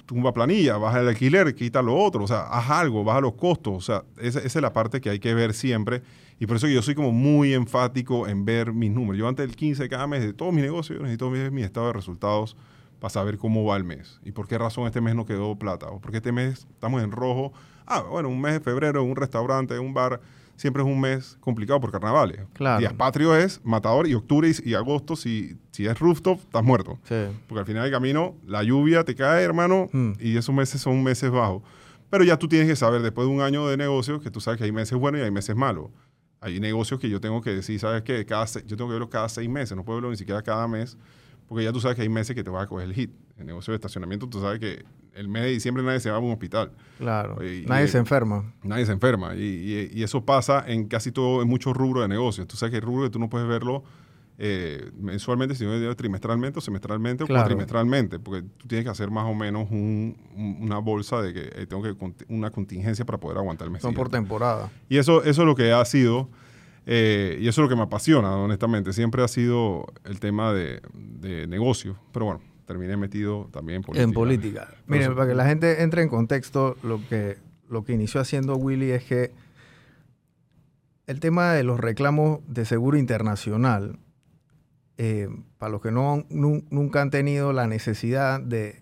Tumba 0.08 0.34
planilla, 0.34 0.78
baja 0.78 1.00
el 1.00 1.08
alquiler, 1.08 1.54
quita 1.54 1.84
lo 1.84 1.96
otro. 1.96 2.24
O 2.24 2.28
sea, 2.28 2.42
haz 2.48 2.72
algo, 2.72 3.04
baja 3.04 3.22
los 3.22 3.34
costos. 3.34 3.74
O 3.76 3.82
sea, 3.82 4.04
esa, 4.18 4.40
es 4.40 4.56
la 4.56 4.74
parte 4.74 5.00
que 5.00 5.12
hay 5.12 5.20
que 5.20 5.36
ver 5.36 5.54
siempre. 5.54 6.02
Y 6.40 6.48
por 6.48 6.58
eso 6.58 6.68
yo 6.68 6.82
soy 6.82 6.96
como 6.96 7.12
muy 7.12 7.54
enfático 7.54 8.28
en 8.28 8.46
ver 8.46 8.74
mis 8.74 8.90
números. 8.90 9.20
Yo 9.20 9.28
antes 9.28 9.46
del 9.46 9.56
15 9.56 9.84
de 9.84 9.90
cada 9.90 10.08
mes 10.08 10.24
de 10.24 10.34
todos 10.34 10.52
mis 10.52 10.64
negocios, 10.64 10.98
yo 10.98 11.04
necesito 11.04 11.30
ver 11.30 11.52
mi 11.52 11.62
estado 11.62 11.86
de 11.88 11.94
resultados 11.94 12.58
para 13.00 13.12
saber 13.12 13.38
cómo 13.38 13.64
va 13.64 13.78
el 13.78 13.84
mes. 13.84 14.20
Y 14.26 14.32
por 14.32 14.48
qué 14.48 14.58
razón 14.58 14.88
este 14.88 15.00
mes 15.00 15.14
no 15.14 15.28
quedó 15.28 15.56
plata. 15.56 15.90
O 15.90 16.02
por 16.02 16.10
qué 16.10 16.18
este 16.18 16.32
mes 16.32 16.66
estamos 16.72 17.04
en 17.04 17.12
rojo. 17.12 17.54
Ah, 17.86 18.02
bueno, 18.02 18.30
un 18.30 18.42
mes 18.42 18.54
de 18.54 18.60
febrero, 18.60 19.04
un 19.04 19.16
restaurante, 19.16 19.78
un 19.78 19.94
bar, 19.94 20.20
siempre 20.56 20.82
es 20.84 20.88
un 20.88 21.00
mes 21.00 21.38
complicado 21.40 21.80
por 21.82 21.92
carnavales. 21.92 22.42
Claro. 22.54 22.80
Días 22.80 22.94
patrios 22.94 23.36
es 23.38 23.62
matador 23.64 24.08
y 24.08 24.14
octubre 24.14 24.50
y, 24.50 24.70
y 24.70 24.74
agosto, 24.76 25.16
si, 25.16 25.58
si 25.72 25.86
es 25.88 26.00
rooftop, 26.00 26.40
estás 26.40 26.64
muerto. 26.64 27.00
Sí. 27.04 27.16
Porque 27.48 27.60
al 27.60 27.66
final 27.66 27.84
del 27.84 27.92
camino, 27.92 28.36
la 28.46 28.64
lluvia 28.64 29.04
te 29.04 29.16
cae, 29.16 29.44
hermano, 29.44 29.90
Mm. 29.92 30.14
y 30.20 30.38
esos 30.38 30.54
meses 30.54 30.82
son 30.82 31.04
meses 31.04 31.30
bajos. 31.32 31.64
Pero 32.10 32.24
ya 32.24 32.38
tú 32.38 32.48
tienes 32.48 32.68
que 32.68 32.76
saber, 32.76 33.02
después 33.02 33.28
de 33.28 33.34
un 33.34 33.42
año 33.42 33.68
de 33.68 33.76
negocio, 33.78 34.20
que 34.20 34.30
tú 34.30 34.40
sabes 34.40 34.58
que 34.60 34.66
hay 34.66 34.72
meses 34.72 34.98
buenos 34.98 35.20
y 35.20 35.24
hay 35.24 35.32
meses 35.32 35.56
malos. 35.56 35.90
Hay 36.42 36.60
negocios 36.60 37.00
que 37.00 37.10
yo 37.10 37.20
tengo 37.22 37.42
que 37.42 37.50
decir, 37.52 37.80
¿sabes 37.80 38.04
qué? 38.04 38.26
Cada 38.26 38.46
yo 38.46 38.76
tengo 38.78 38.88
que 38.90 38.94
verlo 38.94 39.10
cada 39.10 39.30
seis 39.30 39.50
meses, 39.50 39.76
no 39.78 39.84
puedo 39.84 39.98
verlo 39.98 40.12
ni 40.12 40.18
siquiera 40.18 40.42
cada 40.44 40.68
mes, 40.68 40.98
porque 41.48 41.64
ya 41.64 41.72
tú 41.72 41.80
sabes 41.80 41.96
que 41.96 42.02
hay 42.04 42.10
meses 42.10 42.36
que 42.36 42.44
te 42.44 42.50
vas 42.50 42.64
a 42.64 42.68
coger 42.68 42.88
el 42.88 42.94
hit. 42.94 43.12
En 43.38 43.46
negocio 43.48 43.72
de 43.72 43.76
estacionamiento, 43.76 44.28
tú 44.28 44.40
sabes 44.42 44.60
que 44.60 44.84
el 45.16 45.28
mes 45.28 45.44
de 45.44 45.50
diciembre 45.50 45.84
nadie 45.84 46.00
se 46.00 46.10
va 46.10 46.18
a 46.18 46.20
un 46.20 46.32
hospital. 46.32 46.72
Claro. 46.98 47.44
Y- 47.46 47.66
Nadie 47.66 47.86
y- 47.86 47.88
se 47.90 47.98
enferma. 47.98 48.54
Nadie 48.64 48.86
se 48.86 48.92
enferma. 48.92 49.36
Y, 49.36 50.02
eso 50.04 50.24
pasa 50.26 50.64
en 50.68 50.88
casi 50.88 51.12
todo, 51.12 51.42
en 51.42 51.48
muchos 51.48 51.76
rubros 51.76 52.04
de 52.04 52.08
negocios. 52.08 52.48
Tú 52.48 52.56
sabes 52.58 52.72
que 52.72 52.78
hay 52.78 52.82
rubros 52.82 53.06
que 53.10 53.12
tú 53.14 53.20
no 53.20 53.30
puedes 53.30 53.48
verlo 53.48 53.84
eh, 54.40 54.90
mensualmente, 55.00 55.54
sino 55.54 55.96
trimestralmente 55.96 56.58
o 56.58 56.62
semestralmente 56.62 57.24
Claro. 57.24 57.42
o 57.42 57.44
cuatrimestralmente, 57.44 58.18
porque 58.20 58.42
tú 58.58 58.68
tienes 58.68 58.84
que 58.84 58.90
hacer 58.90 59.12
más 59.12 59.26
o 59.26 59.36
menos 59.36 59.70
un- 59.70 60.18
un- 60.36 60.58
una 60.62 60.80
bolsa 60.80 61.22
de 61.22 61.34
que 61.34 61.42
eh, 61.56 61.68
tengo 61.68 61.84
que 61.84 61.96
una 62.30 62.50
contingencia 62.50 63.06
para 63.06 63.20
poder 63.20 63.38
aguantar 63.38 63.68
el 63.68 63.72
mes. 63.72 63.84
Son 63.84 63.94
por 63.94 64.10
temporada. 64.10 64.72
Y 64.90 64.98
eso, 64.98 65.24
eso 65.24 65.42
es 65.44 65.46
lo 65.48 65.54
que 65.56 65.72
ha 65.72 65.86
sido, 65.86 66.30
eh, 66.86 67.38
y 67.40 67.48
eso 67.48 67.62
es 67.62 67.66
lo 67.66 67.70
que 67.70 67.76
me 67.76 67.84
apasiona, 67.84 68.36
honestamente. 68.36 68.94
Siempre 68.94 69.24
ha 69.24 69.28
sido 69.28 69.86
el 70.04 70.20
tema 70.20 70.52
de, 70.54 70.82
de 70.94 71.48
negocio. 71.48 71.98
Pero 72.12 72.26
bueno, 72.26 72.42
terminé 72.66 72.98
metido 72.98 73.50
también 73.52 73.78
en 73.78 73.82
política. 73.84 74.04
En 74.04 74.14
política. 74.14 74.68
Miren, 74.88 75.04
Entonces- 75.04 75.16
para 75.16 75.28
que 75.30 75.36
la 75.36 75.46
gente 75.46 75.82
entre 75.84 76.02
en 76.04 76.10
contexto, 76.10 76.76
lo 76.84 77.00
que, 77.08 77.38
lo 77.70 77.84
que 77.84 77.94
inició 77.94 78.20
haciendo 78.22 78.56
Willy 78.58 78.92
es 78.92 79.04
que 79.04 79.32
el 81.08 81.20
tema 81.20 81.54
de 81.54 81.64
los 81.64 81.80
reclamos 81.80 82.40
de 82.48 82.66
seguro 82.66 82.98
internacional, 82.98 83.98
eh, 84.98 85.28
para 85.58 85.72
los 85.72 85.82
que 85.82 85.92
no, 85.92 86.26
nu- 86.30 86.64
nunca 86.70 87.02
han 87.02 87.10
tenido 87.10 87.52
la 87.52 87.68
necesidad 87.68 88.40
de 88.40 88.82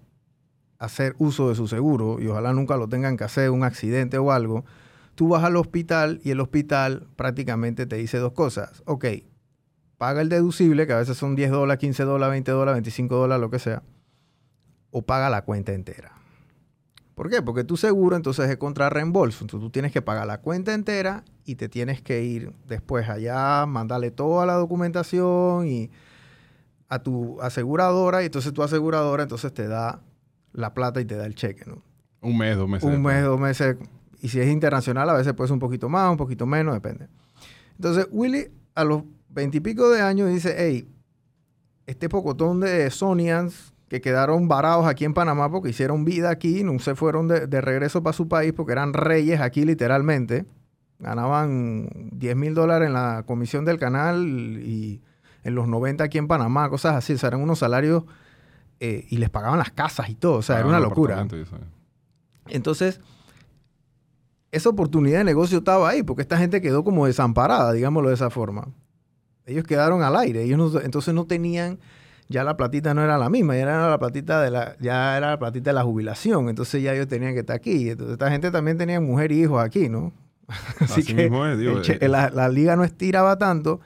hacer 0.77 1.15
uso 1.19 1.49
de 1.49 1.55
su 1.55 1.67
seguro, 1.67 2.19
y 2.21 2.27
ojalá 2.27 2.53
nunca 2.53 2.77
lo 2.77 2.87
tengan 2.87 3.17
que 3.17 3.23
hacer, 3.23 3.49
un 3.49 3.63
accidente 3.63 4.17
o 4.17 4.31
algo, 4.31 4.65
tú 5.21 5.27
vas 5.27 5.43
al 5.43 5.55
hospital 5.55 6.19
y 6.23 6.31
el 6.31 6.39
hospital 6.39 7.05
prácticamente 7.15 7.85
te 7.85 7.95
dice 7.95 8.17
dos 8.17 8.31
cosas. 8.31 8.81
Ok, 8.87 9.05
paga 9.99 10.19
el 10.21 10.29
deducible, 10.29 10.87
que 10.87 10.93
a 10.93 10.97
veces 10.97 11.15
son 11.15 11.35
10 11.35 11.51
dólares, 11.51 11.79
15 11.79 12.05
dólares, 12.05 12.31
20 12.31 12.51
dólares, 12.51 12.73
25 12.77 13.15
dólares, 13.15 13.39
lo 13.39 13.51
que 13.51 13.59
sea 13.59 13.83
o 14.89 15.03
paga 15.03 15.29
la 15.29 15.43
cuenta 15.43 15.73
entera. 15.73 16.13
¿Por 17.13 17.29
qué? 17.29 17.43
Porque 17.43 17.63
tu 17.63 17.77
seguro 17.77 18.15
entonces 18.15 18.49
es 18.49 18.57
contra 18.57 18.89
reembolso. 18.89 19.43
Entonces 19.43 19.63
tú 19.63 19.69
tienes 19.69 19.91
que 19.91 20.01
pagar 20.01 20.25
la 20.25 20.39
cuenta 20.41 20.73
entera 20.73 21.23
y 21.45 21.53
te 21.53 21.69
tienes 21.69 22.01
que 22.01 22.23
ir 22.23 22.51
después 22.67 23.07
allá, 23.07 23.67
mandarle 23.67 24.09
toda 24.09 24.47
la 24.47 24.53
documentación 24.53 25.67
y 25.67 25.91
a 26.89 26.97
tu 26.97 27.39
aseguradora 27.41 28.23
y 28.23 28.25
entonces 28.25 28.53
tu 28.53 28.63
aseguradora 28.63 29.21
entonces 29.21 29.53
te 29.53 29.67
da 29.67 30.01
la 30.51 30.73
plata 30.73 30.99
y 30.99 31.05
te 31.05 31.15
da 31.15 31.27
el 31.27 31.35
cheque, 31.35 31.65
¿no? 31.67 31.83
Un 32.21 32.39
mes, 32.39 32.57
dos 32.57 32.67
meses. 32.67 32.89
Un 32.89 33.03
mes, 33.03 33.23
dos 33.23 33.39
meses. 33.39 33.77
Y 34.21 34.29
si 34.29 34.39
es 34.39 34.47
internacional, 34.47 35.09
a 35.09 35.13
veces 35.13 35.33
puede 35.33 35.47
ser 35.47 35.53
un 35.53 35.59
poquito 35.59 35.89
más, 35.89 36.09
un 36.09 36.17
poquito 36.17 36.45
menos, 36.45 36.75
depende. 36.75 37.07
Entonces, 37.75 38.07
Willy, 38.11 38.51
a 38.75 38.83
los 38.83 39.03
veintipico 39.29 39.89
de 39.89 40.01
años, 40.01 40.29
dice, 40.29 40.55
hey, 40.57 40.87
este 41.87 42.07
pocotón 42.07 42.59
de 42.59 42.89
Sonians 42.91 43.73
que 43.89 43.99
quedaron 43.99 44.47
varados 44.47 44.85
aquí 44.85 45.03
en 45.03 45.13
Panamá 45.13 45.51
porque 45.51 45.69
hicieron 45.69 46.05
vida 46.05 46.29
aquí, 46.29 46.63
no 46.63 46.77
se 46.79 46.95
fueron 46.95 47.27
de, 47.27 47.47
de 47.47 47.59
regreso 47.59 48.01
para 48.03 48.13
su 48.13 48.27
país 48.29 48.53
porque 48.53 48.71
eran 48.71 48.93
reyes 48.93 49.41
aquí 49.41 49.65
literalmente. 49.65 50.45
Ganaban 50.99 51.89
10 52.11 52.35
mil 52.35 52.53
dólares 52.53 52.87
en 52.87 52.93
la 52.93 53.23
comisión 53.25 53.65
del 53.65 53.79
canal 53.79 54.23
y 54.63 55.01
en 55.43 55.55
los 55.55 55.67
90 55.67 56.03
aquí 56.03 56.19
en 56.19 56.27
Panamá, 56.27 56.69
cosas 56.69 56.95
así. 56.95 57.13
O 57.13 57.17
sea, 57.17 57.29
eran 57.29 57.41
unos 57.41 57.59
salarios 57.59 58.03
eh, 58.79 59.05
y 59.09 59.17
les 59.17 59.29
pagaban 59.29 59.57
las 59.57 59.71
casas 59.71 60.09
y 60.09 60.15
todo. 60.15 60.35
O 60.35 60.41
sea, 60.41 60.59
era 60.59 60.67
una 60.67 60.79
locura. 60.79 61.25
Entonces, 62.47 63.01
esa 64.51 64.69
oportunidad 64.69 65.19
de 65.19 65.23
negocio 65.23 65.59
estaba 65.59 65.89
ahí, 65.89 66.03
porque 66.03 66.21
esta 66.23 66.37
gente 66.37 66.61
quedó 66.61 66.83
como 66.83 67.05
desamparada, 67.05 67.71
digámoslo 67.73 68.09
de 68.09 68.15
esa 68.15 68.29
forma. 68.29 68.67
Ellos 69.45 69.63
quedaron 69.63 70.03
al 70.03 70.15
aire, 70.17 70.43
ellos 70.43 70.57
no- 70.73 70.81
entonces 70.81 71.13
no 71.13 71.25
tenían, 71.25 71.79
ya 72.29 72.43
la 72.43 72.55
platita 72.57 72.93
no 72.93 73.03
era 73.03 73.17
la 73.17 73.29
misma, 73.29 73.55
ya 73.55 73.61
era 73.63 73.89
la 73.89 73.97
platita 73.97 74.41
de 74.41 74.51
la, 74.51 74.75
ya 74.79 75.17
era 75.17 75.31
la 75.31 75.39
platita 75.39 75.69
de 75.71 75.73
la 75.75 75.83
jubilación, 75.83 76.49
entonces 76.49 76.81
ya 76.83 76.93
ellos 76.93 77.07
tenían 77.07 77.33
que 77.33 77.39
estar 77.41 77.55
aquí. 77.55 77.89
Entonces, 77.89 78.13
esta 78.13 78.29
gente 78.29 78.51
también 78.51 78.77
tenía 78.77 78.99
mujer 79.01 79.31
y 79.31 79.41
hijos 79.41 79.61
aquí, 79.63 79.89
¿no? 79.89 80.13
Así, 80.79 81.01
Así 81.01 81.03
que 81.15 81.23
mismo 81.23 81.45
es, 81.45 81.57
digo, 81.57 81.77
el 81.77 81.81
che- 81.83 81.97
eh. 82.01 82.07
la, 82.09 82.29
la 82.29 82.49
liga 82.49 82.75
no 82.75 82.83
estiraba 82.83 83.37
tanto 83.37 83.79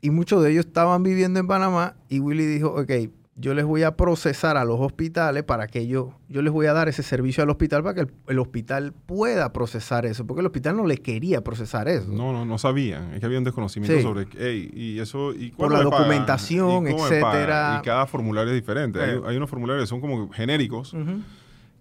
y 0.00 0.10
muchos 0.10 0.42
de 0.42 0.50
ellos 0.52 0.66
estaban 0.66 1.02
viviendo 1.02 1.40
en 1.40 1.46
Panamá 1.46 1.94
y 2.08 2.18
Willy 2.20 2.44
dijo, 2.46 2.68
ok, 2.68 2.90
yo 3.38 3.52
les 3.52 3.66
voy 3.66 3.82
a 3.82 3.96
procesar 3.96 4.56
a 4.56 4.64
los 4.64 4.80
hospitales 4.80 5.42
para 5.44 5.66
que 5.66 5.86
yo, 5.86 6.18
yo 6.28 6.40
les 6.40 6.50
voy 6.52 6.66
a 6.66 6.72
dar 6.72 6.88
ese 6.88 7.02
servicio 7.02 7.42
al 7.42 7.50
hospital 7.50 7.82
para 7.82 7.94
que 7.94 8.00
el, 8.00 8.12
el 8.28 8.38
hospital 8.38 8.94
pueda 9.04 9.52
procesar 9.52 10.06
eso, 10.06 10.26
porque 10.26 10.40
el 10.40 10.46
hospital 10.46 10.74
no 10.76 10.86
le 10.86 10.96
quería 10.96 11.44
procesar 11.44 11.86
eso. 11.86 12.08
No, 12.10 12.32
no, 12.32 12.46
no 12.46 12.56
sabían. 12.56 13.12
Es 13.12 13.20
que 13.20 13.26
había 13.26 13.36
un 13.38 13.44
desconocimiento 13.44 13.94
Sí. 13.96 14.02
sobre, 14.02 14.26
hey, 14.38 14.70
y 14.72 14.98
eso, 15.00 15.34
y 15.34 15.50
Por 15.50 15.70
la 15.70 15.78
pagan? 15.84 15.90
documentación, 15.90 16.86
¿Y 16.88 16.92
etcétera. 16.92 17.78
Y 17.80 17.84
cada 17.84 18.06
formulario 18.06 18.52
es 18.52 18.58
diferente. 18.60 19.02
Hay, 19.02 19.10
Eh. 19.16 19.20
hay 19.26 19.36
unos 19.36 19.50
formularios 19.50 19.84
que 19.84 19.88
son 19.88 20.00
como 20.00 20.30
genéricos 20.30 20.94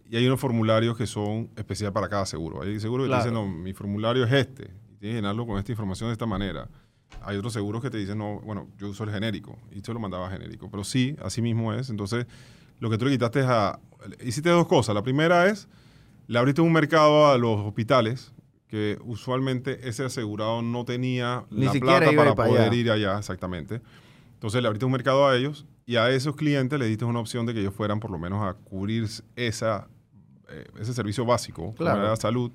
y 0.09 0.17
hay 0.17 0.27
unos 0.27 0.39
formularios 0.39 0.97
que 0.97 1.07
son 1.07 1.49
especiales 1.55 1.93
para 1.93 2.09
cada 2.09 2.25
seguro. 2.25 2.63
Hay 2.63 2.79
seguros 2.81 3.05
que 3.05 3.09
Claro. 3.09 3.23
te 3.23 3.29
dicen, 3.29 3.41
no, 3.49 3.49
mi 3.49 3.73
formulario 3.73 4.25
es 4.25 4.31
este. 4.33 4.63
Y 4.63 4.97
tienes 4.97 5.15
que 5.15 5.21
llenarlo 5.21 5.47
con 5.47 5.57
esta 5.57 5.71
información 5.71 6.09
de 6.09 6.13
esta 6.13 6.25
manera. 6.25 6.67
Hay 7.23 7.37
otros 7.37 7.53
seguros 7.53 7.81
que 7.81 7.89
te 7.89 7.97
dicen, 7.97 8.17
no, 8.17 8.39
bueno, 8.41 8.67
yo 8.77 8.89
uso 8.89 9.03
el 9.03 9.09
genérico. 9.11 9.57
Y 9.71 9.81
te 9.81 9.93
lo 9.93 9.99
mandaba 9.99 10.29
genérico. 10.29 10.69
Pero 10.69 10.83
sí, 10.83 11.15
así 11.23 11.41
mismo 11.41 11.73
es. 11.73 11.89
Entonces, 11.89 12.27
lo 12.79 12.89
que 12.89 12.97
tú 12.97 13.05
le 13.05 13.11
quitaste 13.11 13.39
es 13.39 13.45
a... 13.47 13.79
Hiciste 14.23 14.49
dos 14.49 14.67
cosas. 14.67 14.93
La 14.93 15.01
primera 15.01 15.47
es, 15.47 15.67
le 16.27 16.37
abriste 16.37 16.61
un 16.61 16.71
mercado 16.71 17.27
a 17.27 17.37
los 17.37 17.59
hospitales 17.61 18.31
que 18.67 18.99
usualmente 19.05 19.87
ese 19.87 20.03
asegurado 20.05 20.61
no 20.61 20.85
tenía 20.85 21.45
Ni 21.49 21.65
la 21.65 21.71
plata 21.73 22.11
para 22.15 22.35
poder 22.35 22.63
allá. 22.69 22.75
ir 22.75 22.91
allá, 22.91 23.17
exactamente. 23.17 23.81
Entonces 24.33 24.61
le 24.61 24.67
abriste 24.67 24.85
un 24.85 24.91
mercado 24.91 25.27
a 25.27 25.35
ellos 25.35 25.65
y 25.85 25.95
a 25.95 26.09
esos 26.11 26.35
clientes 26.35 26.77
le 26.77 26.85
diste 26.85 27.05
una 27.05 27.19
opción 27.19 27.45
de 27.45 27.53
que 27.53 27.61
ellos 27.61 27.73
fueran 27.73 27.99
por 27.99 28.11
lo 28.11 28.19
menos 28.19 28.43
a 28.43 28.53
cubrir 28.55 29.07
esa, 29.35 29.87
eh, 30.49 30.65
ese 30.79 30.93
servicio 30.93 31.25
básico, 31.25 31.73
Claro. 31.75 32.03
la 32.03 32.15
salud, 32.15 32.51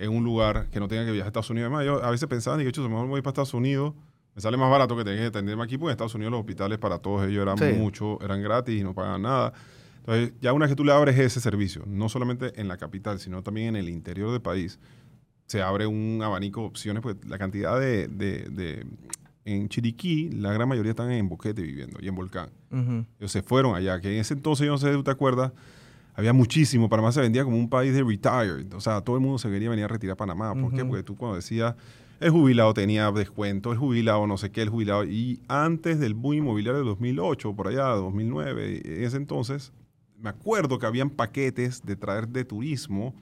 en 0.00 0.10
un 0.10 0.24
lugar 0.24 0.68
que 0.70 0.80
no 0.80 0.88
tengan 0.88 1.06
que 1.06 1.12
viajar 1.12 1.26
a 1.26 1.30
Estados 1.30 1.50
Unidos. 1.50 1.66
Además, 1.72 1.84
yo 1.86 2.02
a 2.04 2.10
veces 2.10 2.28
pensaba, 2.28 2.56
digo, 2.56 2.70
"Chuzo, 2.70 2.88
mejor 2.88 3.04
me 3.04 3.10
voy 3.10 3.22
para 3.22 3.30
Estados 3.30 3.54
Unidos, 3.54 3.94
me 4.34 4.40
sale 4.42 4.56
más 4.56 4.70
barato 4.70 4.96
que 4.96 5.04
tener 5.04 5.20
que 5.20 5.26
atenderme 5.26 5.62
aquí, 5.64 5.76
porque 5.78 5.90
en 5.90 5.92
Estados 5.92 6.14
Unidos 6.14 6.30
los 6.32 6.40
hospitales 6.40 6.78
para 6.78 6.98
todos 6.98 7.28
ellos 7.28 7.42
eran 7.42 7.58
Sí. 7.58 7.72
mucho, 7.78 8.18
eran 8.22 8.42
gratis 8.42 8.80
y 8.80 8.82
no 8.82 8.94
pagaban 8.94 9.22
nada. 9.22 9.52
Entonces, 9.98 10.32
ya 10.40 10.52
una 10.52 10.64
vez 10.64 10.72
que 10.72 10.76
tú 10.76 10.84
le 10.84 10.92
abres 10.92 11.18
ese 11.18 11.40
servicio, 11.40 11.84
no 11.86 12.08
solamente 12.08 12.58
en 12.60 12.66
la 12.68 12.76
capital, 12.78 13.18
sino 13.20 13.42
también 13.42 13.68
en 13.68 13.76
el 13.76 13.88
interior 13.88 14.30
del 14.32 14.40
país, 14.40 14.78
se 15.46 15.62
abre 15.62 15.86
un 15.86 16.20
abanico 16.22 16.60
de 16.60 16.66
opciones, 16.68 17.02
pues 17.02 17.16
la 17.26 17.38
cantidad 17.38 17.78
de, 17.78 18.08
de- 18.08 18.48
de- 18.50 18.86
en 19.44 19.68
Chiriquí, 19.68 20.30
la 20.30 20.52
gran 20.52 20.68
mayoría 20.68 20.90
están 20.90 21.10
en 21.10 21.28
Boquete 21.28 21.60
viviendo 21.62 21.98
y 22.00 22.06
en 22.08 22.14
Volcán. 22.14 22.50
Ellos 23.18 23.32
se 23.32 23.42
fueron 23.42 23.74
allá, 23.74 24.00
que 24.00 24.14
en 24.14 24.20
ese 24.20 24.34
entonces, 24.34 24.64
yo 24.66 24.72
no 24.72 24.78
sé 24.78 24.90
si 24.90 24.94
tú 24.96 25.02
te 25.02 25.10
acuerdas, 25.10 25.52
había 26.14 26.32
muchísimo. 26.32 26.88
Panamá 26.88 27.12
se 27.12 27.20
vendía 27.20 27.44
como 27.44 27.56
un 27.56 27.68
país 27.68 27.92
de 27.94 28.02
retired. 28.02 28.72
O 28.74 28.80
sea, 28.80 29.00
todo 29.00 29.16
el 29.16 29.22
mundo 29.22 29.38
se 29.38 29.48
quería 29.50 29.70
venir 29.70 29.84
a 29.84 29.88
retirar 29.88 30.14
a 30.14 30.16
Panamá. 30.16 30.54
¿Por 30.54 30.72
qué? 30.74 30.84
Porque 30.84 31.02
tú 31.02 31.16
cuando 31.16 31.36
decías, 31.36 31.74
el 32.20 32.30
jubilado 32.30 32.74
tenía 32.74 33.10
descuento, 33.10 33.72
el 33.72 33.78
jubilado 33.78 34.26
no 34.26 34.36
sé 34.36 34.50
qué, 34.50 34.62
el 34.62 34.68
jubilado. 34.68 35.04
Y 35.04 35.40
antes 35.48 35.98
del 35.98 36.14
boom 36.14 36.34
inmobiliario 36.34 36.80
de 36.80 36.86
2008, 36.86 37.54
por 37.54 37.68
allá, 37.68 37.84
2009, 37.88 38.82
en 38.84 39.04
ese 39.04 39.16
entonces, 39.16 39.72
me 40.18 40.28
acuerdo 40.28 40.78
que 40.78 40.86
habían 40.86 41.08
paquetes 41.10 41.82
de 41.84 41.96
traer 41.96 42.28
de 42.28 42.44
turismo, 42.44 43.14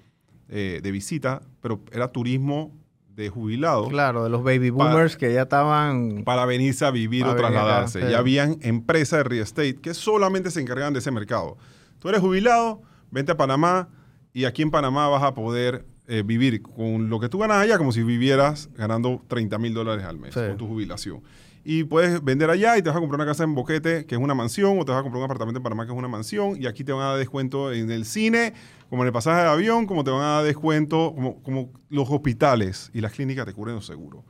eh, 0.49 0.81
de 0.83 0.91
visita, 0.91 1.43
pero 1.61 1.81
era 1.93 2.09
turismo 2.11 2.73
de 3.15 3.29
jubilados 3.31 3.89
Claro, 3.89 4.23
de 4.25 4.31
los 4.31 4.43
baby 4.45 4.71
boomers 4.71 5.17
que 5.17 5.33
ya 5.33 5.43
estaban... 5.43 6.23
para 6.25 6.47
venirse 6.47 6.85
a 6.85 6.91
vivir 6.93 7.25
o 7.25 7.31
acá, 7.31 7.39
trasladarse. 7.39 8.01
sí. 8.03 8.11
Ya 8.11 8.19
habían 8.19 8.59
empresas 8.63 9.19
de 9.19 9.25
real 9.25 9.43
estate 9.43 9.75
que 9.77 9.93
solamente 9.95 10.51
se 10.53 10.61
encargaban 10.61 10.93
de 10.93 11.01
ese 11.01 11.11
mercado. 11.11 11.57
Tú 11.99 12.09
eres 12.09 12.21
jubilado, 12.21 12.83
vente 13.11 13.33
a 13.33 13.37
Panamá 13.37 13.89
y 14.33 14.45
aquí 14.45 14.63
en 14.63 14.71
Panamá 14.71 15.09
vas 15.09 15.23
a 15.23 15.35
poder 15.35 15.85
eh, 16.07 16.23
vivir 16.25 16.63
con 16.63 17.11
lo 17.11 17.21
que 17.21 17.29
tú 17.29 17.39
ganas 17.39 17.59
allá 17.59 17.77
como 17.79 17.93
si 17.93 18.03
vivieras 18.03 18.71
ganando 18.75 19.23
30 19.29 19.59
mil 19.59 19.75
dólares 19.75 20.05
al 20.05 20.19
mes 20.19 20.35
Sí. 20.35 20.41
con 20.49 20.57
tu 20.57 20.67
jubilación. 20.67 21.23
Y 21.65 21.85
puedes 21.85 22.25
vender 22.25 22.49
allá 22.49 22.79
y 22.79 22.83
te 22.83 22.89
vas 22.89 22.97
a 22.97 23.01
comprar 23.01 23.21
una 23.21 23.27
casa 23.27 23.45
en 23.45 23.55
Boquete, 23.55 24.07
que 24.07 24.15
es 24.15 24.21
una 24.21 24.33
mansión, 24.35 24.79
o 24.79 24.85
te 24.87 24.93
vas 24.93 25.01
a 25.01 25.03
comprar 25.03 25.19
un 25.19 25.25
apartamento 25.25 25.59
en 25.59 25.63
Panamá, 25.65 25.85
que 25.85 25.93
es 25.93 25.99
una 25.99 26.09
mansión, 26.09 26.57
y 26.59 26.67
aquí 26.67 26.83
te 26.83 26.93
van 26.93 27.03
a 27.03 27.09
dar 27.11 27.19
descuento 27.19 27.73
en 27.73 27.91
el 27.91 28.07
cine, 28.07 28.55
como 28.89 29.03
en 29.03 29.09
el 29.09 29.13
pasaje 29.13 29.43
de 29.43 29.49
avión, 29.49 29.85
como 29.85 30.03
te 30.03 30.11
van 30.11 30.23
a 30.23 30.27
dar 30.37 30.45
descuento, 30.45 31.13
como, 31.15 31.43
como 31.43 31.71
los 31.91 32.09
hospitales 32.09 32.91
y 32.95 33.03
las 33.03 33.13
clínicas 33.13 33.45
te 33.45 33.53
cubren 33.53 33.75
los 33.75 33.85
seguros. 33.85 34.25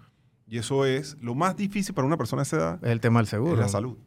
Y 0.48 0.59
eso 0.59 0.85
es 0.85 1.16
lo 1.20 1.37
más 1.37 1.57
difícil 1.57 1.94
para 1.94 2.07
una 2.09 2.16
persona 2.16 2.40
de 2.42 2.46
esa 2.46 2.57
edad, 2.57 2.85
el 2.85 2.98
tema 3.00 3.20
del 3.20 3.28
seguro. 3.28 3.52
es 3.52 3.59
la 3.61 3.68
salud. 3.68 3.98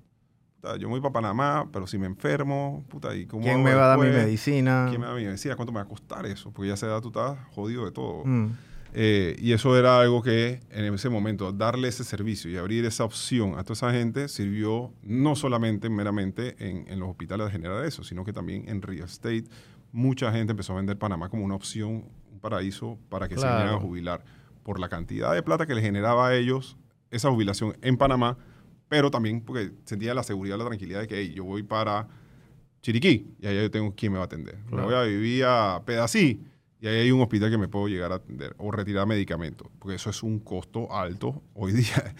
Puta, 0.62 0.78
yo 0.78 0.88
me 0.88 0.91
voy 0.91 1.02
para 1.02 1.13
Panamá, 1.13 1.67
pero 1.71 1.88
si 1.88 1.97
me 1.97 2.06
enfermo, 2.06 2.86
puta, 2.88 3.15
¿y 3.15 3.26
cómo 3.26 3.43
¿Quién 3.43 3.63
me 3.63 3.74
va 3.74 3.86
a 3.86 3.88
dar 3.88 4.00
mi 4.00 4.10
medicina? 4.10 4.86
¿Quién 4.89 5.02
me 5.02 5.08
va 5.08 5.13
a 5.13 5.15
dar 5.15 5.21
mi 5.21 5.28
medicina? 5.28 5.56
¿Cuánto 5.56 5.71
me 5.71 5.78
va 5.78 5.86
a 5.86 5.88
costar 5.88 6.26
eso? 6.28 6.52
Porque 6.52 6.67
ya 6.67 6.74
a 6.74 6.76
esa 6.76 6.86
edad 6.86 7.02
tú 7.02 7.08
estás 7.08 7.38
jodido 7.50 7.84
de 7.86 7.91
todo. 7.91 8.24
Mm. 8.26 8.52
Eh, 8.93 9.38
y 9.39 9.54
eso 9.54 9.76
era 9.78 10.00
algo 10.00 10.21
que 10.21 10.60
en 10.69 10.93
ese 10.93 11.10
momento, 11.10 11.52
darle 11.52 11.88
ese 11.88 12.04
servicio 12.04 12.52
y 12.52 12.58
abrir 12.58 12.86
esa 12.86 13.06
opción 13.06 13.58
a 13.58 13.63
toda 13.63 13.74
esa 13.74 13.91
gente 13.91 14.28
sirvió 14.28 14.93
no 15.02 15.36
solamente 15.36 15.89
meramente 15.89 16.56
en, 16.60 16.86
en 16.88 17.00
los 17.00 17.10
hospitales 17.10 17.47
de 17.47 17.52
generar 17.54 17.84
eso, 17.86 18.04
sino 18.04 18.24
que 18.24 18.34
también 18.34 18.67
en 18.67 18.82
real 18.82 19.06
estate. 19.06 19.45
Mucha 19.91 20.32
gente 20.32 20.52
empezó 20.52 20.74
a 20.74 20.76
vender 20.76 20.97
Panamá 20.97 21.30
como 21.30 21.43
una 21.43 21.56
opción, 21.56 22.06
un 22.32 22.39
paraíso 22.39 23.00
para 23.10 23.28
que 23.28 23.36
se 23.36 23.47
vinieran 23.47 23.76
a 23.76 23.80
jubilar 23.80 24.24
por 24.63 24.80
la 24.80 24.89
cantidad 24.89 25.34
de 25.34 25.41
plata 25.41 25.65
que 25.65 25.74
le 25.74 25.82
generaba 25.82 26.28
a 26.28 26.36
ellos 26.36 26.78
esa 27.10 27.30
jubilación 27.30 27.76
en 27.82 27.97
Panamá, 27.97 28.38
pero 28.91 29.10
también 29.10 29.39
porque 29.39 29.71
sentía 29.86 30.13
la 30.13 30.21
seguridad, 30.21 30.58
la 30.58 30.65
tranquilidad 30.65 30.99
de 30.99 31.08
que 31.08 31.15
hey, 31.17 31.32
yo 31.34 31.45
voy 31.45 31.63
para 31.63 32.10
Chiriquí 32.82 33.25
y 33.39 33.47
allá 33.47 33.62
yo 33.62 33.71
tengo 33.71 33.95
quien 33.95 34.12
me 34.12 34.17
va 34.17 34.23
a 34.23 34.25
atender. 34.25 34.58
Me 34.65 34.71
Claro. 34.71 34.84
voy 34.84 34.95
a 34.95 35.01
vivir 35.04 35.45
a 35.47 35.82
Pedací 35.86 36.43
y 36.82 36.88
ahí 36.88 36.97
hay 36.97 37.12
un 37.12 37.21
hospital 37.21 37.49
que 37.49 37.58
me 37.58 37.69
puedo 37.69 37.88
llegar 37.88 38.12
a 38.12 38.15
atender 38.15 38.54
o 38.58 38.69
retirar 38.69 39.08
medicamentos, 39.08 39.69
porque 39.80 39.95
eso 39.95 40.10
es 40.10 40.21
un 40.23 40.39
costo 40.39 40.91
alto 40.93 41.41
hoy 41.54 41.71
día. 41.71 42.13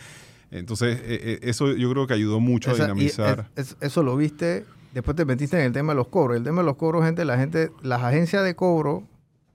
Entonces, 0.50 0.98
eh, 1.04 1.40
eso 1.44 1.76
yo 1.76 1.92
creo 1.92 2.08
que 2.08 2.14
ayudó 2.14 2.40
mucho 2.40 2.72
Esa- 2.72 2.84
a 2.84 2.86
dinamizar. 2.86 3.50
es- 3.58 3.72
es- 3.72 3.78
eso 3.82 4.02
lo 4.02 4.16
viste, 4.16 4.66
después 4.94 5.18
te 5.18 5.26
metiste 5.26 5.58
en 5.60 5.66
el 5.66 5.74
tema 5.74 5.92
de 5.92 5.98
los 5.98 6.08
cobros. 6.08 6.38
El 6.38 6.46
tema 6.46 6.62
de 6.62 6.66
los 6.68 6.78
cobros, 6.78 7.04
gente, 7.04 7.26
la 7.26 7.38
gente, 7.38 7.70
las 7.82 8.02
agencias 8.02 8.46
de 8.46 8.56
cobro 8.56 9.04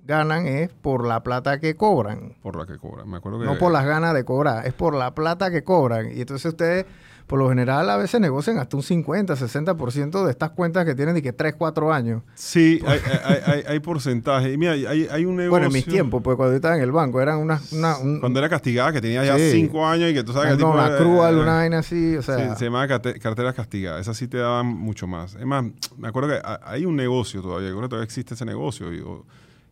ganan 0.04 0.46
es 0.46 0.68
por 0.70 1.06
la 1.06 1.22
plata 1.22 1.60
que 1.60 1.76
cobran. 1.76 2.34
por 2.42 2.56
la 2.56 2.66
que 2.66 2.76
cobran. 2.76 3.08
Me 3.08 3.16
acuerdo 3.16 3.38
que 3.40 3.46
No 3.46 3.56
por 3.58 3.72
las 3.72 3.86
ganas 3.86 4.12
de 4.14 4.24
cobrar, 4.24 4.66
es 4.66 4.72
por 4.74 4.94
la 4.94 5.14
plata 5.14 5.50
que 5.50 5.64
cobran. 5.64 6.12
Y 6.16 6.20
entonces 6.20 6.46
ustedes, 6.52 6.86
por 7.26 7.38
lo 7.40 7.48
general, 7.48 7.90
a 7.90 7.96
veces 7.96 8.20
negocian 8.20 8.58
hasta 8.58 8.76
un 8.76 8.82
50, 8.84 9.34
60% 9.34 10.24
de 10.24 10.30
estas 10.30 10.50
cuentas 10.50 10.84
que 10.84 10.94
tienen 10.94 11.14
de 11.16 11.22
que 11.22 11.32
3, 11.32 11.54
4 11.58 11.92
años. 11.92 12.22
Sí, 12.34 12.80
hay, 12.86 13.00
hay, 13.24 13.36
hay, 13.46 13.62
hay 13.66 13.80
porcentaje. 13.80 14.52
Y 14.52 14.56
mira, 14.56 14.72
hay, 14.72 15.08
hay 15.10 15.24
un 15.24 15.34
negocio. 15.36 15.50
Bueno, 15.50 15.66
en 15.66 15.72
mis 15.72 15.84
tiempos, 15.86 16.22
pues 16.22 16.36
cuando 16.36 16.52
yo 16.52 16.56
estaba 16.56 16.76
en 16.76 16.82
el 16.82 16.92
banco, 16.92 17.20
eran 17.20 17.38
unas... 17.38 17.72
Una, 17.72 17.98
un- 17.98 18.20
Cuando 18.20 18.38
era 18.38 18.48
castigada, 18.48 18.92
que 18.92 19.00
tenía 19.00 19.24
ya 19.24 19.36
Sí. 19.36 19.50
cinco 19.52 19.84
años 19.86 20.10
y 20.10 20.14
que 20.14 20.22
tú 20.22 20.32
sabes 20.32 20.50
que 20.56 20.62
no, 20.62 20.68
tipo 20.70 20.76
la 20.76 20.96
era- 21.30 21.40
una 21.42 21.54
vaina 21.56 21.78
así, 21.80 22.16
o 22.16 22.22
sea... 22.22 22.36
se, 22.54 22.56
se 22.60 22.64
llamaba 22.66 22.86
carte- 22.86 23.18
carteras 23.18 23.54
castigadas. 23.54 24.02
Esas 24.02 24.16
sí 24.16 24.28
te 24.28 24.38
daban 24.38 24.66
mucho 24.66 25.06
más. 25.08 25.34
Es 25.34 25.44
más, 25.46 25.64
me 25.96 26.06
acuerdo 26.08 26.28
que 26.30 26.36
ha- 26.44 26.60
hay 26.64 26.84
un 26.84 26.94
negocio 26.94 27.42
todavía, 27.42 27.70
creo 27.70 27.82
que 27.82 27.88
todavía 27.88 28.04
existe 28.04 28.34
ese 28.34 28.44
negocio, 28.44 28.86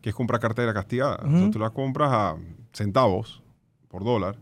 que 0.01 0.09
es 0.09 0.15
comprar 0.15 0.41
cartera 0.41 0.73
castigada. 0.73 1.19
Ujú. 1.25 1.51
tú 1.51 1.59
la 1.59 1.69
compras 1.69 2.11
a 2.11 2.35
centavos 2.73 3.41
por 3.87 4.03
dólar 4.03 4.35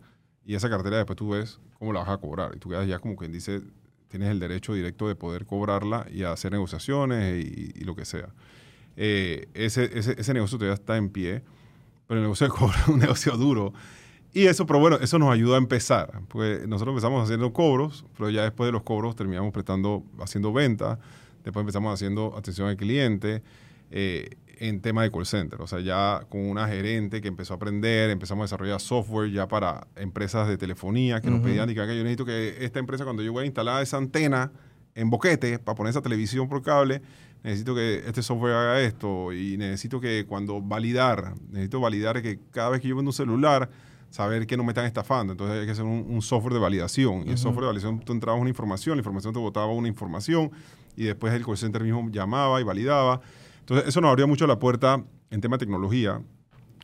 y 0.45 0.55
esa 0.55 0.67
cartera 0.69 0.97
después 0.97 1.15
tú 1.15 1.29
ves 1.29 1.59
cómo 1.83 1.91
la 1.91 1.99
vas 1.99 2.09
a 2.09 2.17
cobrar. 2.17 2.53
Y 2.55 2.59
tú 2.59 2.69
quedas 2.69 2.87
ya 2.87 2.99
como 2.99 3.17
quien 3.17 3.33
dice, 3.33 3.61
tienes 4.07 4.29
el 4.29 4.39
derecho 4.39 4.73
directo 4.73 5.09
de 5.09 5.15
poder 5.15 5.45
cobrarla 5.45 6.07
y 6.09 6.23
hacer 6.23 6.53
negociaciones 6.53 7.45
y, 7.45 7.83
lo 7.83 7.93
que 7.93 8.05
sea. 8.05 8.29
Eh, 8.95 9.49
ese, 9.53 10.33
negocio 10.33 10.57
todavía 10.57 10.75
está 10.75 10.95
en 10.95 11.09
pie, 11.09 11.43
pero 12.07 12.19
el 12.19 12.23
negocio 12.23 12.47
de 12.47 12.53
cobro 12.53 12.73
es 12.79 12.87
un 12.87 12.99
negocio 13.01 13.33
duro. 13.33 13.73
Y 14.31 14.45
eso, 14.45 14.65
pero 14.65 14.79
bueno, 14.79 14.97
eso 15.01 15.19
nos 15.19 15.33
ayuda 15.33 15.55
a 15.55 15.57
empezar. 15.57 16.21
Porque 16.29 16.63
nosotros 16.67 16.93
empezamos 16.93 17.21
haciendo 17.21 17.51
cobros, 17.51 18.05
pero 18.17 18.29
ya 18.29 18.43
después 18.43 18.69
de 18.69 18.71
los 18.71 18.83
cobros 18.83 19.17
terminamos 19.17 19.51
prestando, 19.51 20.05
haciendo 20.21 20.53
ventas, 20.53 20.99
después 21.43 21.63
empezamos 21.63 21.93
haciendo 21.93 22.33
atención 22.37 22.69
al 22.69 22.77
cliente 22.77 23.43
eh, 23.91 24.37
en 24.69 24.79
tema 24.79 25.03
de 25.03 25.11
call 25.11 25.25
center. 25.25 25.61
O 25.61 25.67
sea, 25.67 25.81
ya 25.81 26.25
con 26.29 26.39
una 26.49 26.67
gerente 26.67 27.19
que 27.19 27.27
empezó 27.27 27.53
a 27.53 27.57
aprender, 27.57 28.09
empezamos 28.09 28.43
a 28.43 28.45
desarrollar 28.45 28.79
software 28.79 29.29
ya 29.29 29.45
para 29.45 29.87
empresas 29.97 30.47
de 30.47 30.57
telefonía 30.57 31.19
que 31.19 31.29
nos 31.29 31.41
pedían 31.41 31.69
y 31.69 31.73
que 31.73 31.81
"Acá 31.81 31.93
yo 31.93 32.01
necesito 32.03 32.25
que 32.25 32.63
esta 32.63 32.79
empresa, 32.79 33.03
cuando 33.03 33.21
yo 33.23 33.33
voy 33.33 33.43
a 33.43 33.45
instalar 33.45 33.83
esa 33.83 33.97
antena 33.97 34.51
en 34.95 35.09
boquete 35.09 35.59
para 35.59 35.75
poner 35.75 35.89
esa 35.91 36.01
televisión 36.01 36.47
por 36.47 36.61
cable, 36.61 37.01
necesito 37.43 37.75
que 37.75 38.03
este 38.07 38.23
software 38.23 38.53
haga 38.53 38.79
esto 38.79 39.33
y 39.33 39.57
necesito 39.57 39.99
que 39.99 40.25
cuando 40.25 40.61
validar, 40.61 41.33
necesito 41.49 41.81
validar 41.81 42.21
que 42.21 42.39
cada 42.51 42.69
vez 42.69 42.79
que 42.79 42.87
yo 42.87 42.95
vendo 42.95 43.09
un 43.09 43.13
celular, 43.13 43.69
saber 44.11 44.47
que 44.47 44.55
no 44.55 44.63
me 44.63 44.69
están 44.71 44.85
estafando. 44.85 45.33
Entonces 45.33 45.59
hay 45.59 45.65
que 45.65 45.71
hacer 45.71 45.83
un, 45.83 46.05
un 46.07 46.21
software 46.21 46.53
de 46.53 46.59
validación. 46.59 47.23
Y 47.27 47.31
el 47.31 47.37
software 47.37 47.63
de 47.63 47.67
validación, 47.67 47.99
tú 47.99 48.13
entrabas 48.13 48.39
una 48.39 48.49
información, 48.49 48.95
la 48.95 49.01
información 49.01 49.33
te 49.33 49.39
botaba 49.39 49.73
una 49.73 49.89
información 49.89 50.51
y 50.95 51.03
después 51.03 51.33
el 51.33 51.43
call 51.43 51.57
center 51.57 51.83
mismo 51.83 52.07
llamaba 52.11 52.61
y 52.61 52.63
validaba. 52.63 53.19
Entonces 53.63 53.87
eso 53.87 54.01
nos 54.01 54.09
abrió 54.09 54.27
mucho 54.27 54.45
la 54.47 54.59
puerta 54.59 55.03
en 55.29 55.41
tema 55.41 55.55
de 55.55 55.59
tecnología 55.65 56.21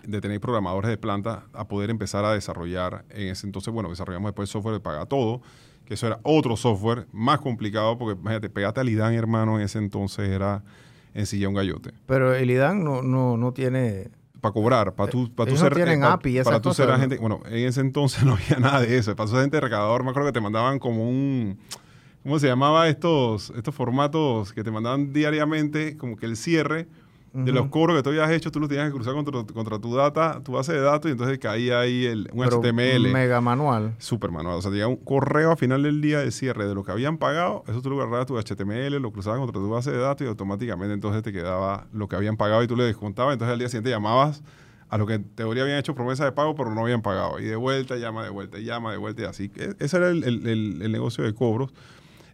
de 0.03 0.21
tener 0.21 0.39
programadores 0.39 0.89
de 0.89 0.97
planta 0.97 1.43
a 1.53 1.67
poder 1.67 1.89
empezar 1.89 2.23
a 2.23 2.33
desarrollar 2.33 3.03
en 3.09 3.27
ese 3.27 3.45
entonces, 3.45 3.73
bueno, 3.73 3.89
desarrollamos 3.89 4.29
después 4.29 4.49
el 4.49 4.51
software 4.51 4.73
de 4.75 4.79
Paga 4.79 5.05
Todo, 5.05 5.41
que 5.85 5.95
eso 5.95 6.07
era 6.07 6.19
otro 6.23 6.55
software 6.55 7.05
más 7.11 7.39
complicado 7.41 7.97
porque, 7.97 8.17
imagínate, 8.19 8.49
pegate 8.49 8.79
al 8.79 8.87
IDAN, 8.89 9.13
hermano, 9.13 9.57
en 9.59 9.65
ese 9.65 9.77
entonces 9.79 10.29
era 10.29 10.63
en 11.13 11.25
silla 11.25 11.49
un 11.49 11.55
gallote. 11.55 11.91
Pero 12.05 12.33
el 12.33 12.49
IDAN 12.49 12.83
no, 12.83 13.01
no, 13.01 13.35
no 13.35 13.51
tiene... 13.51 14.09
para 14.39 14.53
cobrar, 14.53 14.93
para 14.95 15.11
tú, 15.11 15.29
para 15.35 15.49
tú 15.51 15.57
ser, 15.57 15.75
tienen 15.75 15.99
eh, 15.99 16.05
pa- 16.05 16.13
API 16.13 16.41
para 16.43 16.61
tú 16.61 16.73
ser 16.73 16.89
agente. 16.91 17.17
Bueno, 17.17 17.41
en 17.45 17.67
ese 17.67 17.81
entonces 17.81 18.23
no 18.25 18.33
había 18.35 18.57
nada 18.59 18.79
de 18.81 18.97
eso. 18.97 19.13
Para 19.17 19.27
ser 19.29 19.39
agente 19.39 19.59
recaudador, 19.59 20.03
me 20.05 20.11
acuerdo 20.11 20.29
que 20.29 20.33
te 20.33 20.41
mandaban 20.41 20.79
como 20.79 21.03
un, 21.09 21.59
¿cómo 22.29 22.39
se 22.39 22.47
llamaba 22.47 22.87
estos, 22.87 23.51
estos 23.55 23.73
formatos 23.73 24.53
que 24.53 24.63
te 24.63 24.69
mandaban 24.69 25.11
diariamente, 25.13 25.97
como 25.97 26.15
que 26.15 26.27
el 26.27 26.37
cierre 26.37 26.87
de 27.31 27.51
los 27.51 27.67
cobros 27.67 27.95
que 27.95 28.01
tú 28.03 28.09
habías 28.09 28.29
hecho, 28.31 28.51
tú 28.51 28.59
los 28.59 28.67
tenías 28.69 28.87
que 28.87 28.93
cruzar 28.93 29.13
contra, 29.13 29.43
contra 29.53 29.77
tu 29.79 29.95
data, 29.95 30.41
tu 30.43 30.51
base 30.53 30.73
de 30.73 30.81
datos 30.81 31.09
y 31.09 31.11
entonces 31.11 31.37
caía 31.37 31.79
ahí 31.79 32.05
el, 32.05 32.29
un 32.33 32.43
Pero 32.43 32.59
HTML. 32.59 33.11
Mega 33.11 33.39
manual. 33.39 33.93
Súper 33.99 34.31
manual. 34.31 34.55
O 34.57 34.61
sea, 34.63 34.71
llegaba 34.71 34.89
un 34.89 34.97
correo 34.97 35.51
a 35.51 35.55
final 35.55 35.83
del 35.83 36.01
día 36.01 36.19
de 36.19 36.31
cierre 36.31 36.67
de 36.67 36.73
lo 36.73 36.83
que 36.83 36.91
habían 36.91 37.17
pagado. 37.19 37.63
Eso 37.67 37.81
tú 37.83 37.91
lo 37.91 38.01
agarrabas 38.01 38.25
tu 38.25 38.35
HTML, 38.39 38.99
lo 38.99 39.11
cruzabas 39.11 39.39
contra 39.39 39.59
tu 39.61 39.69
base 39.69 39.91
de 39.91 39.97
datos 39.99 40.25
y 40.25 40.27
automáticamente 40.29 40.93
entonces 40.93 41.21
te 41.23 41.31
quedaba 41.31 41.85
lo 41.93 42.07
que 42.07 42.15
habían 42.15 42.35
pagado 42.35 42.63
y 42.63 42.67
tú 42.67 42.75
le 42.75 42.83
descontabas. 42.85 43.33
Entonces 43.33 43.53
al 43.53 43.59
día 43.59 43.69
siguiente 43.69 43.91
llamabas 43.91 44.41
a 44.89 44.97
lo 44.97 45.05
que 45.05 45.13
en 45.13 45.23
teoría 45.23 45.61
habían 45.63 45.77
hecho 45.77 45.93
promesa 45.93 46.25
de 46.25 46.31
pago, 46.31 46.55
pero 46.55 46.73
no 46.73 46.81
habían 46.81 47.03
pagado. 47.03 47.39
Y 47.39 47.43
de 47.45 47.55
vuelta, 47.55 47.95
llama 47.97 48.23
de 48.23 48.31
vuelta, 48.31 48.57
llama 48.57 48.91
de 48.91 48.97
vuelta 48.97 49.21
y 49.21 49.25
así. 49.25 49.51
E- 49.55 49.75
Ese 49.77 49.97
era 49.97 50.09
el, 50.09 50.23
el- 50.23 50.47
el- 50.47 50.81
el 50.81 50.91
negocio 50.91 51.23
de 51.23 51.33
cobros. 51.35 51.71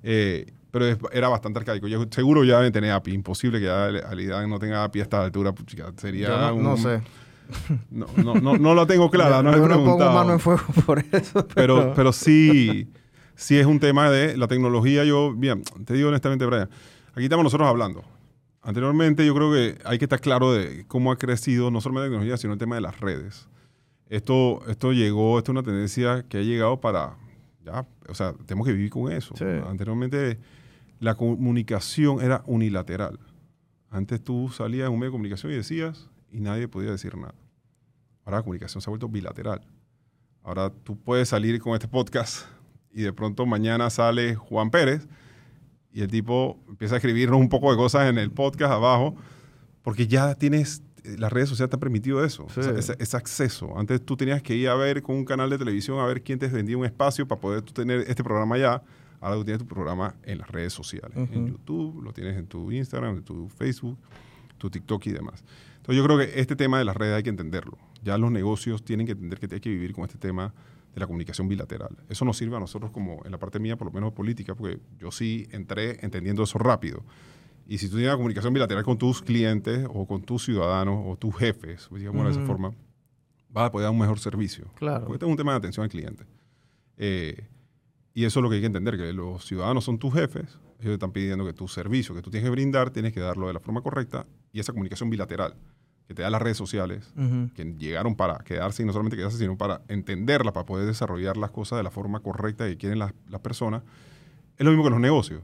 Eh, 0.07 0.45
pero 0.69 0.85
es- 0.85 0.97
era 1.11 1.29
bastante 1.29 1.57
arcaico. 1.59 1.87
Yo, 1.87 2.05
seguro 2.11 2.43
ya 2.43 2.57
deben 2.57 2.71
tener 2.71 2.91
API. 2.91 3.13
Imposible 3.13 3.59
que 3.59 3.65
ya 3.65 3.85
Alidad 3.85 4.45
no 4.47 4.59
tenga 4.59 4.83
API 4.83 4.99
a 4.99 5.03
esta 5.03 5.23
altura. 5.23 5.51
puchica, 5.53 5.91
Sería 5.97 6.27
Yo 6.27 6.37
no, 6.37 6.55
un- 6.55 6.63
no 6.63 6.77
sé. 6.77 7.01
No, 7.91 8.07
no, 8.23 8.35
no, 8.35 8.57
no 8.57 8.73
la 8.75 8.85
tengo 8.85 9.09
clara. 9.09 9.41
No 9.43 9.51
he 9.53 9.57
no 9.59 9.83
pongo 9.83 9.97
mano 10.11 10.33
en 10.33 10.39
fuego 10.39 10.63
por 10.85 10.99
eso. 11.11 11.47
pero, 11.55 11.93
pero 11.95 12.11
sí, 12.13 12.87
sí 13.35 13.57
es 13.57 13.65
un 13.65 13.79
tema 13.79 14.09
de 14.11 14.35
la 14.37 14.47
tecnología. 14.47 15.03
Yo, 15.05 15.33
bien, 15.33 15.63
te 15.85 15.93
digo 15.93 16.09
honestamente, 16.09 16.45
Brian, 16.45 16.69
aquí 17.13 17.23
estamos 17.23 17.43
nosotros 17.43 17.67
hablando. 17.67 18.03
Anteriormente 18.61 19.25
yo 19.25 19.35
creo 19.35 19.51
que 19.51 19.77
hay 19.85 19.97
que 19.99 20.05
estar 20.05 20.19
claro 20.19 20.51
de 20.51 20.85
cómo 20.87 21.11
ha 21.11 21.17
crecido 21.17 21.69
no 21.71 21.81
solo 21.81 21.99
la 21.99 22.05
tecnología, 22.05 22.35
sino 22.37 22.53
el 22.53 22.59
tema 22.59 22.75
de 22.75 22.81
las 22.81 22.99
redes. 22.99 23.47
Esto, 24.09 24.61
esto 24.67 24.91
llegó, 24.91 25.37
esto 25.37 25.51
es 25.51 25.53
una 25.53 25.63
tendencia 25.63 26.25
que 26.27 26.39
ha 26.39 26.41
llegado 26.41 26.81
para, 26.81 27.15
ya, 27.65 27.85
o 28.07 28.13
sea, 28.13 28.33
tenemos 28.45 28.67
que 28.67 28.73
vivir 28.73 28.89
con 28.89 29.11
eso. 29.11 29.35
Sí. 29.35 29.45
Anteriormente 29.67 30.39
la 30.99 31.15
comunicación 31.15 32.21
era 32.21 32.43
unilateral. 32.45 33.19
Antes 33.89 34.23
tú 34.23 34.49
salías 34.49 34.87
en 34.87 34.93
un 34.93 34.99
medio 34.99 35.11
de 35.11 35.15
comunicación 35.15 35.51
y 35.51 35.55
decías 35.55 36.09
y 36.31 36.39
nadie 36.39 36.67
podía 36.67 36.91
decir 36.91 37.17
nada. 37.17 37.35
Ahora 38.23 38.37
la 38.37 38.43
comunicación 38.43 38.81
se 38.81 38.89
ha 38.89 38.91
vuelto 38.91 39.07
bilateral. 39.07 39.61
Ahora 40.43 40.69
tú 40.69 40.97
puedes 40.97 41.29
salir 41.29 41.59
con 41.59 41.73
este 41.73 41.87
podcast 41.87 42.45
y 42.91 43.01
de 43.01 43.13
pronto 43.13 43.45
mañana 43.45 43.89
sale 43.89 44.35
Juan 44.35 44.69
Pérez 44.69 45.07
y 45.91 46.01
el 46.01 46.07
tipo 46.09 46.59
empieza 46.67 46.95
a 46.95 46.97
escribirnos 46.97 47.39
un 47.39 47.49
poco 47.49 47.71
de 47.71 47.77
cosas 47.77 48.09
en 48.09 48.17
el 48.17 48.31
podcast 48.31 48.73
abajo 48.73 49.15
porque 49.81 50.07
ya 50.07 50.35
tienes, 50.35 50.81
las 51.17 51.31
redes 51.31 51.49
sociales 51.49 51.69
te 51.69 51.75
han 51.75 51.79
permitido 51.79 52.23
eso, 52.23 52.47
Sí. 52.53 52.59
o 52.59 52.63
sea, 52.63 52.73
ese, 52.73 52.95
ese 52.99 53.17
acceso. 53.17 53.77
Antes 53.77 54.03
tú 54.05 54.15
tenías 54.17 54.41
que 54.41 54.55
ir 54.55 54.69
a 54.69 54.75
ver 54.75 55.01
con 55.01 55.15
un 55.15 55.25
canal 55.25 55.49
de 55.49 55.57
televisión 55.57 55.99
a 55.99 56.05
ver 56.05 56.21
quién 56.23 56.39
te 56.39 56.47
vendía 56.47 56.77
un 56.77 56.85
espacio 56.85 57.27
para 57.27 57.39
poder 57.41 57.61
tú 57.61 57.73
tener 57.73 58.01
este 58.07 58.23
programa 58.23 58.57
ya. 58.57 58.81
Ahora 59.21 59.37
tú 59.37 59.45
tienes 59.45 59.59
tu 59.61 59.67
programa 59.67 60.15
en 60.23 60.37
las 60.39 60.49
redes 60.49 60.73
sociales, 60.73 61.15
en. 61.15 61.47
YouTube, 61.47 62.01
lo 62.03 62.13
tienes 62.13 62.37
en 62.37 62.47
tu 62.47 62.71
Instagram, 62.71 63.17
en 63.17 63.23
tu 63.23 63.49
Facebook, 63.49 63.97
tu 64.57 64.69
TikTok 64.69 65.05
y 65.07 65.11
demás. 65.11 65.43
Entonces 65.77 65.95
yo 65.97 66.03
creo 66.03 66.17
que 66.17 66.39
este 66.39 66.55
tema 66.55 66.77
de 66.79 66.85
las 66.85 66.95
redes 66.95 67.15
hay 67.15 67.23
que 67.23 67.29
entenderlo. 67.29 67.77
Ya 68.03 68.17
los 68.17 68.31
negocios 68.31 68.83
tienen 68.83 69.05
que 69.05 69.13
entender 69.13 69.39
que 69.39 69.53
hay 69.55 69.61
que 69.61 69.69
vivir 69.69 69.93
con 69.93 70.03
este 70.05 70.17
tema 70.17 70.53
de 70.93 70.99
la 70.99 71.07
comunicación 71.07 71.47
bilateral. 71.47 71.95
Eso 72.07 72.23
nos 72.23 72.37
sirve 72.37 72.55
a 72.55 72.59
nosotros 72.59 72.91
como 72.91 73.21
en 73.25 73.31
la 73.31 73.37
parte 73.39 73.59
mía, 73.59 73.75
por 73.77 73.87
lo 73.87 73.91
menos 73.93 74.13
política, 74.13 74.53
porque 74.55 74.79
yo 74.99 75.11
sí 75.11 75.47
entré 75.51 75.97
entendiendo 76.05 76.43
eso 76.43 76.57
rápido. 76.59 77.03
Y 77.67 77.77
si 77.79 77.87
tú 77.87 77.93
tienes 77.95 78.09
una 78.09 78.17
comunicación 78.17 78.53
bilateral 78.53 78.83
con 78.83 78.97
tus 78.97 79.21
clientes 79.21 79.87
o 79.91 80.05
con 80.05 80.21
tus 80.21 80.45
ciudadanos 80.45 81.03
o 81.07 81.15
tus 81.17 81.35
jefes, 81.35 81.89
digamos 81.91 82.23
de 82.25 82.31
esa 82.31 82.41
forma, 82.45 82.73
vas 83.49 83.67
a 83.67 83.71
poder 83.71 83.85
dar 83.85 83.91
un 83.93 83.99
mejor 83.99 84.19
servicio. 84.19 84.65
Claro. 84.75 85.05
Porque 85.05 85.13
este 85.15 85.25
es 85.25 85.31
un 85.31 85.37
tema 85.37 85.51
de 85.53 85.57
atención 85.57 85.83
al 85.83 85.89
cliente. 85.89 86.25
Eh, 86.97 87.47
y 88.13 88.23
eso 88.25 88.39
es 88.39 88.43
lo 88.43 88.49
que 88.49 88.55
hay 88.55 88.61
que 88.61 88.67
entender, 88.67 88.97
que 88.97 89.11
los 89.13 89.45
ciudadanos 89.45 89.83
son 89.83 89.97
tus 89.97 90.13
jefes, 90.13 90.59
ellos 90.79 90.91
te 90.91 90.93
están 90.93 91.11
pidiendo 91.11 91.45
que 91.45 91.53
tu 91.53 91.67
servicio 91.67 92.13
que 92.13 92.21
tú 92.21 92.29
tienes 92.29 92.45
que 92.47 92.51
brindar, 92.51 92.89
tienes 92.91 93.13
que 93.13 93.19
darlo 93.19 93.47
de 93.47 93.53
la 93.53 93.59
forma 93.59 93.81
correcta 93.81 94.25
y 94.53 94.59
esa 94.59 94.71
comunicación 94.71 95.09
bilateral 95.09 95.55
que 96.07 96.13
te 96.13 96.21
da 96.21 96.29
las 96.29 96.41
redes 96.41 96.55
sociales, 96.57 97.11
Ujú. 97.17 97.49
que 97.55 97.65
llegaron 97.79 98.15
para 98.15 98.37
quedarse 98.43 98.83
y 98.83 98.85
no 98.85 98.91
solamente 98.93 99.17
quedarse, 99.17 99.37
sino 99.39 99.57
para 99.57 99.81
entenderlas, 99.87 100.53
para 100.53 100.65
poder 100.65 100.85
desarrollar 100.85 101.35
las 101.35 101.49
cosas 101.49 101.77
de 101.77 101.83
la 101.83 101.89
forma 101.89 102.19
correcta 102.19 102.67
que 102.67 102.77
quieren 102.77 102.99
las, 102.99 103.13
las 103.27 103.41
personas, 103.41 103.81
es 104.57 104.63
lo 104.63 104.69
mismo 104.71 104.83
que 104.83 104.91
los 104.91 104.99
negocios. 104.99 105.41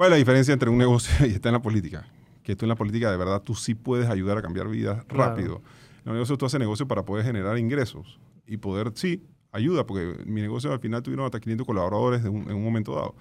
¿Cuál 0.00 0.08
es 0.08 0.10
la 0.12 0.16
diferencia 0.16 0.54
entre 0.54 0.70
un 0.70 0.78
negocio 0.78 1.26
y 1.26 1.32
estar 1.32 1.50
en 1.50 1.52
la 1.56 1.60
política? 1.60 2.06
Que 2.42 2.56
tú 2.56 2.64
en 2.64 2.70
la 2.70 2.74
política 2.74 3.10
de 3.10 3.18
verdad 3.18 3.42
tú 3.42 3.54
sí 3.54 3.74
puedes 3.74 4.08
ayudar 4.08 4.38
a 4.38 4.40
cambiar 4.40 4.66
vidas 4.66 5.04
Claro. 5.04 5.28
rápido. 5.34 5.56
En 5.56 6.04
los 6.06 6.14
negocios 6.14 6.38
tú 6.38 6.46
haces 6.46 6.58
negocio 6.58 6.88
para 6.88 7.04
poder 7.04 7.26
generar 7.26 7.58
ingresos 7.58 8.18
y 8.46 8.56
poder, 8.56 8.92
sí, 8.94 9.22
ayuda, 9.52 9.86
porque 9.86 10.24
mi 10.24 10.40
negocio 10.40 10.72
al 10.72 10.80
final 10.80 11.02
tuvieron 11.02 11.26
hasta 11.26 11.38
500 11.38 11.66
colaboradores 11.66 12.22
de 12.22 12.30
un- 12.30 12.48
en 12.50 12.56
un 12.56 12.64
momento 12.64 12.94
dado, 12.94 13.14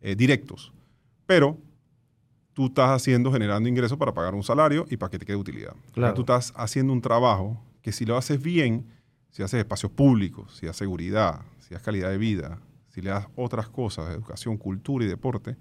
eh, 0.00 0.16
directos. 0.16 0.72
Pero 1.26 1.56
tú 2.54 2.66
estás 2.66 2.90
haciendo, 2.90 3.30
generando 3.30 3.68
ingresos 3.68 3.96
para 3.96 4.12
pagar 4.12 4.34
un 4.34 4.42
salario 4.42 4.86
y 4.90 4.96
para 4.96 5.10
que 5.10 5.18
te 5.20 5.24
quede 5.26 5.36
utilidad. 5.36 5.76
Claro. 5.92 6.14
Tú 6.14 6.22
estás 6.22 6.52
haciendo 6.56 6.92
un 6.92 7.00
trabajo 7.02 7.62
que 7.82 7.92
si 7.92 8.04
lo 8.04 8.16
haces 8.16 8.42
bien, 8.42 8.84
si 9.30 9.44
haces 9.44 9.60
espacios 9.60 9.92
públicos, 9.92 10.56
si 10.56 10.66
das 10.66 10.74
seguridad, 10.76 11.42
si 11.60 11.72
das 11.72 11.84
calidad 11.84 12.10
de 12.10 12.18
vida, 12.18 12.58
si 12.88 13.00
le 13.00 13.10
das 13.10 13.28
otras 13.36 13.68
cosas, 13.68 14.12
educación, 14.12 14.56
cultura 14.56 15.04
y 15.04 15.08
deporte, 15.08 15.56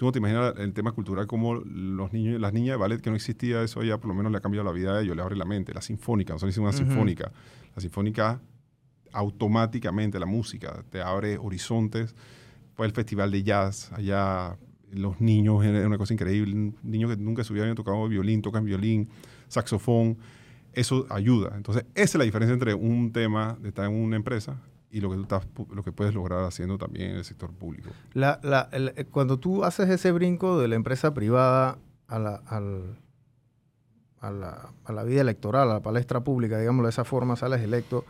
tú 0.00 0.06
no 0.06 0.12
te 0.12 0.18
imaginas 0.18 0.54
el 0.56 0.72
tema 0.72 0.92
cultural 0.92 1.26
como 1.26 1.56
los 1.56 2.10
niños, 2.14 2.40
las 2.40 2.54
niñas 2.54 2.72
de 2.72 2.76
ballet, 2.78 3.02
que 3.02 3.10
no 3.10 3.16
existía 3.16 3.62
eso 3.62 3.82
ya, 3.82 3.98
por 3.98 4.08
lo 4.08 4.14
menos 4.14 4.32
le 4.32 4.38
ha 4.38 4.40
cambiado 4.40 4.64
la 4.64 4.72
vida 4.72 4.96
a 4.96 5.02
ellos, 5.02 5.14
le 5.14 5.20
abre 5.20 5.36
la 5.36 5.44
mente. 5.44 5.74
La 5.74 5.82
sinfónica, 5.82 6.32
nosotros 6.32 6.54
hicimos 6.54 6.74
una 6.74 6.86
sinfónica. 6.86 7.30
La 7.74 7.82
sinfónica 7.82 8.40
automáticamente, 9.12 10.18
la 10.18 10.24
música, 10.24 10.82
te 10.88 11.02
abre 11.02 11.36
horizontes. 11.36 12.14
Fue 12.76 12.86
el 12.86 12.92
festival 12.92 13.30
de 13.30 13.42
jazz, 13.42 13.92
allá 13.92 14.56
los 14.90 15.20
niños, 15.20 15.62
era 15.66 15.86
una 15.86 15.98
cosa 15.98 16.14
increíble. 16.14 16.72
Niños 16.82 17.14
que 17.14 17.22
nunca 17.22 17.44
se 17.44 17.52
habían 17.52 17.74
tocado 17.74 18.08
violín, 18.08 18.40
tocan 18.40 18.64
violín, 18.64 19.06
saxofón. 19.48 20.16
Eso 20.72 21.04
ayuda. 21.10 21.52
Entonces, 21.56 21.84
esa 21.94 22.02
es 22.04 22.14
la 22.14 22.24
diferencia 22.24 22.54
entre 22.54 22.72
un 22.72 23.12
tema 23.12 23.58
de 23.60 23.68
estar 23.68 23.84
en 23.84 23.92
una 23.92 24.16
empresa 24.16 24.62
y 24.90 25.00
lo 25.00 25.08
que 25.10 25.16
tú 25.16 25.22
estás, 25.22 25.46
lo 25.72 25.82
que 25.84 25.92
puedes 25.92 26.14
lograr 26.14 26.42
haciendo 26.44 26.76
también 26.78 27.12
en 27.12 27.16
el 27.18 27.24
sector 27.24 27.52
público. 27.52 27.90
La- 28.12 28.40
la- 28.42 28.68
el- 28.72 28.92
eh, 28.96 29.04
cuando 29.04 29.38
tú 29.38 29.64
haces 29.64 29.88
ese 29.88 30.10
brinco 30.12 30.58
de 30.58 30.68
la 30.68 30.74
empresa 30.76 31.14
privada 31.14 31.78
a 32.08 32.18
la, 32.18 32.36
al- 32.46 32.98
a 34.20 34.30
la, 34.30 34.72
a 34.84 34.92
la 34.92 35.02
vida 35.04 35.20
electoral, 35.22 35.70
a 35.70 35.74
la 35.74 35.80
palestra 35.80 36.20
pública, 36.24 36.58
digámoslo 36.58 36.88
de 36.88 36.90
esa 36.90 37.04
forma, 37.04 37.36
sales 37.36 37.60
electo, 37.62 38.04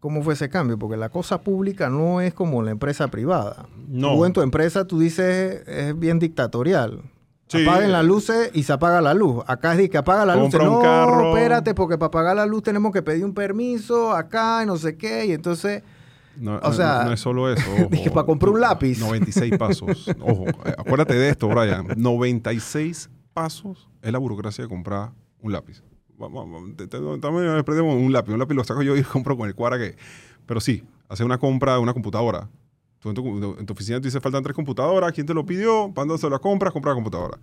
¿cómo 0.00 0.22
fue 0.22 0.34
ese 0.34 0.48
cambio? 0.48 0.78
Porque 0.78 0.96
la 0.96 1.08
cosa 1.10 1.40
pública 1.42 1.88
no 1.90 2.20
es 2.20 2.34
como 2.34 2.62
la 2.62 2.70
empresa 2.70 3.08
privada. 3.08 3.66
No. 3.88 4.14
Tú 4.16 4.24
en 4.24 4.32
tu 4.32 4.40
empresa, 4.42 4.86
tú 4.86 4.98
dices, 4.98 5.66
es 5.68 5.98
bien 5.98 6.18
dictatorial. 6.18 7.02
Sí. 7.48 7.62
Apaguen 7.66 7.92
las 7.92 8.04
luces 8.04 8.50
y 8.54 8.64
se 8.64 8.72
apaga 8.72 9.00
la 9.00 9.14
luz. 9.14 9.44
Acá 9.46 9.72
es 9.72 9.78
de 9.78 9.88
que 9.90 9.98
apaga 9.98 10.24
la 10.26 10.34
luz. 10.34 10.52
Un 10.54 10.64
No, 10.64 10.80
carro. 10.80 11.28
espérate, 11.36 11.74
porque 11.74 11.96
para 11.96 12.08
apagar 12.08 12.36
la 12.36 12.44
luz 12.46 12.62
tenemos 12.64 12.92
que 12.92 13.02
pedir 13.02 13.24
un 13.24 13.34
permiso 13.34 14.12
acá 14.12 14.62
y 14.62 14.66
no 14.66 14.76
sé 14.76 14.96
qué. 14.96 15.26
Y 15.26 15.32
entonces... 15.32 15.82
No, 16.38 16.58
O 16.62 16.72
sea, 16.72 17.04
no 17.04 17.12
es 17.12 17.20
solo 17.20 17.50
eso. 17.50 17.64
dije, 17.90 18.10
para 18.10 18.26
comprar 18.26 18.52
un 18.52 18.60
lápiz. 18.60 18.98
96 18.98 19.56
pasos. 19.56 20.10
Ojo, 20.20 20.44
acuérdate 20.76 21.14
de 21.14 21.30
esto, 21.30 21.48
Brian. 21.48 21.86
96 21.96 23.08
pasos 23.32 23.88
es 24.02 24.12
la 24.12 24.18
burocracia 24.18 24.64
de 24.64 24.68
comprar 24.68 25.12
un 25.40 25.52
lápiz. 25.52 25.82
También 27.20 27.62
perdemos 27.64 27.96
un 27.96 28.12
lápiz. 28.12 28.32
Un 28.32 28.38
lápiz 28.38 28.54
lo 28.54 28.64
saco 28.64 28.82
yo 28.82 28.96
y 28.96 29.02
compro 29.04 29.36
con 29.36 29.48
el 29.48 29.54
cuadra 29.54 29.78
que. 29.78 29.96
Pero 30.46 30.60
sí, 30.60 30.82
hacer 31.08 31.24
una 31.24 31.38
compra 31.38 31.74
de 31.74 31.78
una 31.78 31.92
computadora. 31.92 32.48
Tú 33.00 33.10
en 33.10 33.14
tu, 33.14 33.56
en 33.58 33.66
tu 33.66 33.72
oficina 33.72 34.00
te 34.00 34.08
dice 34.08 34.20
faltan 34.20 34.42
tres 34.42 34.54
computadoras. 34.54 35.12
¿Quién 35.12 35.26
te 35.26 35.34
lo 35.34 35.44
pidió? 35.44 35.92
¿Cuándo 35.94 36.16
se 36.18 36.28
la 36.30 36.38
compras? 36.38 36.72
Compra 36.72 36.90
la 36.92 36.94
computadora. 36.96 37.38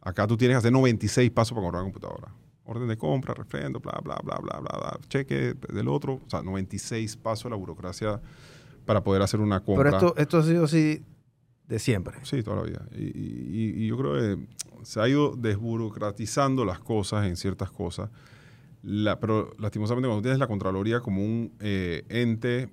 Acá 0.00 0.26
tú 0.26 0.36
tienes 0.36 0.54
que 0.54 0.58
hacer 0.58 0.72
96 0.72 1.30
pasos 1.30 1.52
para 1.52 1.62
comprar 1.62 1.82
una 1.82 1.92
computadora. 1.92 2.32
Orden 2.64 2.88
de 2.88 2.96
compra, 2.98 3.32
refrendo, 3.34 3.80
bla, 3.80 3.98
bla, 4.02 4.18
bla, 4.22 4.38
bla, 4.42 4.60
bla, 4.60 4.78
bla, 4.78 4.98
cheque 5.08 5.54
del 5.72 5.88
otro. 5.88 6.20
O 6.26 6.30
sea, 6.30 6.42
96 6.42 7.16
pasos 7.16 7.44
de 7.44 7.50
la 7.50 7.56
burocracia 7.56 8.20
para 8.84 9.02
poder 9.02 9.22
hacer 9.22 9.40
una 9.40 9.60
compra. 9.60 9.84
Pero 9.90 9.96
esto, 10.08 10.20
esto 10.20 10.38
ha 10.38 10.42
sido 10.42 10.64
así 10.64 11.02
de 11.66 11.78
siempre. 11.78 12.16
Sí, 12.24 12.42
toda 12.42 12.56
la 12.58 12.62
vida. 12.62 12.86
Y, 12.96 13.04
y- 13.04 13.74
y 13.84 13.86
yo 13.86 13.96
creo 13.98 14.14
que 14.14 14.46
se 14.82 15.00
ha 15.00 15.08
ido 15.08 15.34
desburocratizando 15.36 16.64
las 16.64 16.78
cosas 16.80 17.26
en 17.26 17.36
ciertas 17.36 17.70
cosas. 17.70 18.10
La- 18.82 19.18
pero 19.18 19.54
lastimosamente 19.58 20.06
cuando 20.08 20.22
tienes 20.22 20.38
la 20.38 20.46
Contraloría 20.46 21.00
como 21.00 21.22
un 21.22 21.52
eh, 21.60 22.04
ente 22.08 22.70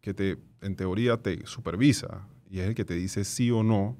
que 0.00 0.14
te, 0.14 0.38
en 0.62 0.76
teoría 0.76 1.16
te 1.18 1.46
supervisa 1.46 2.26
y 2.50 2.60
es 2.60 2.66
el 2.68 2.74
que 2.74 2.84
te 2.84 2.94
dice 2.94 3.24
sí 3.24 3.50
o 3.50 3.62
no, 3.62 3.96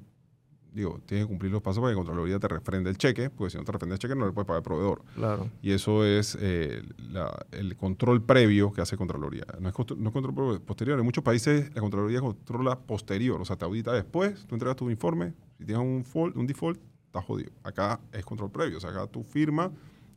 digo, 0.73 0.99
tienes 1.05 1.25
que 1.25 1.29
cumplir 1.29 1.51
los 1.51 1.61
pasos 1.61 1.81
para 1.81 1.91
que 1.91 1.95
la 1.95 1.99
Contraloría 2.05 2.39
te 2.39 2.47
refrende 2.47 2.89
el 2.89 2.97
cheque, 2.97 3.29
porque 3.29 3.51
si 3.51 3.57
no 3.57 3.63
te 3.65 3.71
refrende 3.73 3.95
el 3.95 3.99
cheque 3.99 4.15
no 4.15 4.25
le 4.25 4.31
puedes 4.31 4.47
pagar 4.47 4.59
al 4.59 4.63
proveedor. 4.63 5.03
Claro. 5.15 5.49
Y 5.61 5.71
eso 5.71 6.05
es 6.05 6.37
eh, 6.39 6.81
la- 7.11 7.45
el 7.51 7.75
control 7.75 8.23
previo 8.23 8.71
que 8.71 8.81
hace 8.81 8.95
Contraloría. 8.97 9.45
No 9.59 9.67
es, 9.69 9.75
no 9.97 10.07
es 10.09 10.13
control 10.13 10.61
posterior. 10.61 10.97
En 10.97 11.05
muchos 11.05 11.23
países 11.23 11.73
la 11.75 11.81
Contraloría 11.81 12.21
controla 12.21 12.79
posterior. 12.79 13.41
O 13.41 13.45
sea, 13.45 13.57
te 13.57 13.65
audita 13.65 13.91
después, 13.93 14.45
tú 14.47 14.55
entregas 14.55 14.77
tu 14.77 14.89
informe. 14.89 15.33
Si 15.57 15.65
tienes 15.65 15.83
un, 15.85 16.03
fault- 16.05 16.35
un 16.37 16.47
default, 16.47 16.79
estás 17.07 17.25
jodido. 17.25 17.51
Acá 17.63 17.99
es 18.13 18.23
control 18.25 18.49
previo. 18.49 18.77
O 18.77 18.81
sea, 18.81 18.91
acá 18.91 19.07
tú 19.07 19.23
firmas 19.23 19.71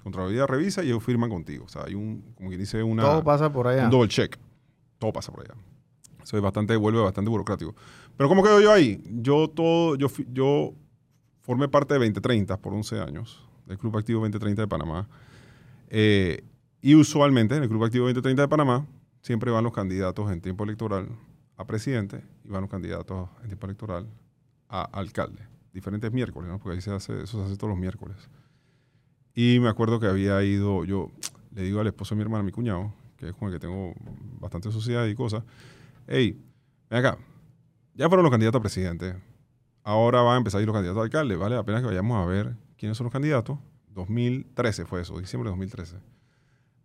Contraloría 0.05 0.47
revisa 0.47 0.85
y 0.85 0.89
ellos 0.89 1.03
firman 1.03 1.31
contigo. 1.31 1.65
O 1.65 1.69
sea, 1.69 1.83
hay 1.85 1.95
un, 1.95 2.23
como 2.37 2.49
quien 2.51 2.61
dice, 2.61 2.83
una, 2.83 3.03
Todo 3.03 3.25
pasa 3.25 3.51
por 3.53 3.67
allá. 3.67 3.85
un 3.87 3.91
double 3.91 4.09
check. 4.09 4.37
Todo 4.99 5.13
pasa 5.13 5.33
por 5.33 5.41
allá. 5.45 5.55
Es 6.25 6.41
bastante, 6.41 6.77
vuelve 6.77 7.01
bastante 7.01 7.31
burocrático. 7.31 7.75
Pero 8.17 8.29
¿cómo 8.29 8.43
quedo 8.43 8.61
yo 8.61 8.73
ahí? 8.73 9.03
Yo 9.07 9.49
todo, 9.49 9.97
yo, 9.97 10.09
yo 10.33 10.73
formé 11.43 11.69
parte 11.69 11.95
de 11.95 12.01
2030 12.01 12.57
por 12.59 12.73
11 12.73 13.01
años, 13.01 13.47
del 13.67 13.79
Club 13.79 13.97
Activo 13.97 14.21
2030 14.21 14.63
de 14.63 14.69
Panamá. 14.69 15.09
Eh, 15.89 16.43
y 16.81 16.95
usualmente 16.95 17.57
en 17.57 17.63
el 17.63 17.69
Club 17.69 17.85
Activo 17.85 18.07
2030 18.07 18.43
de 18.43 18.49
Panamá 18.49 18.87
siempre 19.23 19.51
van 19.51 19.65
los 19.65 19.73
candidatos 19.73 20.31
en 20.31 20.41
tiempo 20.41 20.65
electoral 20.65 21.09
a 21.57 21.67
presidente 21.67 22.23
y 22.45 22.49
van 22.49 22.63
los 22.63 22.71
candidatos 22.71 23.29
en 23.43 23.49
tiempo 23.49 23.67
electoral 23.67 24.07
a 24.69 24.83
alcalde. 24.83 25.43
Diferentes 25.73 26.13
miércoles, 26.13 26.51
¿no? 26.51 26.59
Porque 26.59 26.77
ahí 26.77 26.81
se 26.81 26.91
hace, 26.91 27.23
eso 27.23 27.39
se 27.39 27.45
hace 27.45 27.57
todos 27.57 27.71
los 27.71 27.79
miércoles. 27.79 28.17
Y 29.35 29.59
me 29.61 29.69
acuerdo 29.69 29.99
que 29.99 30.07
había 30.07 30.43
ido, 30.45 30.85
yo 30.85 31.11
le 31.55 31.63
digo 31.63 31.81
al 31.81 31.87
esposo 31.87 32.15
de 32.15 32.19
mi 32.19 32.23
hermana, 32.23 32.45
mi 32.45 32.53
cuñado, 32.53 32.93
que 33.17 33.29
es 33.29 33.35
con 33.35 33.49
el 33.49 33.55
que 33.55 33.61
tengo 33.61 33.95
bastante 34.41 34.71
sociedad 34.71 35.07
y 35.07 35.15
cosas, 35.15 35.43
hey, 36.07 36.41
ven 36.91 36.99
acá, 37.05 37.19
ya 37.95 38.09
fueron 38.09 38.25
los 38.25 38.31
candidatos 38.31 38.59
a 38.59 38.63
presidente, 38.63 39.15
ahora 39.83 40.23
van 40.23 40.35
a 40.35 40.39
empezar 40.39 40.59
a 40.59 40.63
ir 40.63 40.67
los 40.67 40.75
candidatos 40.75 41.01
a 41.01 41.05
alcalde, 41.05 41.37
vale 41.37 41.57
la 41.57 41.65
pena 41.65 41.81
que 41.81 41.87
vayamos 41.87 42.23
a 42.23 42.27
ver 42.27 42.57
quiénes 42.77 42.97
son 42.97 43.05
los 43.05 43.13
candidatos. 43.13 43.59
2013 43.89 44.87
fue 44.87 45.03
eso, 45.03 45.19
diciembre 45.21 45.49
de 45.49 45.53
2013. 45.53 45.97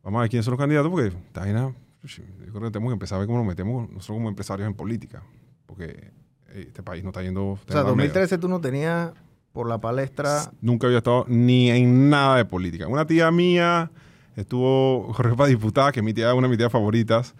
Vamos 0.04 0.20
a 0.20 0.22
ver 0.22 0.30
quiénes 0.30 0.46
son 0.46 0.52
los 0.52 0.60
candidatos 0.60 0.92
porque 0.92 1.08
está 1.08 1.42
vaina, 1.42 1.74
yo 2.04 2.54
creo 2.54 2.62
que 2.62 2.72
tenemos 2.72 2.92
que 2.92 2.94
empezar 2.94 3.18
a 3.18 3.20
ver 3.20 3.28
cómo 3.28 3.40
nos 3.40 3.48
metemos 3.48 3.90
nosotros 3.90 4.18
como 4.18 4.30
empresarios 4.30 4.68
en 4.68 4.74
política, 4.74 5.24
porque 5.66 6.12
este 6.54 6.84
país 6.84 7.04
no 7.04 7.10
está 7.10 7.22
yendo... 7.22 7.48
O 7.48 7.60
sea, 7.68 7.82
2013 7.82 8.38
tú 8.38 8.48
no 8.48 8.62
tenías 8.62 9.12
por 9.52 9.68
la 9.68 9.80
palestra. 9.80 10.52
Nunca 10.62 10.88
había 10.88 11.00
estado 11.00 11.26
ni 11.28 11.70
en 11.70 12.10
nada 12.10 12.38
de 12.38 12.46
política. 12.46 12.88
Una 12.88 13.06
tía 13.06 13.30
mía 13.32 13.92
estuvo 14.36 15.12
corrió 15.16 15.36
para 15.36 15.50
diputada, 15.50 15.92
que 15.92 16.00
es 16.00 16.04
mi 16.04 16.14
tía, 16.14 16.34
una 16.34 16.48
de 16.48 16.50
mis 16.50 16.58
tías 16.58 16.72
favoritas. 16.72 17.36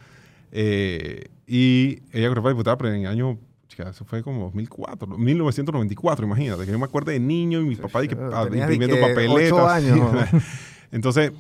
eh, 0.52 1.30
y 1.52 2.04
ella 2.14 2.30
para 2.30 2.50
diputada, 2.50 2.78
pero 2.78 2.94
en 2.94 3.02
el 3.02 3.08
año, 3.08 3.40
chica, 3.68 3.90
eso 3.90 4.06
fue 4.06 4.22
como 4.22 4.44
2004, 4.44 5.08
1994, 5.18 6.28
imagínate, 6.28 6.64
que 6.64 6.72
yo 6.72 6.78
me 6.78 6.86
acuerdo 6.86 7.10
de 7.10 7.20
niño 7.20 7.60
y 7.62 7.64
mi 7.64 7.76
papá 7.76 8.04
y 8.04 8.08
que, 8.08 8.14
imprimiendo 8.14 8.96
que 8.96 9.02
papeletas. 9.02 9.52
ocho 9.52 9.68
años. 9.68 10.12
Entonces, 10.92 11.32
eso 11.32 11.36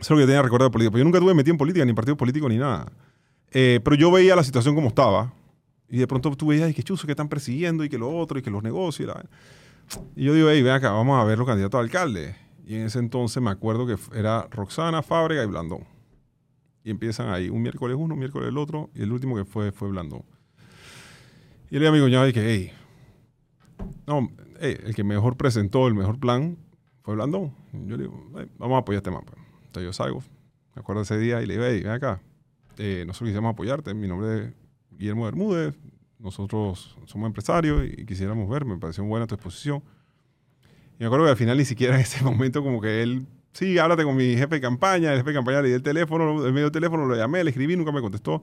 es 0.00 0.10
lo 0.10 0.16
que 0.16 0.22
yo 0.22 0.26
tenía 0.26 0.40
recuerdo 0.40 0.64
de 0.64 0.70
política. 0.70 0.92
Pero 0.92 1.00
yo 1.00 1.04
nunca 1.04 1.20
tuve 1.20 1.34
metido 1.34 1.52
en 1.52 1.58
política, 1.58 1.84
ni 1.84 1.90
en 1.90 1.94
partido 1.94 2.16
político, 2.16 2.48
ni 2.48 2.56
nada. 2.56 2.90
Eh, 3.52 3.80
pero 3.84 3.96
yo 3.96 4.10
veía 4.10 4.34
la 4.34 4.44
situación 4.44 4.74
como 4.74 4.88
estaba. 4.88 5.34
Y 5.90 5.98
de 5.98 6.06
pronto 6.06 6.34
tú 6.36 6.46
veías, 6.46 6.70
y 6.70 6.72
que 6.72 6.82
chuzo, 6.82 7.04
que 7.04 7.12
están 7.12 7.28
persiguiendo, 7.28 7.84
y 7.84 7.90
que 7.90 7.98
lo 7.98 8.16
otro, 8.16 8.38
y 8.38 8.42
que 8.42 8.50
los 8.50 8.62
negocios. 8.62 9.06
Y, 9.06 9.12
la 9.12 9.24
y 10.16 10.24
yo 10.24 10.32
digo, 10.32 10.48
hey, 10.48 10.62
ven 10.62 10.72
acá, 10.72 10.90
vamos 10.92 11.20
a 11.20 11.24
ver 11.24 11.36
los 11.36 11.46
candidatos 11.46 11.78
a 11.78 11.82
alcalde. 11.82 12.34
Y 12.66 12.76
en 12.76 12.86
ese 12.86 12.98
entonces 12.98 13.42
me 13.42 13.50
acuerdo 13.50 13.86
que 13.86 13.98
era 14.18 14.48
Roxana, 14.50 15.02
Fábrega 15.02 15.44
y 15.44 15.46
Blandón. 15.46 15.84
Y 16.84 16.90
empiezan 16.90 17.30
ahí, 17.30 17.48
un 17.48 17.62
miércoles 17.62 17.96
uno, 17.98 18.14
un 18.14 18.20
miércoles 18.20 18.48
el 18.50 18.58
otro, 18.58 18.90
y 18.94 19.02
el 19.02 19.10
último 19.10 19.34
que 19.34 19.44
fue 19.44 19.72
fue 19.72 19.88
Blandón. 19.88 20.22
Y 21.70 21.74
le 21.74 21.80
digo 21.80 21.88
a 21.90 21.92
mi 21.92 22.00
cuñado, 22.00 22.28
y 22.28 22.32
que, 22.32 22.46
hey, 22.46 22.72
no, 24.06 24.28
hey, 24.60 24.76
el 24.84 24.94
que 24.94 25.02
mejor 25.02 25.36
presentó 25.36 25.88
el 25.88 25.94
mejor 25.94 26.20
plan 26.20 26.58
fue 27.02 27.14
Blandón. 27.14 27.54
Y 27.72 27.86
yo 27.88 27.96
le 27.96 28.04
digo, 28.04 28.30
"Hey, 28.36 28.46
vamos 28.58 28.76
a 28.76 28.78
apoyar 28.78 28.98
este 28.98 29.10
mapa. 29.10 29.32
Entonces 29.66 29.84
yo 29.84 29.92
salgo, 29.92 30.22
me 30.74 30.80
acuerdo 30.80 31.02
ese 31.02 31.18
día, 31.18 31.40
y 31.42 31.46
le 31.46 31.54
digo, 31.54 31.64
hey, 31.66 31.80
ven 31.82 31.92
acá, 31.92 32.20
eh, 32.78 33.04
nosotros 33.06 33.28
quisiéramos 33.28 33.52
apoyarte, 33.54 33.94
mi 33.94 34.06
nombre 34.06 34.44
es 34.44 34.52
Guillermo 34.90 35.24
Bermúdez, 35.24 35.74
nosotros 36.18 36.96
somos 37.06 37.26
empresarios 37.26 37.84
y 37.86 38.06
quisiéramos 38.06 38.48
ver, 38.48 38.64
me 38.64 38.76
pareció 38.78 39.04
buena 39.04 39.26
tu 39.26 39.34
exposición. 39.34 39.82
Y 40.98 41.00
me 41.00 41.06
acuerdo 41.06 41.26
que 41.26 41.32
al 41.32 41.36
final 41.36 41.58
ni 41.58 41.64
siquiera 41.64 41.94
en 41.94 42.00
ese 42.00 42.22
momento 42.24 42.62
como 42.62 42.80
que 42.80 43.02
él, 43.02 43.26
sí, 43.54 43.78
háblate 43.78 44.04
con 44.04 44.14
mi 44.16 44.36
jefe 44.36 44.56
de 44.56 44.60
campaña, 44.60 45.10
el 45.12 45.18
jefe 45.20 45.30
de 45.30 45.34
campaña 45.36 45.62
le 45.62 45.68
di 45.68 45.74
el 45.74 45.82
teléfono, 45.82 46.44
el 46.46 46.52
medio 46.52 46.70
teléfono, 46.70 47.06
lo 47.06 47.16
llamé, 47.16 47.42
le 47.42 47.48
escribí, 47.50 47.74
nunca 47.76 47.90
me 47.92 48.02
contestó. 48.02 48.42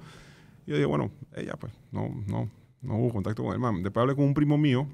Y 0.65 0.71
yo 0.71 0.75
dije, 0.77 0.85
bueno, 0.87 1.11
ella 1.35 1.53
pues, 1.59 1.71
no, 1.91 2.09
no, 2.27 2.49
no 2.81 2.95
hubo 2.97 3.11
contacto 3.13 3.43
con 3.43 3.53
el 3.53 3.59
man. 3.59 3.83
Después 3.83 4.01
hablé 4.01 4.15
con 4.15 4.25
un 4.25 4.33
primo 4.33 4.57
mío, 4.57 4.87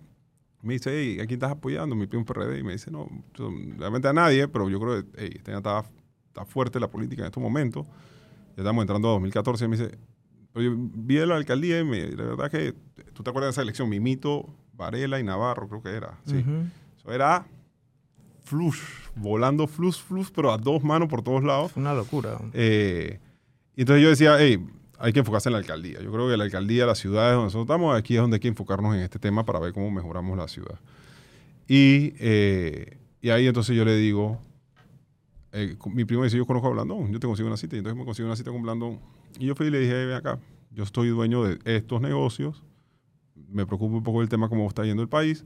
me 0.61 0.74
dice, 0.74 0.89
hey, 0.91 1.13
¿a 1.22 1.26
quién 1.28 1.38
estás 1.38 1.51
apoyando? 1.51 1.95
Mi 1.95 2.07
primo 2.07 2.26
PRD. 2.26 2.59
Y 2.59 2.63
me 2.63 2.74
dice, 2.74 2.91
no, 2.91 3.07
yo- 3.36 3.51
realmente 3.78 4.07
a 4.09 4.13
nadie, 4.13 4.47
pero 4.49 4.70
yo 4.70 4.80
creo 4.80 5.01
que 5.03 5.07
hey, 5.18 5.30
este 5.36 5.55
está, 5.55 5.86
está 6.28 6.43
fuerte 6.45 6.80
la 6.80 6.89
política 6.89 7.22
en 7.22 7.28
estos 7.28 7.41
momentos. 7.41 7.86
Ya 8.57 8.63
estamos 8.63 8.82
entrando 8.82 9.07
a 9.09 9.11
2014. 9.13 9.65
Y 9.65 9.68
me 9.68 9.78
dice, 9.78 9.97
pero 10.51 10.65
yo 10.65 10.76
vi 10.78 11.18
la 11.26 11.36
alcaldía 11.36 11.80
y 11.80 11.84
me, 11.84 12.07
la 12.11 12.24
verdad 12.24 12.49
que, 12.51 12.74
¿tú 13.13 13.22
te 13.24 13.30
acuerdas 13.30 13.49
de 13.49 13.51
esa 13.51 13.61
elección? 13.61 13.88
Mimito, 13.88 14.49
Varela 14.74 15.20
y 15.20 15.24
Navarro, 15.24 15.68
creo 15.70 15.84
que 15.84 15.89
era. 15.89 16.18
Sí. 16.26 16.38
Ujú. 16.38 16.65
Eso 16.97 17.11
era 17.13 17.45
flush, 18.47 18.79
volando 19.15 19.67
flush, 19.67 20.01
flush, 20.01 20.29
pero 20.33 20.51
a 20.51 20.57
dos 20.57 20.83
manos 20.83 21.09
por 21.09 21.21
todos 21.21 21.43
lados. 21.43 21.71
Una 21.75 21.93
locura. 21.93 22.39
Eh, 22.53 23.19
y 23.75 23.81
entonces 23.81 24.03
yo 24.03 24.09
decía, 24.09 24.37
hey, 24.39 24.65
hay 24.99 25.13
que 25.13 25.19
enfocarse 25.19 25.49
en 25.49 25.53
la 25.53 25.59
alcaldía. 25.59 26.01
Yo 26.01 26.11
creo 26.11 26.29
que 26.29 26.37
la 26.37 26.45
alcaldía, 26.45 26.85
las 26.85 26.97
ciudades 26.97 27.33
donde 27.33 27.45
nosotros 27.45 27.65
estamos, 27.65 27.97
aquí 27.97 28.15
es 28.15 28.21
donde 28.21 28.35
hay 28.35 28.39
que 28.39 28.47
enfocarnos 28.47 28.95
en 28.95 29.01
este 29.01 29.19
tema 29.19 29.45
para 29.45 29.59
ver 29.59 29.73
cómo 29.73 29.91
mejoramos 29.91 30.37
la 30.37 30.47
ciudad. 30.47 30.79
Y, 31.67 32.13
eh, 32.19 32.97
y 33.21 33.29
ahí 33.29 33.47
entonces 33.47 33.75
yo 33.75 33.83
le 33.83 33.95
digo, 33.97 34.39
eh, 35.51 35.75
mi 35.93 36.05
primo 36.05 36.23
dice, 36.23 36.37
yo 36.37 36.45
conozco 36.45 36.67
a 36.67 36.71
Blandón, 36.71 37.11
yo 37.11 37.19
te 37.19 37.27
consigo 37.27 37.47
una 37.47 37.57
cita. 37.57 37.75
Y 37.75 37.79
entonces 37.79 37.97
me 37.97 38.05
consigo 38.05 38.27
una 38.27 38.35
cita 38.35 38.51
con 38.51 38.61
Blandón. 38.61 38.99
Y 39.37 39.45
yo 39.45 39.55
fui 39.55 39.67
y 39.67 39.71
le 39.71 39.79
dije, 39.79 40.05
ven 40.05 40.15
acá, 40.15 40.39
yo 40.71 40.83
estoy 40.83 41.09
dueño 41.09 41.43
de 41.43 41.59
estos 41.65 42.01
negocios, 42.01 42.63
me 43.49 43.65
preocupa 43.65 43.95
un 43.95 44.03
poco 44.03 44.21
el 44.21 44.29
tema 44.29 44.49
cómo 44.49 44.67
está 44.67 44.83
yendo 44.83 45.01
el 45.01 45.09
país, 45.09 45.45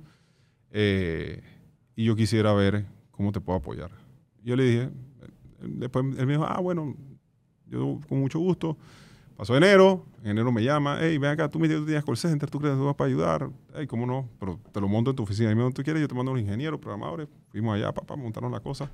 eh, 0.71 1.41
y 1.95 2.05
yo 2.05 2.15
quisiera 2.15 2.53
ver 2.53 2.85
cómo 3.11 3.31
te 3.31 3.41
puedo 3.41 3.59
apoyar. 3.59 3.91
Yo 4.43 4.55
le 4.55 4.63
dije, 4.63 4.89
después 5.61 6.05
él 6.17 6.25
me 6.25 6.33
dijo, 6.33 6.45
ah, 6.45 6.59
bueno, 6.59 6.95
yo 7.67 7.99
con 8.07 8.19
mucho 8.19 8.39
gusto. 8.39 8.77
Pasó 9.37 9.57
enero, 9.57 10.05
en 10.23 10.31
enero 10.31 10.51
me 10.51 10.63
llama, 10.63 10.99
hey, 11.01 11.17
ven 11.17 11.31
acá, 11.31 11.49
tú 11.49 11.57
me 11.57 11.67
tú 11.67 11.83
tenías 11.85 12.05
call 12.05 12.17
center, 12.17 12.49
tú 12.49 12.59
crees 12.59 12.75
que 12.75 12.79
tú 12.79 12.85
vas 12.85 12.95
para 12.95 13.07
ayudar, 13.07 13.49
hey, 13.73 13.87
¿cómo 13.87 14.05
no? 14.05 14.29
Pero 14.39 14.59
te 14.71 14.79
lo 14.79 14.87
monto 14.87 15.09
en 15.09 15.15
tu 15.15 15.23
oficina, 15.23 15.51
y 15.51 15.55
me 15.55 15.71
tú 15.71 15.81
quieres, 15.81 16.01
yo 16.01 16.07
te 16.07 16.13
mando 16.13 16.31
a 16.31 16.33
un 16.35 16.39
ingeniero, 16.39 16.79
programadores, 16.79 17.27
fuimos 17.49 17.75
allá, 17.75 17.91
papá, 17.91 18.15
montaron 18.15 18.51
la 18.51 18.59
cosa. 18.59 18.91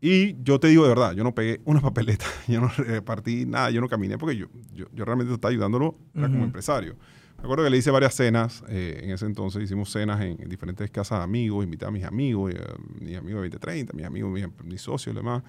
Y 0.00 0.40
yo 0.42 0.58
te 0.60 0.68
digo 0.68 0.84
de 0.84 0.88
verdad, 0.88 1.12
yo 1.12 1.24
no 1.24 1.34
pegué 1.34 1.60
una 1.64 1.80
papeleta, 1.80 2.24
yo 2.48 2.60
no 2.60 2.68
repartí 2.68 3.46
nada, 3.46 3.70
yo 3.70 3.80
no 3.80 3.88
caminé 3.88 4.18
porque 4.18 4.36
yo, 4.36 4.46
yo, 4.72 4.86
yo 4.92 5.04
realmente 5.04 5.32
estaba 5.32 5.50
ayudándolo 5.50 5.96
era 6.14 6.28
como 6.28 6.38
Ujú. 6.38 6.46
empresario. 6.46 6.96
Me 7.38 7.44
acuerdo 7.44 7.64
que 7.64 7.70
le 7.70 7.76
hice 7.76 7.90
varias 7.92 8.14
cenas, 8.14 8.64
eh, 8.68 9.00
en 9.04 9.10
ese 9.10 9.24
entonces 9.24 9.62
hicimos 9.62 9.90
cenas 9.90 10.20
en, 10.20 10.42
en 10.42 10.48
diferentes 10.48 10.90
casas 10.90 11.18
de 11.20 11.24
amigos, 11.24 11.64
invité 11.64 11.84
a 11.86 11.90
mis 11.90 12.02
amigos, 12.04 12.52
eh, 12.52 12.58
mis 13.00 13.16
amigos 13.16 13.42
de 13.42 13.48
2030, 13.50 13.92
mis 13.92 14.04
amigos, 14.06 14.30
mis, 14.32 14.46
mis 14.64 14.82
socios 14.82 15.14
y 15.14 15.16
demás. 15.16 15.42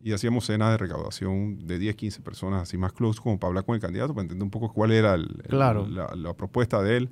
Y 0.00 0.12
hacíamos 0.12 0.46
cenas 0.46 0.70
de 0.70 0.76
recaudación 0.78 1.66
de 1.66 1.76
10, 1.80 1.96
15 1.96 2.22
personas, 2.22 2.62
así 2.62 2.78
más 2.78 2.92
close, 2.92 3.20
como 3.20 3.36
para 3.38 3.48
hablar 3.48 3.64
con 3.64 3.74
el 3.74 3.80
candidato, 3.80 4.14
para 4.14 4.22
entender 4.22 4.44
un 4.44 4.50
poco 4.50 4.72
cuál 4.72 4.92
era 4.92 5.14
el- 5.14 5.22
el- 5.42 5.48
Claro. 5.50 5.88
la, 5.88 6.14
la 6.14 6.34
propuesta 6.34 6.80
de 6.82 6.96
él. 6.98 7.10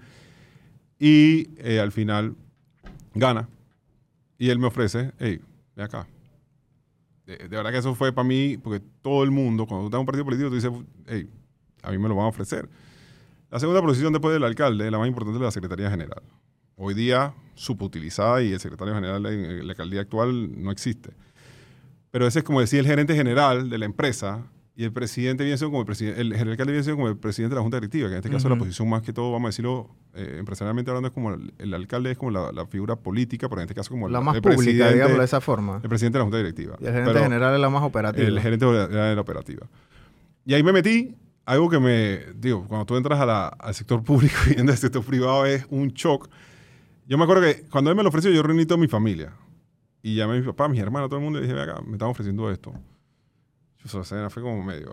Y 1.00 1.48
eh, 1.58 1.80
al 1.80 1.90
final 1.90 2.36
gana. 3.14 3.48
Y 4.38 4.50
él 4.50 4.60
me 4.60 4.68
ofrece, 4.68 5.10
hey, 5.18 5.40
ven 5.74 5.84
acá. 5.84 6.06
De, 7.26 7.36
de 7.38 7.48
verdad 7.48 7.72
que 7.72 7.78
eso 7.78 7.92
fue 7.96 8.12
para 8.12 8.26
mí, 8.28 8.56
porque 8.56 8.80
todo 9.02 9.24
el 9.24 9.32
mundo, 9.32 9.66
cuando 9.66 9.82
tú 9.82 9.86
estás 9.88 9.96
en 9.98 10.00
un 10.02 10.06
partido 10.06 10.24
político, 10.24 10.48
tú 10.48 10.54
dices, 10.54 10.70
hey, 11.08 11.28
a 11.82 11.90
mí 11.90 11.98
me 11.98 12.08
lo 12.08 12.14
van 12.14 12.26
a 12.26 12.28
ofrecer. 12.28 12.68
La 13.56 13.60
segunda 13.60 13.80
posición 13.80 14.12
después 14.12 14.34
del 14.34 14.44
alcalde, 14.44 14.90
la 14.90 14.98
más 14.98 15.08
importante 15.08 15.38
es 15.38 15.42
la 15.42 15.50
Secretaría 15.50 15.88
General. 15.90 16.20
Hoy 16.76 16.92
día, 16.92 17.32
subutilizada 17.54 18.42
y 18.42 18.52
el 18.52 18.60
secretario 18.60 18.92
general 18.94 19.24
en 19.24 19.66
la 19.66 19.72
alcaldía 19.72 20.02
actual 20.02 20.62
no 20.62 20.70
existe. 20.70 21.14
Pero 22.10 22.26
ese 22.26 22.40
es 22.40 22.44
como 22.44 22.60
decir 22.60 22.80
el 22.80 22.86
gerente 22.86 23.14
general 23.14 23.70
de 23.70 23.78
la 23.78 23.86
empresa 23.86 24.42
y 24.74 24.84
el 24.84 24.92
presidente 24.92 25.42
viene 25.42 25.56
siendo 25.56 25.70
como 25.70 25.80
el 25.80 25.86
presidente, 25.86 26.20
el, 26.20 26.34
el 26.34 26.50
alcalde 26.50 26.72
viene 26.72 26.82
siendo 26.82 26.98
como 26.98 27.08
el 27.08 27.16
presidente 27.16 27.54
de 27.54 27.56
la 27.56 27.62
junta 27.62 27.78
directiva, 27.78 28.08
que 28.08 28.12
en 28.16 28.18
este 28.18 28.28
caso 28.28 28.46
la 28.50 28.56
posición 28.56 28.90
más 28.90 29.00
que 29.00 29.14
todo, 29.14 29.32
vamos 29.32 29.46
a 29.46 29.48
decirlo, 29.48 29.88
eh, 30.12 30.36
empresarialmente 30.38 30.90
hablando, 30.90 31.08
es 31.08 31.14
como 31.14 31.32
el, 31.32 31.54
el 31.56 31.72
alcalde 31.72 32.10
es 32.10 32.18
como 32.18 32.32
la, 32.32 32.52
la 32.52 32.66
figura 32.66 32.96
política, 32.96 33.48
pero 33.48 33.62
en 33.62 33.68
este 33.68 33.74
caso 33.74 33.88
como 33.88 34.06
La 34.10 34.18
el, 34.18 34.24
más 34.26 34.38
pública, 34.38 34.92
digámoslo 34.92 35.20
de 35.20 35.24
esa 35.24 35.40
forma. 35.40 35.80
el 35.82 35.88
presidente 35.88 36.18
de 36.18 36.20
la 36.20 36.24
junta 36.26 36.36
directiva. 36.36 36.76
Y 36.78 36.84
el 36.84 36.92
gerente 36.92 37.10
Pero- 37.10 37.24
general 37.24 37.54
es 37.54 37.60
la 37.62 37.70
más 37.70 37.82
operativa. 37.84 38.28
el 38.28 38.38
gerente 38.38 38.66
de 38.66 38.72
la, 38.72 38.86
de 39.06 39.14
la 39.14 39.20
operativa. 39.22 39.66
Y 40.44 40.52
ahí 40.52 40.62
me 40.62 40.72
metí, 40.74 41.16
algo 41.46 41.70
que 41.70 41.78
me, 41.78 42.18
digo, 42.34 42.66
cuando 42.68 42.84
tú 42.84 42.96
entras 42.96 43.18
a 43.20 43.24
la- 43.26 43.48
al 43.48 43.74
sector 43.74 44.02
público 44.02 44.34
y 44.46 44.54
vienes 44.54 44.66
del 44.66 44.76
sector 44.76 45.02
privado 45.04 45.46
es 45.46 45.64
un 45.70 45.88
shock. 45.88 46.28
Yo 47.06 47.16
me 47.16 47.24
acuerdo 47.24 47.42
que 47.44 47.62
cuando 47.70 47.90
él 47.90 47.96
me 47.96 48.02
lo 48.02 48.08
ofreció, 48.10 48.30
yo 48.32 48.42
reuní 48.42 48.66
toda 48.66 48.78
mi 48.80 48.88
familia. 48.88 49.32
Y 50.02 50.14
llamé 50.16 50.34
a 50.34 50.40
mi 50.40 50.46
papá, 50.46 50.66
a 50.66 50.68
mis 50.68 50.80
hermanos, 50.80 51.06
a 51.06 51.08
todo 51.08 51.18
el 51.18 51.24
mundo 51.24 51.38
y 51.38 51.42
dije, 51.42 51.54
"Ven 51.54 51.68
acá, 51.68 51.80
me 51.82 51.92
están 51.92 52.08
ofreciendo 52.08 52.50
esto. 52.50 52.72
Yo, 53.84 54.02
sea, 54.02 54.28
fue 54.30 54.42
como 54.42 54.64
medio... 54.64 54.90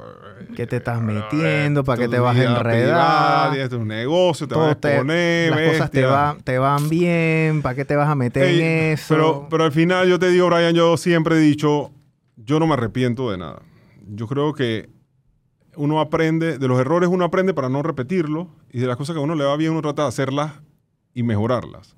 ¿Qué 0.56 0.68
te 0.68 0.76
estás 0.76 1.01
metiendo? 1.01 1.84
¿Para 1.84 2.04
qué 2.04 2.08
te 2.08 2.20
vas 2.20 2.38
a 2.38 2.43
enredar? 2.43 3.51
Tienes 3.51 3.70
tu 3.70 3.84
negocio, 3.84 4.47
te 4.47 4.54
vas 4.54 4.68
a 4.68 4.72
exponer, 4.74 5.49
las 5.49 5.60
cosas 5.62 5.91
te, 5.91 6.01
bestia". 6.01 6.16
va- 6.16 6.38
te 6.43 6.58
van 6.60 6.89
bien, 6.89 7.62
¿para 7.64 7.74
qué 7.74 7.86
te 7.86 7.95
vas 7.95 8.08
a 8.08 8.14
meter 8.14 8.43
Ey, 8.43 8.62
en 8.62 8.91
eso? 8.93 9.06
Pero, 9.10 9.47
pero 9.49 9.64
al 9.64 9.72
final 9.72 10.08
yo 10.08 10.20
te 10.20 10.30
digo, 10.30 10.47
Brian, 10.47 10.76
yo 10.76 10.95
siempre 10.97 11.36
he 11.38 11.39
dicho, 11.39 11.91
yo 12.36 12.60
no 12.60 12.68
me 12.68 12.74
arrepiento 12.74 13.32
de 13.32 13.39
nada. 13.39 13.64
Yo 14.08 14.28
creo 14.28 14.54
que 14.54 14.89
uno 15.76 15.99
aprende, 15.99 16.57
de 16.57 16.67
los 16.67 16.80
errores 16.80 17.09
uno 17.09 17.26
aprende 17.26 17.53
para 17.53 17.69
no 17.69 17.84
repetirlos 17.84 18.47
y 18.71 18.80
de 18.80 18.88
las 18.88 18.97
cosas 18.97 19.13
que 19.15 19.19
a 19.19 19.24
uno 19.24 19.36
le 19.36 19.43
va 19.43 19.55
bien 19.57 19.71
uno 19.71 19.82
trata 19.82 20.03
de 20.03 20.07
hacerlas 20.09 20.53
y 21.13 21.24
mejorarlas. 21.24 21.95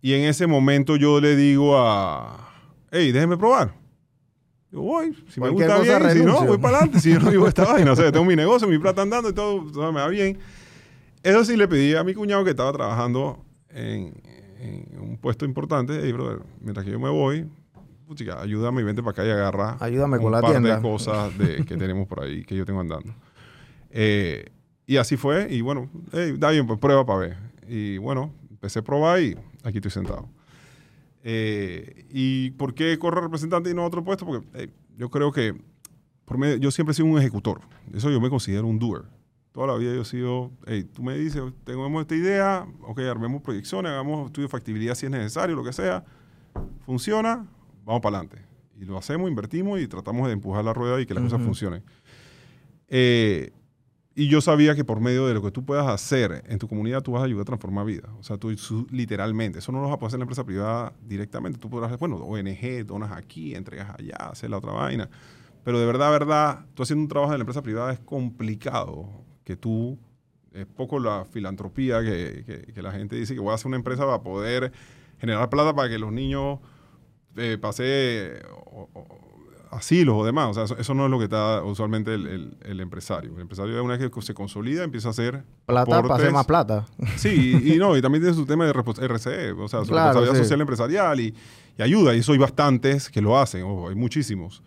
Y 0.00 0.14
en 0.14 0.22
ese 0.22 0.46
momento 0.46 0.96
yo 0.96 1.20
le 1.20 1.36
digo 1.36 1.78
a, 1.78 2.50
hey, 2.90 3.12
déjeme 3.12 3.36
probar. 3.36 3.74
Yo 4.70 4.82
voy, 4.82 5.16
si 5.28 5.40
me 5.40 5.48
gusta 5.48 5.80
bien, 5.80 6.10
si 6.10 6.24
no, 6.24 6.44
voy 6.44 6.58
para 6.58 6.78
adelante. 6.78 7.00
Si 7.00 7.12
yo 7.12 7.20
no 7.20 7.30
digo 7.30 7.48
esta 7.48 7.64
vaina, 7.64 7.92
o 7.92 7.96
sea, 7.96 8.12
tengo 8.12 8.24
mi 8.24 8.36
negocio, 8.36 8.68
mi 8.68 8.78
plata 8.78 9.02
andando 9.02 9.30
y 9.30 9.32
todo, 9.32 9.64
todo 9.72 9.92
me 9.92 10.00
va 10.00 10.08
bien. 10.08 10.38
Eso 11.22 11.44
sí 11.44 11.56
le 11.56 11.66
pedí 11.66 11.94
a 11.94 12.04
mi 12.04 12.14
cuñado 12.14 12.44
que 12.44 12.50
estaba 12.50 12.72
trabajando 12.72 13.44
en, 13.70 14.12
en 14.60 15.00
un 15.00 15.16
puesto 15.16 15.44
importante. 15.44 15.98
Hey, 16.02 16.12
brother, 16.12 16.40
mientras 16.60 16.84
que 16.84 16.92
yo 16.92 17.00
me 17.00 17.08
voy, 17.08 17.48
ayúdame 18.40 18.80
y 18.80 18.84
vente 18.84 19.02
para 19.02 19.12
acá 19.12 19.24
y 19.26 19.30
agarra 19.30 19.76
Ayúdame 19.80 20.16
un 20.18 20.22
con 20.24 20.32
la 20.32 20.40
par 20.40 20.50
tienda. 20.52 20.76
de 20.76 20.82
cosas 20.82 21.36
de- 21.38 21.64
que 21.66 21.76
tenemos 21.76 22.06
por 22.06 22.22
ahí, 22.22 22.44
que 22.44 22.54
yo 22.56 22.64
tengo 22.64 22.80
andando. 22.80 23.12
Eh, 23.90 24.50
y 24.86 24.96
así 24.96 25.16
fue. 25.16 25.48
Y 25.52 25.60
bueno, 25.60 25.88
hey, 26.12 26.34
da 26.38 26.50
bien, 26.50 26.66
pues 26.66 26.78
prueba 26.78 27.04
para 27.04 27.18
ver. 27.20 27.36
Y 27.68 27.98
bueno, 27.98 28.32
empecé 28.50 28.78
a 28.78 28.82
probar 28.82 29.20
y 29.20 29.36
aquí 29.62 29.78
estoy 29.78 29.90
sentado. 29.90 30.28
Eh, 31.22 32.06
¿Y 32.10 32.50
por 32.52 32.74
qué 32.74 32.98
correr 32.98 33.24
representante 33.24 33.70
y 33.70 33.74
no 33.74 33.84
otro 33.84 34.02
puesto? 34.04 34.24
Porque 34.24 34.46
eh, 34.54 34.68
yo 34.96 35.10
creo 35.10 35.32
que 35.32 35.54
por 36.24 36.38
medio- 36.38 36.56
yo 36.56 36.70
siempre 36.70 36.92
he 36.92 36.94
sido 36.94 37.08
un 37.08 37.18
ejecutor. 37.18 37.60
Eso 37.92 38.10
yo 38.10 38.20
me 38.20 38.30
considero 38.30 38.66
un 38.66 38.78
doer. 38.78 39.02
Toda 39.52 39.66
la 39.66 39.74
vida 39.76 39.92
yo 39.94 40.02
he 40.02 40.04
sido, 40.04 40.50
hey, 40.66 40.84
tú 40.84 41.02
me 41.02 41.16
dices, 41.16 41.42
tenemos 41.64 42.00
esta 42.00 42.14
idea, 42.14 42.66
ok, 42.82 43.00
armemos 43.00 43.42
proyecciones, 43.42 43.90
hagamos 43.90 44.26
estudio 44.26 44.46
de 44.46 44.50
factibilidad 44.52 44.94
si 44.94 45.06
es 45.06 45.10
necesario, 45.12 45.56
lo 45.56 45.64
que 45.64 45.72
sea. 45.72 46.04
Funciona, 46.86 47.46
vamos 47.88 48.02
para 48.02 48.18
adelante. 48.18 48.44
Y 48.80 48.84
lo 48.84 48.96
hacemos, 48.96 49.28
invertimos 49.28 49.80
y 49.80 49.88
tratamos 49.88 50.26
de 50.28 50.34
empujar 50.34 50.64
la 50.64 50.72
rueda 50.72 51.00
y 51.00 51.06
que 51.06 51.14
las 51.14 51.24
cosas 51.24 51.38
Ujú. 51.38 51.46
funcionen. 51.46 51.82
Eh, 52.88 53.50
y 54.14 54.28
yo 54.28 54.40
sabía 54.40 54.74
que 54.74 54.84
por 54.84 55.00
medio 55.00 55.26
de 55.28 55.34
lo 55.34 55.42
que 55.42 55.50
tú 55.52 55.64
puedas 55.64 55.86
hacer 55.86 56.42
en 56.48 56.58
tu 56.58 56.66
comunidad, 56.68 57.02
tú 57.02 57.12
vas 57.12 57.22
a 57.22 57.26
ayudar 57.26 57.42
a 57.42 57.44
transformar 57.44 57.86
vidas. 57.86 58.10
O 58.18 58.22
sea, 58.24 58.36
tú 58.36 58.52
literalmente, 58.90 59.60
eso 59.60 59.70
no 59.70 59.78
lo 59.78 59.84
vas 59.84 59.94
a 59.94 59.98
poder 59.98 60.08
hacer 60.08 60.16
en 60.16 60.20
la 60.20 60.24
empresa 60.24 60.44
privada 60.44 60.92
directamente. 61.06 61.58
Tú 61.60 61.70
podrás, 61.70 61.96
bueno, 61.98 62.16
ONG, 62.16 62.84
donas 62.84 63.12
aquí, 63.12 63.54
entregas 63.54 63.90
allá, 63.98 64.16
hacer 64.16 64.50
la 64.50 64.58
otra 64.58 64.72
vaina. 64.72 65.08
Pero 65.64 65.78
de 65.78 65.86
verdad, 65.86 66.10
verdad, 66.10 66.66
tú 66.74 66.82
haciendo 66.82 67.02
un 67.02 67.08
trabajo 67.08 67.32
en 67.32 67.38
la 67.38 67.42
empresa 67.42 67.62
privada 67.62 67.92
es 67.92 68.00
complicado 68.00 69.08
que 69.44 69.56
tú, 69.56 69.98
es 70.52 70.66
poco 70.66 70.98
la 70.98 71.24
filantropía 71.24 72.00
que, 72.02 72.42
que- 72.44 72.72
que 72.72 72.82
la 72.82 72.90
gente 72.90 73.14
dice 73.14 73.34
que 73.34 73.40
voy 73.40 73.52
a 73.52 73.54
hacer 73.54 73.66
una 73.68 73.76
empresa 73.76 74.04
para 74.04 74.20
poder 74.22 74.72
generar 75.20 75.48
plata 75.48 75.74
para 75.74 75.88
que 75.88 75.98
los 75.98 76.10
niños 76.12 76.58
eh, 77.38 77.58
pase 77.58 78.40
o- 78.72 78.88
o- 78.94 79.18
asilos 79.70 80.14
o 80.18 80.24
demás. 80.24 80.48
O 80.48 80.54
sea, 80.54 80.64
eso, 80.64 80.78
eso 80.78 80.94
no 80.94 81.04
es 81.04 81.10
lo 81.10 81.18
que 81.18 81.24
está 81.24 81.62
usualmente 81.62 82.14
el, 82.14 82.26
el- 82.26 82.56
el 82.62 82.80
empresario. 82.80 83.34
El 83.34 83.40
empresario 83.42 83.76
es 83.76 83.82
una 83.84 83.96
vez 83.96 84.10
que 84.10 84.22
se 84.22 84.32
consolida, 84.34 84.82
empieza 84.84 85.08
a 85.08 85.10
hacer 85.10 85.44
Plata 85.66 85.84
para 85.86 85.98
hacer 85.98 86.04
aportes. 86.28 86.32
más 86.32 86.46
plata. 86.46 86.86
Sí, 87.16 87.60
y, 87.62 87.74
y 87.74 87.76
no, 87.76 87.96
y 87.96 88.00
también 88.02 88.22
tiene 88.22 88.34
su 88.36 88.46
tema 88.46 88.64
de 88.66 88.72
RCE, 88.72 89.52
o 89.52 89.68
sea, 89.68 89.80
su 89.84 89.88
Claro, 89.90 90.06
responsabilidad 90.20 90.32
sí. 90.34 90.38
social 90.38 90.60
empresarial 90.62 91.20
y, 91.20 91.34
y 91.78 91.82
ayuda. 91.82 92.14
Y 92.14 92.20
eso 92.20 92.32
hay 92.32 92.38
bastantes 92.38 93.10
que 93.10 93.20
lo 93.20 93.38
hacen, 93.38 93.62
ojo, 93.64 93.88
hay 93.90 93.94
muchísimos. 93.94 94.62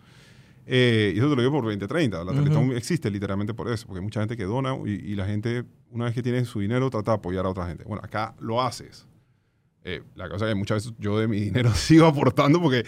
Eh, 0.64 1.12
y 1.16 1.18
eso 1.18 1.28
te 1.28 1.34
lo 1.34 1.42
digo 1.42 1.52
por 1.52 1.64
2030. 1.64 2.22
La 2.22 2.32
Teletón 2.32 2.70
existe 2.76 3.10
literalmente 3.10 3.52
por 3.52 3.68
eso, 3.68 3.86
porque 3.88 3.98
hay 3.98 4.04
mucha 4.04 4.20
gente 4.20 4.36
que 4.36 4.44
dona 4.44 4.76
y, 4.86 4.90
y 4.90 5.14
la 5.16 5.26
gente, 5.26 5.64
una 5.90 6.04
vez 6.04 6.14
que 6.14 6.22
tiene 6.22 6.44
su 6.44 6.60
dinero, 6.60 6.88
trata 6.88 7.10
de 7.10 7.16
apoyar 7.16 7.44
a 7.44 7.48
otra 7.48 7.66
gente. 7.66 7.82
Bueno, 7.82 8.02
acá 8.04 8.36
lo 8.38 8.62
haces. 8.62 9.04
Eh, 9.84 10.02
la 10.14 10.28
cosa 10.28 10.46
es 10.46 10.52
que 10.52 10.54
muchas 10.58 10.76
veces 10.84 10.92
yo 10.98 11.18
de 11.18 11.26
mi 11.28 11.40
dinero 11.40 11.70
sigo 11.74 12.06
aportando 12.06 12.60
porque 12.62 12.84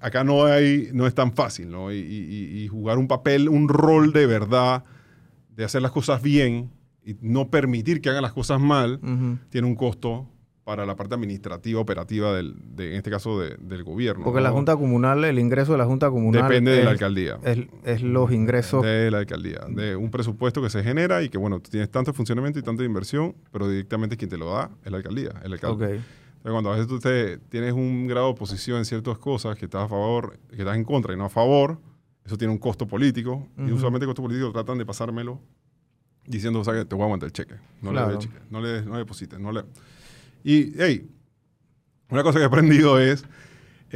acá 0.00 0.24
no 0.24 0.44
hay, 0.44 0.90
no 0.92 1.06
es 1.06 1.14
tan 1.14 1.32
fácil, 1.32 1.70
¿no? 1.70 1.90
Y, 1.92 1.96
y- 1.96 2.62
y 2.64 2.68
jugar 2.68 2.98
un 2.98 3.08
papel, 3.08 3.48
un 3.48 3.68
rol 3.68 4.12
de 4.12 4.26
verdad, 4.26 4.84
de 5.48 5.64
hacer 5.64 5.80
las 5.82 5.92
cosas 5.92 6.20
bien 6.22 6.70
y 7.04 7.16
no 7.20 7.48
permitir 7.50 8.00
que 8.00 8.10
hagan 8.10 8.22
las 8.22 8.32
cosas 8.32 8.60
mal, 8.60 9.00
tiene 9.50 9.66
un 9.66 9.74
costo 9.74 10.28
para 10.64 10.86
la 10.86 10.96
parte 10.96 11.14
administrativa, 11.14 11.78
operativa, 11.78 12.32
del, 12.34 12.54
de, 12.74 12.92
en 12.92 12.96
este 12.96 13.10
caso 13.10 13.38
de- 13.38 13.56
del 13.60 13.84
gobierno. 13.84 14.24
Porque 14.24 14.40
la. 14.40 14.50
Junta 14.50 14.74
Comunal, 14.76 15.22
el 15.24 15.38
ingreso 15.38 15.72
de 15.72 15.78
la 15.78 15.84
Junta 15.84 16.08
Comunal 16.10 16.42
Depende 16.48 16.70
de 16.70 16.84
la 16.84 16.90
alcaldía. 16.92 17.38
es, 17.44 17.58
es 17.84 18.00
los 18.02 18.32
ingresos. 18.32 18.82
De 18.82 19.10
la 19.10 19.18
alcaldía, 19.18 19.60
de 19.68 19.94
un 19.94 20.10
presupuesto 20.10 20.62
que 20.62 20.70
se 20.70 20.82
genera 20.82 21.22
y 21.22 21.28
que, 21.28 21.36
bueno, 21.36 21.60
tú 21.60 21.70
tienes 21.70 21.90
tanto 21.90 22.14
funcionamiento 22.14 22.58
y 22.58 22.62
tanta 22.62 22.82
inversión, 22.82 23.34
pero 23.52 23.68
directamente 23.68 24.16
quien 24.16 24.30
te 24.30 24.38
lo 24.38 24.52
da 24.54 24.70
es 24.82 24.90
la 24.90 24.96
alcaldía, 24.96 25.32
el 25.44 25.52
alcalde. 25.52 26.00
Cuando 26.52 26.70
a 26.70 26.74
veces 26.74 26.86
tú 26.86 26.98
te- 26.98 27.38
tienes 27.38 27.72
un 27.72 28.06
grado 28.06 28.26
de 28.26 28.32
oposición 28.32 28.78
en 28.78 28.84
ciertas 28.84 29.16
cosas 29.18 29.56
que 29.56 29.64
estás 29.64 29.84
a 29.84 29.88
favor, 29.88 30.38
que 30.50 30.56
estás 30.58 30.76
en 30.76 30.84
contra 30.84 31.14
y 31.14 31.16
no 31.16 31.24
a 31.24 31.30
favor, 31.30 31.78
eso 32.24 32.36
tiene 32.36 32.52
un 32.52 32.58
costo 32.58 32.86
político. 32.86 33.48
Y 33.58 33.72
usualmente 33.72 34.04
el 34.04 34.08
costo 34.08 34.22
político 34.22 34.52
tratan 34.52 34.76
de 34.78 34.84
pasármelo 34.86 35.40
diciendo, 36.26 36.60
o 36.60 36.64
sea, 36.64 36.74
que 36.74 36.84
te 36.84 36.94
voy 36.94 37.02
a 37.02 37.04
aguantar 37.06 37.26
el 37.28 37.32
cheque. 37.32 37.54
No 37.82 37.90
Claro. 37.90 38.08
le 38.08 38.14
des 38.16 38.24
cheque, 38.24 38.38
no 38.50 38.60
le, 38.60 38.82
no 38.82 38.92
le 38.92 38.98
deposites. 38.98 39.38
No 39.40 39.52
le... 39.52 39.64
Y, 40.42 40.72
hey, 40.78 41.10
una 42.10 42.22
cosa 42.22 42.38
que 42.38 42.42
he 42.44 42.46
aprendido 42.46 42.98
es 43.00 43.24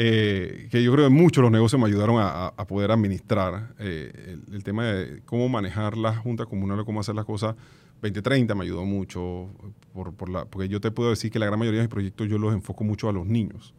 eh, 0.01 0.69
que 0.71 0.81
yo 0.81 0.93
creo 0.93 1.09
que 1.09 1.13
muchos 1.15 1.43
los 1.43 1.51
negocios 1.51 1.81
me 1.81 1.89
ayudaron 1.89 2.19
a, 2.21 2.47
a- 2.47 2.67
poder 2.69 2.93
administrar 2.93 3.75
eh, 3.81 4.37
el, 4.49 4.55
el 4.55 4.63
tema 4.63 4.85
de 4.85 5.23
cómo 5.25 5.49
manejar 5.49 5.97
la 5.97 6.15
junta 6.15 6.47
comunal 6.47 6.79
o 6.79 6.85
cómo 6.85 7.01
hacer 7.01 7.17
las 7.17 7.25
cosas. 7.25 7.57
2030 8.01 8.55
me 8.55 8.63
ayudó 8.63 8.85
mucho, 8.85 9.49
por, 9.93 10.15
por 10.15 10.29
la, 10.29 10.45
porque 10.45 10.69
yo 10.69 10.81
te 10.81 10.93
puedo 10.93 11.11
decir 11.11 11.33
que 11.33 11.41
la 11.41 11.47
gran 11.47 11.59
mayoría 11.59 11.81
de 11.81 11.87
mis 11.87 11.91
proyectos 11.93 12.29
yo 12.29 12.39
los 12.39 12.55
enfoco 12.55 12.85
mucho 12.85 13.09
a 13.09 13.13
los 13.13 13.27
niños. 13.27 13.75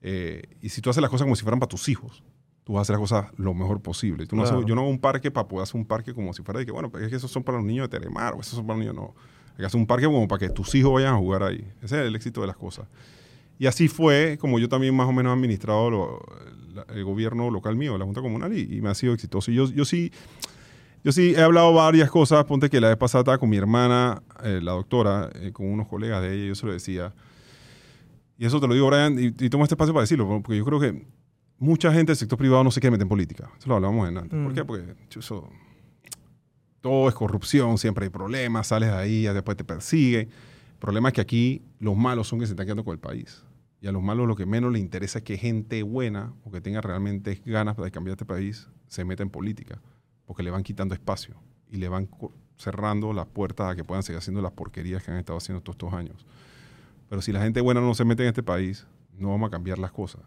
Eh, 0.00 0.42
y 0.62 0.68
si 0.68 0.80
tú 0.80 0.90
haces 0.90 1.00
las 1.02 1.10
cosas 1.10 1.24
como 1.24 1.34
si 1.34 1.42
fueran 1.42 1.58
para 1.58 1.68
tus 1.68 1.88
hijos, 1.88 2.22
tú 2.62 2.74
vas 2.74 2.78
a 2.78 2.82
hacer 2.82 2.92
las 2.94 3.00
cosas 3.00 3.26
lo 3.36 3.52
mejor 3.54 3.80
posible. 3.82 4.26
Tú 4.26 4.36
no 4.36 4.42
haces- 4.44 4.52
Claro. 4.52 4.68
yo 4.68 4.74
no 4.76 4.82
hago 4.82 4.90
un 4.90 5.00
parque 5.00 5.32
para 5.32 5.48
poder 5.48 5.64
hacer 5.64 5.74
un 5.80 5.86
parque 5.86 6.14
como 6.14 6.32
si 6.34 6.44
fuera 6.44 6.60
de 6.60 6.66
que, 6.66 6.70
bueno, 6.70 6.92
es 7.00 7.08
que 7.08 7.16
esos 7.16 7.32
son 7.32 7.42
para 7.42 7.58
los 7.58 7.66
niños 7.66 7.90
de 7.90 7.98
Telemar 7.98 8.34
o 8.34 8.40
esos 8.40 8.54
son 8.54 8.64
para 8.64 8.76
los 8.78 8.86
niños, 8.86 8.94
no. 8.94 9.14
Hay 9.52 9.56
que 9.62 9.66
hacer 9.66 9.80
un 9.80 9.88
parque 9.88 10.06
como 10.06 10.28
para 10.28 10.38
que 10.38 10.50
tus 10.50 10.72
hijos 10.76 10.92
vayan 10.92 11.14
a 11.14 11.16
jugar 11.18 11.42
ahí. 11.42 11.66
Ese 11.82 12.00
es 12.00 12.06
el 12.06 12.14
éxito 12.14 12.42
de 12.42 12.46
las 12.46 12.56
cosas. 12.56 12.86
Y 13.58 13.66
así 13.66 13.88
fue 13.88 14.38
como 14.40 14.58
yo 14.58 14.68
también 14.68 14.94
más 14.94 15.08
o 15.08 15.12
menos 15.12 15.30
he 15.30 15.34
administrado 15.34 15.90
lo- 15.90 16.20
la- 16.74 16.86
el 16.94 17.04
gobierno 17.04 17.50
local 17.50 17.76
mío, 17.76 17.98
la 17.98 18.04
Junta 18.04 18.20
Comunal, 18.20 18.56
y, 18.56 18.76
y 18.76 18.80
me 18.80 18.88
ha 18.90 18.94
sido 18.94 19.12
exitoso. 19.14 19.50
Y 19.50 19.54
yo, 19.54 19.66
yo 19.70 19.84
sí... 19.84 20.12
Yo 21.04 21.12
sí 21.12 21.32
he 21.36 21.40
hablado 21.40 21.72
varias 21.72 22.10
cosas. 22.10 22.44
Ponte 22.44 22.68
que 22.68 22.80
la 22.80 22.88
vez 22.88 22.96
pasada 22.96 23.22
estaba 23.22 23.38
con 23.38 23.48
mi 23.48 23.56
hermana, 23.56 24.20
eh, 24.42 24.58
la 24.60 24.72
doctora, 24.72 25.30
eh, 25.36 25.52
con 25.52 25.66
unos 25.66 25.86
colegas 25.86 26.20
de 26.22 26.34
ella, 26.34 26.44
y 26.44 26.48
yo 26.48 26.54
se 26.56 26.66
lo 26.66 26.72
decía. 26.72 27.14
Y 28.36 28.44
eso 28.44 28.60
te 28.60 28.66
lo 28.66 28.74
digo, 28.74 28.88
Brian, 28.88 29.16
y, 29.16 29.26
y 29.26 29.48
tomo 29.48 29.62
este 29.62 29.74
espacio 29.74 29.94
para 29.94 30.02
decirlo, 30.02 30.26
porque 30.42 30.56
yo 30.58 30.64
creo 30.64 30.80
que 30.80 31.06
mucha 31.58 31.92
gente 31.92 32.10
del 32.10 32.16
sector 32.16 32.36
privado 32.36 32.64
no 32.64 32.72
se 32.72 32.80
quiere 32.80 32.90
meter 32.90 33.04
en 33.04 33.08
política. 33.10 33.48
Eso 33.58 33.68
lo 33.68 33.76
hablábamos 33.76 34.08
en 34.08 34.18
antes. 34.18 34.30
¿Por 34.42 34.50
Mm. 34.52 34.54
qué? 34.54 34.64
Porque 34.64 34.94
chu, 35.08 35.20
eso, 35.20 35.48
todo 36.80 37.08
es 37.08 37.14
corrupción, 37.14 37.78
siempre 37.78 38.04
hay 38.06 38.10
problemas, 38.10 38.66
sales 38.66 38.90
de 38.90 38.96
ahí, 38.96 39.22
después 39.22 39.56
te 39.56 39.64
persigue. 39.64 40.20
El 40.22 40.78
problema 40.80 41.08
es 41.10 41.14
que 41.14 41.20
aquí 41.20 41.62
los 41.78 41.96
malos 41.96 42.26
son 42.28 42.40
que 42.40 42.46
se 42.46 42.52
están 42.52 42.66
quedando 42.66 42.84
con 42.84 42.92
el 42.92 43.00
país. 43.00 43.42
Y 43.80 43.86
a 43.86 43.92
los 43.92 44.02
malos 44.02 44.26
lo 44.26 44.34
que 44.36 44.44
menos 44.46 44.72
les 44.72 44.80
interesa 44.82 45.18
es 45.18 45.24
que 45.24 45.36
gente 45.38 45.82
buena 45.82 46.32
o 46.44 46.50
que 46.50 46.60
tenga 46.60 46.80
realmente 46.80 47.40
ganas 47.46 47.76
de 47.76 47.90
cambiar 47.90 48.12
este 48.14 48.24
país 48.24 48.68
se 48.88 49.04
meta 49.04 49.22
en 49.22 49.30
política, 49.30 49.80
porque 50.26 50.42
le 50.42 50.50
van 50.50 50.62
quitando 50.64 50.94
espacio 50.94 51.36
y 51.70 51.76
le 51.76 51.88
van 51.88 52.08
cerrando 52.56 53.12
las 53.12 53.26
puertas 53.26 53.70
a 53.72 53.76
que 53.76 53.84
puedan 53.84 54.02
seguir 54.02 54.18
haciendo 54.18 54.42
las 54.42 54.52
porquerías 54.52 55.02
que 55.04 55.12
han 55.12 55.18
estado 55.18 55.36
haciendo 55.38 55.62
todos 55.62 55.74
estos 55.76 55.92
años. 55.94 56.26
Pero 57.08 57.22
si 57.22 57.30
la 57.32 57.40
gente 57.40 57.60
buena 57.60 57.80
no 57.80 57.94
se 57.94 58.04
mete 58.04 58.24
en 58.24 58.28
este 58.30 58.42
país, 58.42 58.86
no 59.16 59.28
vamos 59.30 59.46
a 59.48 59.50
cambiar 59.50 59.78
las 59.78 59.92
cosas. 59.92 60.22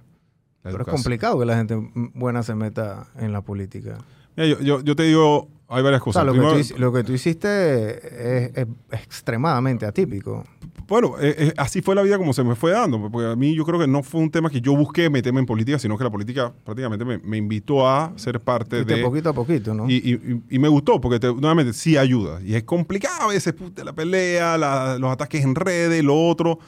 La 0.64 0.72
Pero 0.72 0.84
es 0.84 0.88
complicado 0.90 1.40
que 1.40 1.46
la 1.46 1.58
gente 1.58 1.76
buena 2.14 2.44
se 2.44 2.56
meta 2.56 3.08
en 3.18 3.34
la 3.34 3.42
política. 3.42 3.98
Mira, 4.38 4.48
yo, 4.48 4.60
yo- 4.62 4.82
yo 4.82 4.96
te 4.96 5.04
digo, 5.04 5.50
hay 5.72 5.84
varias 5.84 6.02
O 6.02 6.06
cosas. 6.06 6.22
sea, 6.22 6.26
lo 6.26 6.34
que, 6.34 6.40
tú, 6.40 6.56
hici- 6.56 6.78
lo 6.78 6.92
que 6.94 7.04
tú 7.04 7.14
hiciste 7.14 8.52
es, 8.52 8.58
es 8.58 8.68
extremadamente 8.92 9.86
atípico. 9.86 10.44
Bueno, 10.88 11.16
eh, 11.22 11.36
eh, 11.38 11.54
así 11.58 11.82
fue 11.82 11.96
la 11.96 12.02
vida 12.02 12.18
como 12.18 12.34
se 12.34 12.44
me 12.44 12.54
fue 12.56 12.72
dando, 12.72 13.10
porque 13.10 13.28
a 13.32 13.36
mí 13.36 13.56
yo 13.56 13.64
creo 13.66 13.80
que 13.80 13.88
no 13.88 14.04
fue 14.04 14.20
un 14.20 14.30
tema 14.30 14.50
que 14.50 14.60
yo 14.60 14.76
busqué 14.76 15.10
meterme 15.10 15.40
en 15.40 15.46
política, 15.46 15.80
sino 15.80 15.98
que 15.98 16.04
la 16.04 16.10
política 16.10 16.52
prácticamente 16.66 17.06
me, 17.06 17.18
me 17.20 17.38
invitó 17.38 17.88
a 17.88 18.12
ser 18.18 18.42
parte 18.42 18.78
Fuiste 18.78 18.96
de... 18.96 19.02
poquito 19.04 19.30
a 19.30 19.34
poquito, 19.34 19.74
¿no? 19.74 19.90
Y, 19.90 19.96
y- 19.96 20.42
y 20.50 20.60
me 20.60 20.68
gustó, 20.68 21.00
porque 21.00 21.20
te- 21.20 21.34
nuevamente 21.34 21.72
sí 21.74 21.96
ayuda. 21.98 22.42
Y 22.44 22.56
es 22.56 22.64
complicado 22.64 23.30
a 23.30 23.34
veces, 23.34 23.54
puta, 23.54 23.84
la 23.86 23.94
pelea, 23.94 24.58
la- 24.58 24.98
los 25.00 25.10
ataques 25.12 25.44
en 25.44 25.56
redes, 25.56 26.04
lo 26.04 26.16
otro. 26.28 26.60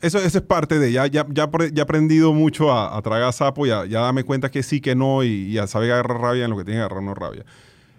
Eso, 0.00 0.18
eso 0.18 0.38
es 0.38 0.44
parte 0.44 0.78
de, 0.78 0.90
ya, 0.92 1.06
ya, 1.06 1.26
ya, 1.30 1.48
he 1.74 1.80
aprendido 1.80 2.32
mucho 2.32 2.72
a, 2.72 2.96
a 2.96 3.02
tragar 3.02 3.32
sapo 3.32 3.66
y 3.66 3.70
a, 3.70 3.84
ya 3.86 4.00
darme 4.00 4.22
cuenta 4.24 4.50
que 4.50 4.62
sí, 4.62 4.80
que 4.80 4.94
no, 4.94 5.22
y, 5.24 5.28
y 5.28 5.58
a 5.58 5.66
saber 5.68 5.92
agarrar 5.92 6.20
rabia 6.20 6.44
en 6.44 6.50
lo 6.50 6.56
que 6.56 6.64
tiene 6.64 6.78
que 6.80 6.84
agarrar 6.84 7.02
no 7.04 7.14
rabia. 7.14 7.44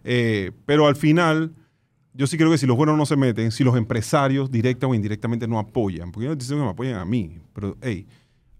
Eh, 0.03 0.51
pero 0.65 0.87
al 0.87 0.95
final, 0.95 1.53
yo 2.13 2.27
sí 2.27 2.37
creo 2.37 2.51
que 2.51 2.57
si 2.57 2.65
los 2.65 2.75
buenos 2.77 2.97
no 2.97 3.05
se 3.05 3.15
meten, 3.15 3.51
si 3.51 3.63
los 3.63 3.75
empresarios 3.77 4.51
directa 4.51 4.87
o 4.87 4.93
indirectamente 4.95 5.47
no 5.47 5.59
apoyan, 5.59 6.11
porque 6.11 6.25
yo 6.25 6.29
no 6.31 6.35
diciendo 6.35 6.63
que 6.63 6.65
me 6.67 6.71
apoyen 6.71 6.95
a 6.95 7.05
mí, 7.05 7.39
pero 7.53 7.77
hey, 7.81 8.07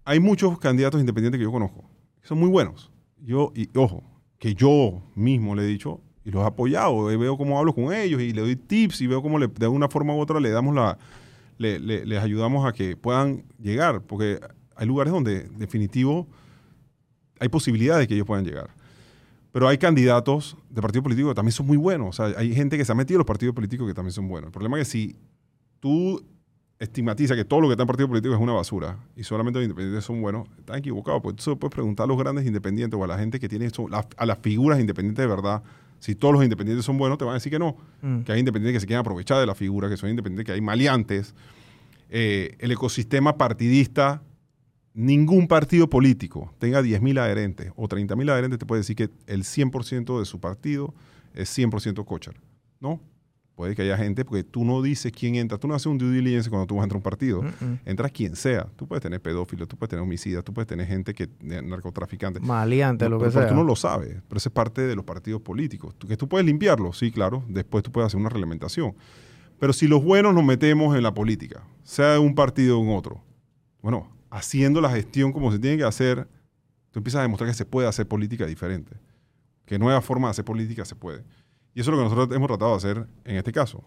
hay 0.04 0.20
muchos 0.20 0.58
candidatos 0.58 1.00
independientes 1.00 1.38
que 1.38 1.44
yo 1.44 1.52
conozco, 1.52 1.84
que 2.20 2.28
son 2.28 2.38
muy 2.38 2.48
buenos. 2.48 2.90
Yo, 3.22 3.52
y 3.54 3.68
ojo, 3.78 4.02
que 4.38 4.54
yo 4.54 5.02
mismo 5.14 5.54
le 5.54 5.62
he 5.62 5.66
dicho 5.66 6.00
y 6.24 6.30
los 6.30 6.42
he 6.42 6.46
apoyado, 6.46 7.12
y 7.12 7.16
veo 7.16 7.36
cómo 7.36 7.58
hablo 7.58 7.74
con 7.74 7.92
ellos 7.92 8.20
y 8.20 8.32
le 8.32 8.40
doy 8.40 8.56
tips 8.56 9.00
y 9.02 9.06
veo 9.06 9.22
cómo 9.22 9.38
le- 9.38 9.48
de 9.48 9.68
una 9.68 9.88
forma 9.88 10.14
u 10.14 10.18
otra 10.20 10.40
le 10.40 10.50
damos 10.50 10.74
la, 10.74 10.98
le- 11.58 11.78
le- 11.78 12.04
les 12.06 12.22
ayudamos 12.22 12.66
a 12.66 12.72
que 12.72 12.96
puedan 12.96 13.44
llegar, 13.60 14.00
porque 14.02 14.40
hay 14.76 14.86
lugares 14.86 15.12
donde 15.12 15.42
definitivo 15.56 16.26
hay 17.40 17.48
posibilidades 17.48 18.02
de 18.02 18.08
que 18.08 18.14
ellos 18.14 18.26
puedan 18.26 18.44
llegar. 18.44 18.70
Pero 19.54 19.68
hay 19.68 19.78
candidatos 19.78 20.56
de 20.68 20.82
partidos 20.82 21.04
políticos 21.04 21.30
que 21.30 21.36
también 21.36 21.52
son 21.52 21.68
muy 21.68 21.76
buenos. 21.76 22.08
O 22.08 22.12
sea, 22.12 22.36
hay 22.36 22.52
gente 22.52 22.76
que 22.76 22.84
se 22.84 22.90
ha 22.90 22.94
metido 22.96 23.18
en 23.18 23.20
los 23.20 23.26
partidos 23.26 23.54
políticos 23.54 23.86
que 23.86 23.94
también 23.94 24.10
son 24.10 24.26
buenos. 24.26 24.48
El 24.48 24.52
problema 24.52 24.80
es 24.80 24.88
que 24.88 24.90
si 24.90 25.16
tú 25.78 26.20
estigmatiza 26.80 27.36
que 27.36 27.44
todo 27.44 27.60
lo 27.60 27.68
que 27.68 27.74
está 27.74 27.84
en 27.84 27.86
partido 27.86 28.08
político 28.08 28.34
es 28.34 28.40
una 28.40 28.52
basura 28.52 28.98
y 29.14 29.22
solamente 29.22 29.60
los 29.60 29.64
independientes 29.64 30.04
son 30.04 30.20
buenos, 30.20 30.48
están 30.58 30.80
equivocados. 30.80 31.22
Pues 31.22 31.36
tú 31.36 31.56
puedes 31.56 31.72
preguntar 31.72 32.02
a 32.02 32.06
los 32.08 32.18
grandes 32.18 32.44
independientes 32.44 32.98
o 32.98 33.04
a 33.04 33.06
la 33.06 33.16
gente 33.16 33.38
que 33.38 33.48
tiene 33.48 33.66
eso, 33.66 33.86
a 34.16 34.26
las 34.26 34.38
figuras 34.38 34.80
independientes 34.80 35.22
de 35.22 35.28
verdad. 35.28 35.62
Si 36.00 36.16
todos 36.16 36.34
los 36.34 36.42
independientes 36.42 36.84
son 36.84 36.98
buenos, 36.98 37.16
te 37.16 37.24
van 37.24 37.30
a 37.30 37.34
decir 37.34 37.52
que 37.52 37.60
no. 37.60 37.76
Mm. 38.02 38.22
Que 38.22 38.32
hay 38.32 38.40
independientes 38.40 38.78
que 38.78 38.80
se 38.80 38.86
quieren 38.88 39.02
aprovechar 39.02 39.38
de 39.38 39.46
la 39.46 39.54
figura, 39.54 39.88
que 39.88 39.96
son 39.96 40.10
independientes, 40.10 40.46
que 40.46 40.50
hay 40.50 40.60
maleantes. 40.62 41.32
Eh, 42.10 42.56
el 42.58 42.72
ecosistema 42.72 43.38
partidista, 43.38 44.20
ningún 44.94 45.48
partido 45.48 45.90
político 45.90 46.54
tenga 46.58 46.80
10.000 46.80 47.18
adherentes 47.18 47.72
o 47.76 47.88
30.000 47.88 48.30
adherentes, 48.30 48.58
te 48.58 48.66
puede 48.66 48.80
decir 48.80 48.96
que 48.96 49.10
el 49.26 49.42
100% 49.42 50.18
de 50.18 50.24
su 50.24 50.40
partido 50.40 50.94
es 51.34 51.56
100% 51.56 52.04
cochar. 52.04 52.36
¿No? 52.80 53.00
Puede 53.56 53.76
que 53.76 53.82
haya 53.82 53.96
gente, 53.96 54.24
porque 54.24 54.42
tú 54.42 54.64
no 54.64 54.82
dices 54.82 55.12
quién 55.12 55.36
entra. 55.36 55.58
Tú 55.58 55.68
no 55.68 55.74
haces 55.76 55.86
un 55.86 55.96
due 55.96 56.10
diligence 56.10 56.50
cuando 56.50 56.66
tú 56.66 56.74
vas 56.74 56.82
a 56.82 56.84
entrar 56.86 56.96
a 56.96 56.98
un 56.98 57.02
partido. 57.04 57.42
Entras 57.84 58.10
quien 58.10 58.34
sea. 58.34 58.66
Tú 58.74 58.88
puedes 58.88 59.00
tener 59.00 59.20
pedófilos, 59.22 59.68
tú 59.68 59.76
puedes 59.76 59.90
tener 59.90 60.02
homicidas, 60.02 60.42
tú 60.42 60.52
puedes 60.52 60.66
tener 60.66 60.86
gente 60.88 61.14
que 61.14 61.28
narcotraficantes. 61.40 62.42
Maleante, 62.42 63.04
No, 63.04 63.10
lo 63.10 63.20
que 63.24 63.30
sea. 63.30 63.46
tú 63.46 63.54
no 63.54 63.62
lo 63.62 63.76
sabes, 63.76 64.16
pero 64.28 64.38
eso 64.38 64.48
es 64.48 64.52
parte 64.52 64.82
de 64.82 64.96
los 64.96 65.04
partidos 65.04 65.40
políticos. 65.40 65.94
Tú, 65.96 66.08
que 66.08 66.16
tú 66.16 66.28
puedes 66.28 66.44
limpiarlo, 66.44 66.92
sí, 66.92 67.12
claro. 67.12 67.44
Después 67.48 67.84
tú 67.84 67.92
puedes 67.92 68.06
hacer 68.08 68.18
una 68.18 68.28
reglamentación. 68.28 68.96
Pero 69.60 69.72
si 69.72 69.86
los 69.86 70.02
buenos 70.02 70.34
nos 70.34 70.44
metemos 70.44 70.96
en 70.96 71.04
la 71.04 71.14
política, 71.14 71.62
sea 71.84 72.14
de 72.14 72.18
un 72.18 72.34
partido 72.34 72.80
o 72.80 72.82
en 72.82 72.90
otro, 72.96 73.22
bueno, 73.82 74.08
haciendo 74.34 74.80
la 74.80 74.90
gestión 74.90 75.32
como 75.32 75.52
se 75.52 75.60
tiene 75.60 75.76
que 75.76 75.84
hacer, 75.84 76.26
tú 76.90 76.98
empiezas 76.98 77.20
a 77.20 77.22
demostrar 77.22 77.48
que 77.48 77.54
se 77.54 77.64
puede 77.64 77.86
hacer 77.86 78.08
política 78.08 78.44
diferente. 78.46 78.96
Que 79.64 79.78
nueva 79.78 80.00
forma 80.00 80.26
de 80.26 80.32
hacer 80.32 80.44
política 80.44 80.84
se 80.84 80.96
puede. 80.96 81.24
Y 81.72 81.80
eso 81.80 81.90
es 81.90 81.96
lo 81.96 81.98
que 81.98 82.10
nosotros 82.10 82.36
hemos 82.36 82.48
tratado 82.48 82.72
de 82.72 82.76
hacer 82.76 83.06
en 83.24 83.36
este 83.36 83.52
caso. 83.52 83.84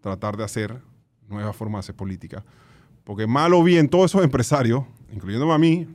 Tratar 0.00 0.38
de 0.38 0.44
hacer 0.44 0.80
nuevas 1.28 1.54
formas 1.54 1.80
de 1.80 1.80
hacer 1.80 1.96
política. 1.96 2.42
Porque 3.04 3.26
mal 3.26 3.52
o 3.52 3.62
bien, 3.62 3.90
todos 3.90 4.10
esos 4.10 4.24
empresarios, 4.24 4.84
incluyéndome 5.12 5.52
a 5.52 5.58
mí, 5.58 5.86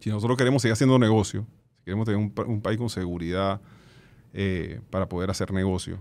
si 0.00 0.08
nosotros 0.08 0.38
queremos 0.38 0.62
seguir 0.62 0.72
haciendo 0.72 0.98
negocio, 0.98 1.46
si 1.76 1.84
queremos 1.84 2.06
tener 2.06 2.18
un 2.18 2.62
país 2.62 2.78
con 2.78 2.88
seguridad 2.88 3.60
eh, 4.32 4.80
para 4.88 5.10
poder 5.10 5.28
hacer 5.30 5.52
negocio, 5.52 5.98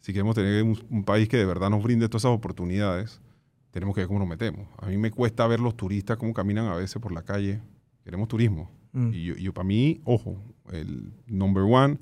si 0.00 0.12
queremos 0.12 0.34
tener 0.34 0.62
un, 0.62 0.78
un 0.90 1.04
país 1.04 1.26
que 1.26 1.38
de 1.38 1.46
verdad 1.46 1.70
nos 1.70 1.82
brinde 1.82 2.06
todas 2.06 2.22
esas 2.22 2.36
oportunidades, 2.36 3.22
tenemos 3.74 3.92
que 3.96 4.02
ver 4.02 4.06
cómo 4.08 4.20
nos 4.20 4.28
metemos. 4.28 4.68
A 4.78 4.86
mí 4.86 4.96
me 4.96 5.10
cuesta 5.10 5.44
ver 5.48 5.58
los 5.58 5.76
turistas 5.76 6.16
cómo 6.16 6.32
caminan 6.32 6.66
a 6.66 6.76
veces 6.76 7.02
por 7.02 7.10
la 7.10 7.22
calle. 7.22 7.60
Queremos 8.04 8.28
turismo. 8.28 8.70
Mm. 8.92 9.10
Y 9.12 9.24
yo, 9.24 9.34
yo 9.34 9.52
para 9.52 9.66
mí, 9.66 10.00
ojo, 10.04 10.36
el 10.70 11.12
number 11.26 11.64
one 11.64 11.98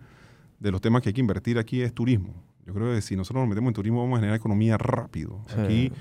de 0.61 0.71
los 0.71 0.83
temas 0.83 1.01
que 1.01 1.09
hay 1.09 1.13
que 1.15 1.23
invertir 1.23 1.59
aquí 1.59 1.81
es 1.81 1.95
turismo. 1.95 2.35
Yo 2.67 2.75
creo 2.75 2.95
que 2.95 3.01
si 3.01 3.17
nosotros 3.17 3.41
nos 3.41 3.49
metemos 3.49 3.71
en 3.71 3.75
turismo 3.75 4.03
vamos 4.03 4.19
a 4.19 4.21
generar 4.21 4.37
economía 4.37 4.77
rápido. 4.77 5.41
Sí. 5.49 5.61
Aquí 5.61 5.93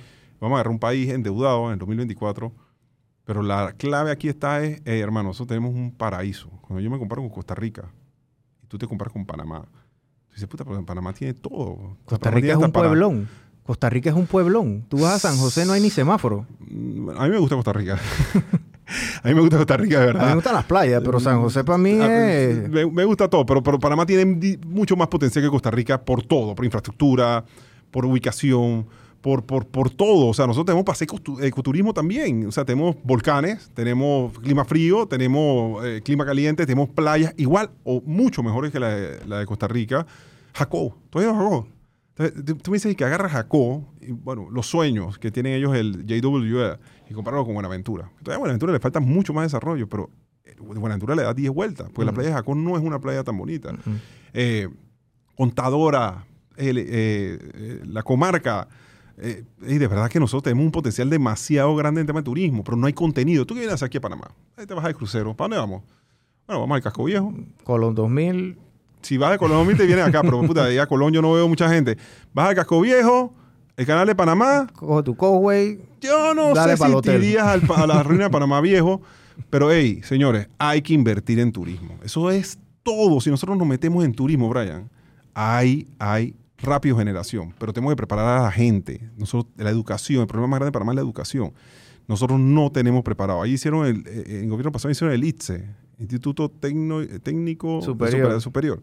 vamos 0.41 0.57
a 0.57 0.59
agarrar 0.59 0.73
un 0.73 0.79
país 0.79 1.09
endeudado 1.09 1.67
en 1.67 1.73
el 1.73 1.79
2024, 1.79 2.53
pero 3.23 3.41
la 3.41 3.71
clave 3.71 4.11
aquí 4.11 4.27
está 4.27 4.61
es, 4.65 4.81
hermano, 4.85 5.29
nosotros 5.29 5.47
tenemos 5.55 5.73
un 5.73 5.93
paraíso. 5.93 6.49
Cuando 6.63 6.81
yo 6.81 6.91
me 6.91 6.99
comparo 6.99 7.21
con 7.21 7.31
Costa 7.31 7.55
Rica 7.55 7.89
y 8.61 8.67
tú 8.67 8.77
te 8.77 8.87
comparas 8.87 9.13
con 9.13 9.25
Panamá, 9.25 9.61
tú 10.27 10.33
dices, 10.33 10.49
puta, 10.49 10.65
pero 10.65 10.77
en 10.77 10.85
Panamá 10.85 11.13
tiene 11.13 11.33
todo. 11.33 11.95
Costa 12.03 12.29
Rica 12.29 12.49
es 12.49 12.57
un 12.57 12.73
para- 12.73 12.89
pueblón. 12.89 13.29
Costa 13.71 13.89
Rica 13.89 14.09
es 14.09 14.15
un 14.17 14.27
pueblón. 14.27 14.83
Tú 14.89 14.97
vas 14.99 15.13
a 15.13 15.19
San 15.29 15.37
José, 15.37 15.65
no 15.65 15.71
hay 15.71 15.79
ni 15.81 15.89
semáforo. 15.89 16.45
A 17.17 17.23
mí 17.23 17.29
me 17.29 17.37
gusta 17.37 17.55
Costa 17.55 17.71
Rica. 17.71 17.97
a 19.23 19.27
mí 19.29 19.33
me 19.33 19.39
gusta 19.39 19.55
Costa 19.55 19.77
Rica, 19.77 19.99
de 19.99 20.03
A 20.03 20.07
mí 20.07 20.13
verdad. 20.13 20.27
me 20.27 20.35
gustan 20.35 20.53
las 20.55 20.65
playas, 20.65 21.01
pero 21.05 21.21
San 21.21 21.39
José 21.41 21.63
para 21.63 21.77
mí 21.77 21.97
Ah, 22.01 22.33
es... 22.33 22.69
Me, 22.69 22.85
me 22.85 23.05
gusta 23.05 23.29
todo, 23.29 23.45
pero, 23.45 23.63
pero 23.63 23.79
Panamá 23.79 24.05
tiene 24.05 24.57
mucho 24.67 24.97
más 24.97 25.07
potencial 25.07 25.45
que 25.45 25.49
Costa 25.49 25.71
Rica 25.71 26.01
por 26.03 26.21
todo, 26.21 26.53
por 26.53 26.65
infraestructura, 26.65 27.45
por 27.91 28.05
ubicación, 28.05 28.87
por, 29.21 29.45
por, 29.45 29.65
por 29.67 29.89
todo. 29.89 30.27
O 30.27 30.33
sea, 30.33 30.47
nosotros 30.47 30.65
tenemos 30.65 30.83
para 30.83 30.95
hacer 30.95 31.07
ecoturismo 31.47 31.93
también. 31.93 32.45
O 32.47 32.51
sea, 32.51 32.65
tenemos 32.65 32.97
volcanes, 33.05 33.71
tenemos 33.73 34.37
clima 34.39 34.65
frío, 34.65 35.05
tenemos 35.07 35.81
eh, 35.85 36.01
clima 36.03 36.25
caliente, 36.25 36.65
tenemos 36.65 36.89
playas 36.89 37.33
igual 37.37 37.71
o 37.85 38.01
mucho 38.05 38.43
mejores 38.43 38.69
que 38.73 38.81
la 38.81 38.89
de, 38.89 39.25
la 39.27 39.39
de 39.39 39.45
Costa 39.45 39.69
Rica. 39.69 40.05
Jacó, 40.53 40.97
¿tú 41.09 41.19
has 41.19 41.23
ido 41.23 41.33
a 41.33 41.37
Jacó? 41.37 41.67
Entonces, 42.25 42.61
tú- 42.63 42.71
me 42.71 42.75
dices 42.75 42.95
que 42.95 43.03
agarras 43.05 43.31
Jacó, 43.31 43.83
y, 44.01 44.11
bueno, 44.11 44.47
los 44.51 44.67
sueños 44.67 45.17
que 45.19 45.31
tienen 45.31 45.53
ellos 45.53 45.75
el 45.75 46.05
JWA 46.05 46.79
y 47.09 47.13
compararlo 47.13 47.45
con 47.45 47.53
Buenaventura. 47.53 48.09
Todavía 48.19 48.35
a 48.35 48.39
Buenaventura 48.39 48.73
le 48.73 48.79
falta 48.79 48.99
mucho 48.99 49.33
más 49.33 49.45
desarrollo, 49.45 49.87
pero 49.89 50.09
eh, 50.45 50.55
Buenaventura 50.59 51.15
le 51.15 51.23
da 51.23 51.33
10 51.33 51.51
vueltas, 51.51 51.87
porque 51.93 52.05
la 52.05 52.11
playa 52.13 52.29
de 52.29 52.35
Jacó 52.35 52.55
no 52.55 52.77
es 52.77 52.83
una 52.83 52.99
playa 52.99 53.23
tan 53.23 53.37
bonita. 53.37 53.73
Eh, 54.33 54.67
Contadora, 55.35 56.25
el, 56.57 56.75
eh, 56.77 57.81
la 57.85 58.03
comarca, 58.03 58.67
eh, 59.17 59.43
y 59.67 59.77
de 59.77 59.87
verdad 59.87 60.09
que 60.09 60.19
nosotros 60.19 60.43
tenemos 60.43 60.65
un 60.65 60.71
potencial 60.71 61.09
demasiado 61.09 61.75
grande 61.75 62.01
en 62.01 62.07
tema 62.07 62.19
de 62.19 62.25
turismo, 62.25 62.63
pero 62.63 62.77
no 62.77 62.87
hay 62.87 62.93
contenido. 62.93 63.45
Tú 63.45 63.53
que 63.55 63.61
vienes 63.61 63.81
aquí 63.81 63.97
a 63.97 64.01
Panamá, 64.01 64.31
ahí 64.57 64.65
te 64.65 64.73
vas 64.73 64.85
al 64.85 64.95
crucero, 64.95 65.35
¿para 65.35 65.45
dónde 65.45 65.57
vamos? 65.57 65.83
Bueno, 66.47 66.61
vamos 66.61 66.75
al 66.75 66.81
Casco 66.83 67.03
Viejo. 67.05 67.33
Colón 67.63 67.95
2000, 67.95 68.57
Si 69.01 69.17
vas 69.17 69.31
de 69.31 69.37
Colón 69.37 69.67
te 69.75 69.85
vienes 69.85 70.05
acá, 70.05 70.21
pero 70.21 70.41
puta, 70.41 70.65
de 70.65 70.71
ahí 70.71 70.77
a 70.77 70.85
Colón 70.85 71.13
yo 71.13 71.21
no 71.21 71.33
veo 71.33 71.47
mucha 71.47 71.69
gente. 71.69 71.97
Vas 72.33 72.49
al 72.49 72.55
Casco 72.55 72.81
Viejo, 72.81 73.33
el 73.77 73.85
canal 73.85 74.07
de 74.07 74.15
Panamá, 74.15 74.67
coge 74.73 75.03
tu 75.03 75.15
Cowway. 75.15 75.79
yo 75.99 76.33
no 76.33 76.53
Dale 76.53 76.77
sé 76.77 76.85
si 76.85 77.01
te 77.01 77.15
irías 77.15 77.47
al 77.47 77.61
a 77.75 77.87
la 77.87 78.03
ruina 78.03 78.25
de 78.25 78.29
Panamá 78.31 78.61
Viejo, 78.61 79.01
pero 79.49 79.71
hey, 79.71 80.01
señores, 80.03 80.47
hay 80.57 80.81
que 80.81 80.93
invertir 80.93 81.39
en 81.39 81.51
turismo. 81.51 81.97
Eso 82.03 82.29
es 82.29 82.59
todo. 82.83 83.19
Si 83.21 83.29
nosotros 83.29 83.57
nos 83.57 83.67
metemos 83.67 84.03
en 84.05 84.13
turismo, 84.13 84.49
Brian, 84.49 84.89
hay, 85.33 85.87
hay 85.99 86.35
rápido 86.57 86.97
generación, 86.97 87.53
pero 87.57 87.73
tenemos 87.73 87.93
que 87.93 87.97
preparar 87.97 88.39
a 88.39 88.43
la 88.43 88.51
gente. 88.51 89.09
Nosotros, 89.17 89.53
la 89.57 89.69
educación, 89.69 90.21
el 90.21 90.27
problema 90.27 90.47
más 90.51 90.59
grande 90.59 90.69
de 90.69 90.73
Panamá 90.73 90.91
es 90.91 90.95
la 90.97 91.01
educación. 91.01 91.53
Nosotros 92.07 92.39
no 92.39 92.71
tenemos 92.71 93.03
preparado. 93.03 93.41
Ahí 93.41 93.53
hicieron, 93.53 93.85
el, 93.85 94.03
eh, 94.07 94.23
en 94.27 94.43
el 94.43 94.49
gobierno 94.49 94.71
pasado 94.71 94.91
hicieron 94.91 95.13
el 95.13 95.23
ITSE, 95.23 95.65
Instituto 96.01 96.49
Tecno- 96.49 97.01
eh, 97.03 97.19
Técnico 97.19 97.81
Superior. 97.81 98.25
Super- 98.27 98.41
Superior. 98.41 98.81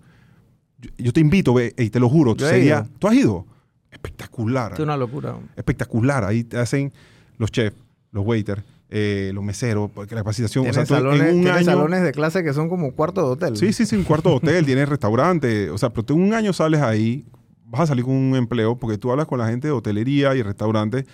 Yo, 0.81 0.91
yo 0.99 1.13
te 1.13 1.21
invito, 1.21 1.53
ve, 1.55 1.75
ey, 1.77 1.91
te 1.91 1.99
lo 2.01 2.09
juro, 2.09 2.35
Yo 2.37 2.49
sería, 2.49 2.77
ido. 2.79 2.89
¿tú 2.99 3.09
has 3.09 3.15
ido? 3.15 3.47
Espectacular 3.91 4.73
Es 4.75 4.79
una 4.81 4.97
locura. 4.97 5.37
espectacular. 5.57 6.25
Ahí 6.25 6.45
te 6.45 6.59
hacen 6.59 6.93
los 7.39 7.51
chefs, 7.51 7.77
los 8.13 8.25
waiters, 8.25 8.63
eh, 8.91 9.33
los 9.35 9.43
meseros, 9.43 9.91
porque 9.93 10.15
la 10.15 10.21
capacitación. 10.21 10.63
o 10.63 10.71
Tiene 10.71 10.75
sea, 10.75 10.85
tú 10.85 10.95
salones, 10.95 11.23
en 11.33 11.41
un 11.41 11.49
año. 11.49 11.65
salones 11.65 12.03
de 12.03 12.13
clase 12.13 12.45
que 12.45 12.53
son 12.53 12.69
como 12.69 12.93
cuarto 12.93 13.23
de 13.23 13.27
hotel. 13.33 13.57
Sí, 13.57 13.73
sí, 13.73 13.87
sí, 13.87 13.97
un 13.97 14.05
cuarto 14.05 14.29
de 14.31 14.37
hotel, 14.37 14.65
tienes 14.67 14.89
restaurante. 14.89 15.71
O 15.71 15.79
sea, 15.79 15.91
pero 15.91 16.05
tú 16.05 16.15
en 16.15 16.23
un 16.23 16.35
año 16.35 16.53
sales 16.53 16.81
ahí, 16.81 17.27
vas 17.65 17.83
a 17.83 17.87
salir 17.89 18.05
con 18.05 18.15
un 18.15 18.37
empleo, 18.37 18.77
porque 18.79 18.97
tú 18.99 19.11
hablas 19.11 19.27
con 19.27 19.39
la 19.39 19.49
gente 19.49 19.69
de 19.69 19.73
hotelería 19.73 20.35
y 20.37 20.43
restaurantes 20.43 21.05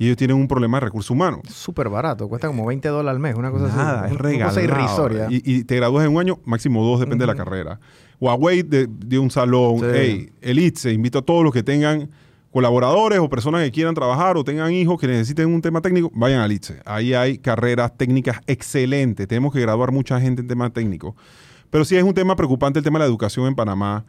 y 0.00 0.06
ellos 0.06 0.16
tienen 0.16 0.36
un 0.38 0.48
problema 0.48 0.78
de 0.78 0.86
recursos 0.86 1.10
humanos. 1.10 1.40
Súper 1.48 1.90
barato. 1.90 2.26
Cuesta 2.26 2.46
como 2.48 2.64
20 2.64 2.88
dólares 2.88 3.16
al 3.16 3.20
mes. 3.20 3.34
Una 3.36 3.50
cosa 3.50 3.68
Nada, 3.68 4.04
así. 4.06 4.14
es 4.14 4.20
Una 4.20 4.46
cosa 4.46 4.62
irrisoria. 4.62 5.26
Y, 5.28 5.42
y 5.44 5.64
te 5.64 5.76
gradúas 5.76 6.06
en 6.06 6.14
un 6.14 6.20
año, 6.20 6.38
máximo 6.46 6.82
dos, 6.82 7.00
depende 7.00 7.24
de 7.24 7.26
la 7.26 7.34
carrera. 7.36 7.78
Huawei 8.18 8.62
de, 8.62 8.86
de 8.88 9.18
un 9.18 9.30
salón, 9.30 9.80
Sí. 9.80 9.86
hey, 9.92 10.32
el 10.40 10.58
ITSE, 10.58 10.92
invito 10.92 11.18
a 11.18 11.22
todos 11.22 11.44
los 11.44 11.52
que 11.52 11.62
tengan 11.62 12.08
colaboradores 12.50 13.18
o 13.18 13.28
personas 13.28 13.62
que 13.62 13.70
quieran 13.70 13.94
trabajar 13.94 14.36
o 14.38 14.42
tengan 14.42 14.72
hijos 14.72 14.98
que 14.98 15.06
necesiten 15.06 15.46
un 15.52 15.60
tema 15.60 15.80
técnico, 15.82 16.10
vayan 16.14 16.40
al 16.40 16.50
ITSE. 16.50 16.80
Ahí 16.86 17.12
hay 17.14 17.36
carreras 17.38 17.96
técnicas 17.96 18.40
excelentes. 18.46 19.28
Tenemos 19.28 19.52
que 19.52 19.60
graduar 19.60 19.92
mucha 19.92 20.18
gente 20.20 20.40
en 20.42 20.48
temas 20.48 20.72
técnicos. 20.72 21.14
Pero 21.68 21.84
sí 21.84 21.96
es 21.96 22.02
un 22.02 22.14
tema 22.14 22.34
preocupante 22.36 22.78
el 22.78 22.84
tema 22.84 22.98
de 22.98 23.04
la 23.04 23.08
educación 23.08 23.46
en 23.46 23.54
Panamá. 23.54 24.04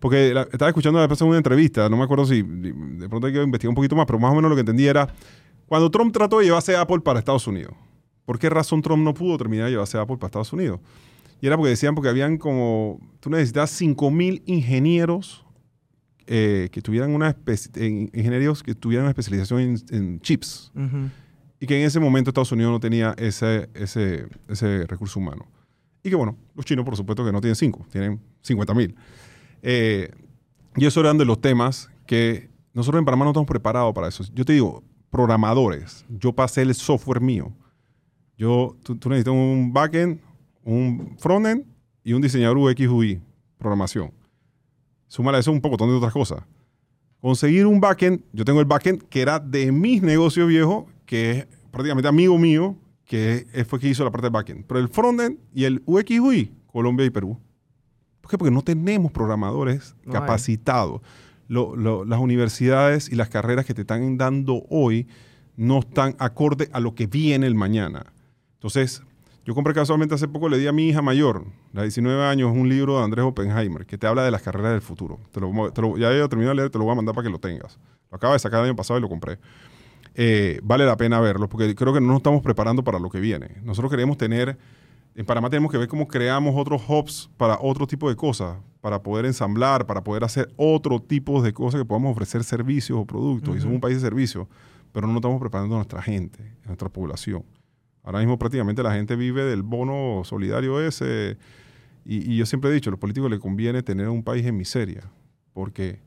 Porque 0.00 0.32
la- 0.32 0.42
estaba 0.52 0.68
escuchando 0.68 0.98
después 1.00 1.20
una 1.22 1.36
entrevista, 1.36 1.88
no 1.88 1.96
me 1.96 2.04
acuerdo 2.04 2.24
si 2.26 2.42
de 2.42 3.08
pronto 3.08 3.26
hay 3.26 3.32
que 3.32 3.42
investigar 3.42 3.70
un 3.70 3.74
poquito 3.74 3.96
más, 3.96 4.06
pero 4.06 4.18
más 4.18 4.32
o 4.32 4.34
menos 4.36 4.48
lo 4.48 4.54
que 4.56 4.60
entendí 4.60 4.86
era 4.86 5.08
cuando 5.66 5.90
Trump 5.90 6.12
trató 6.12 6.38
de 6.38 6.44
llevarse 6.46 6.76
Apple 6.76 7.00
para 7.00 7.18
Estados 7.18 7.46
Unidos. 7.46 7.74
¿Por 8.24 8.38
qué 8.38 8.48
razón 8.50 8.80
Trump 8.82 9.02
no 9.02 9.14
pudo 9.14 9.36
terminar 9.38 9.66
de 9.66 9.72
llevarse 9.72 9.98
Apple 9.98 10.16
para 10.16 10.26
Estados 10.28 10.52
Unidos? 10.52 10.80
Y 11.40 11.46
era 11.46 11.56
porque 11.56 11.70
decían 11.70 11.94
porque 11.94 12.08
habían 12.10 12.36
como, 12.36 13.00
tú 13.20 13.30
necesitas 13.30 13.70
5.000 13.80 14.42
ingenieros 14.46 15.44
eh, 16.26 16.68
que 16.70 16.82
tuvieran 16.82 17.14
una 17.14 17.34
en- 17.76 18.10
ingenieros 18.12 18.62
que 18.62 18.74
tuvieran 18.74 19.04
una 19.04 19.10
especialización 19.10 19.60
en, 19.60 19.76
en 19.90 20.20
chips 20.20 20.70
Ujú. 20.74 21.08
y 21.58 21.66
que 21.66 21.80
en 21.80 21.86
ese 21.86 22.00
momento 22.00 22.30
Estados 22.30 22.52
Unidos 22.52 22.70
no 22.72 22.80
tenía 22.80 23.14
ese, 23.16 23.68
ese, 23.74 24.26
ese 24.48 24.86
recurso 24.86 25.18
humano. 25.20 25.46
Y 26.02 26.10
que 26.10 26.16
bueno, 26.16 26.36
los 26.54 26.64
chinos 26.66 26.84
por 26.84 26.96
supuesto 26.96 27.24
que 27.24 27.32
no 27.32 27.40
tienen 27.40 27.56
5, 27.56 27.86
tienen 27.90 28.20
50.000. 28.46 28.94
Eh, 29.62 30.10
y 30.76 30.86
eso 30.86 31.00
eran 31.00 31.18
de 31.18 31.24
los 31.24 31.40
temas 31.40 31.90
que 32.06 32.50
nosotros 32.72 33.00
en 33.00 33.04
Panamá 33.04 33.24
no 33.24 33.30
estamos 33.30 33.48
preparados 33.48 33.92
para 33.94 34.08
eso. 34.08 34.24
Yo 34.34 34.44
te 34.44 34.52
digo, 34.52 34.82
programadores, 35.10 36.04
yo 36.08 36.32
pasé 36.32 36.62
el 36.62 36.74
software 36.74 37.20
mío. 37.20 37.52
Yo, 38.36 38.76
tú, 38.82 38.96
tú 38.96 39.08
necesitas 39.08 39.34
un 39.34 39.72
backend, 39.72 40.20
un 40.64 41.16
frontend 41.18 41.64
y 42.04 42.12
un 42.12 42.22
diseñador 42.22 42.58
UX 42.58 42.80
UI, 42.80 43.20
programación. 43.58 44.12
Súmale 45.08 45.38
a 45.38 45.40
eso 45.40 45.50
un 45.50 45.60
poco 45.60 45.76
de 45.84 45.92
otras 45.92 46.12
cosas. 46.12 46.44
Conseguir 47.20 47.66
un 47.66 47.80
backend, 47.80 48.22
yo 48.32 48.44
tengo 48.44 48.60
el 48.60 48.66
backend 48.66 49.02
que 49.08 49.22
era 49.22 49.40
de 49.40 49.72
mis 49.72 50.02
negocios 50.02 50.46
viejos, 50.46 50.84
que 51.04 51.30
es 51.30 51.46
prácticamente 51.72 52.08
amigo 52.08 52.38
mío, 52.38 52.76
que 53.04 53.46
fue 53.66 53.80
que 53.80 53.88
hizo 53.88 54.04
la 54.04 54.10
parte 54.10 54.26
del 54.26 54.32
backend. 54.32 54.66
Pero 54.66 54.78
el 54.78 54.88
frontend 54.88 55.38
y 55.52 55.64
el 55.64 55.82
UX 55.86 56.10
UI, 56.20 56.52
Colombia 56.66 57.06
y 57.06 57.10
Perú. 57.10 57.40
¿Por 58.28 58.32
qué? 58.32 58.38
Porque 58.38 58.50
no 58.54 58.60
tenemos 58.60 59.10
programadores 59.10 59.96
No 60.04 60.12
capacitados. 60.12 61.00
Lo- 61.48 61.74
lo- 61.76 62.04
las 62.04 62.20
universidades 62.20 63.10
y 63.10 63.14
las 63.14 63.30
carreras 63.30 63.64
que 63.64 63.72
te 63.72 63.80
están 63.80 64.18
dando 64.18 64.64
hoy 64.68 65.06
no 65.56 65.78
están 65.78 66.14
acorde 66.18 66.68
a 66.72 66.80
lo 66.80 66.94
que 66.94 67.06
viene 67.06 67.46
el 67.46 67.54
mañana. 67.54 68.12
Entonces, 68.56 69.02
yo 69.46 69.54
compré 69.54 69.72
casualmente 69.72 70.14
hace 70.14 70.28
poco, 70.28 70.50
le 70.50 70.58
di 70.58 70.66
a 70.66 70.72
mi 70.72 70.88
hija 70.88 71.00
mayor, 71.00 71.46
la 71.72 71.80
de 71.80 71.86
19 71.86 72.22
años, 72.26 72.52
un 72.54 72.68
libro 72.68 72.98
de 72.98 73.04
Andrés 73.04 73.24
Oppenheimer 73.24 73.86
que 73.86 73.96
te 73.96 74.06
habla 74.06 74.22
de 74.24 74.30
las 74.30 74.42
carreras 74.42 74.72
del 74.72 74.82
futuro. 74.82 75.18
Te 75.32 75.40
lo, 75.40 75.72
te 75.72 75.80
lo- 75.80 75.96
ya 75.96 76.12
he 76.12 76.28
terminado 76.28 76.50
de 76.50 76.56
leer, 76.56 76.70
te 76.70 76.76
lo 76.76 76.84
voy 76.84 76.92
a 76.92 76.96
mandar 76.96 77.14
para 77.14 77.24
que 77.26 77.32
lo 77.32 77.38
tengas. 77.38 77.78
Lo 78.10 78.16
acaba 78.16 78.34
de 78.34 78.40
sacar 78.40 78.60
el 78.60 78.66
año 78.66 78.76
pasado 78.76 78.98
y 78.98 79.00
lo 79.02 79.08
compré. 79.08 79.38
Eh, 80.14 80.60
vale 80.62 80.84
la 80.84 80.98
pena 80.98 81.18
verlo 81.20 81.48
porque 81.48 81.74
creo 81.74 81.94
que 81.94 82.00
no 82.02 82.08
nos 82.08 82.18
estamos 82.18 82.42
preparando 82.42 82.84
para 82.84 82.98
lo 82.98 83.08
que 83.08 83.20
viene. 83.20 83.52
Nosotros 83.62 83.90
queremos 83.90 84.18
tener, 84.18 84.58
en 85.18 85.26
Panamá 85.26 85.50
tenemos 85.50 85.72
que 85.72 85.78
ver 85.78 85.88
cómo 85.88 86.06
creamos 86.06 86.54
otros 86.56 86.80
hubs 86.86 87.28
para 87.36 87.58
otro 87.60 87.88
tipo 87.88 88.08
de 88.08 88.14
cosas, 88.14 88.56
para 88.80 89.02
poder 89.02 89.26
ensamblar, 89.26 89.84
para 89.84 90.04
poder 90.04 90.22
hacer 90.22 90.48
otro 90.54 91.00
tipo 91.00 91.42
de 91.42 91.52
cosas 91.52 91.80
que 91.80 91.84
podamos 91.84 92.12
ofrecer 92.12 92.44
servicios 92.44 92.96
o 92.96 93.04
productos. 93.04 93.56
Y 93.56 93.60
somos 93.60 93.74
un 93.74 93.80
país 93.80 93.96
de 93.96 94.00
servicios, 94.00 94.46
pero 94.92 95.08
no 95.08 95.16
estamos 95.16 95.40
preparando 95.40 95.74
a 95.74 95.78
nuestra 95.78 96.00
gente, 96.00 96.54
a 96.62 96.68
nuestra 96.68 96.88
población. 96.88 97.42
Ahora 98.04 98.20
mismo 98.20 98.38
prácticamente 98.38 98.80
la 98.80 98.94
gente 98.94 99.16
vive 99.16 99.42
del 99.42 99.64
bono 99.64 100.22
solidario 100.22 100.80
ese. 100.80 101.36
Y, 102.04 102.32
y 102.32 102.36
yo 102.36 102.46
siempre 102.46 102.70
he 102.70 102.72
dicho, 102.72 102.88
a 102.90 102.92
los 102.92 103.00
políticos 103.00 103.28
les 103.28 103.40
conviene 103.40 103.82
tener 103.82 104.08
un 104.08 104.22
país 104.22 104.46
en 104.46 104.56
miseria, 104.56 105.02
porque 105.52 105.98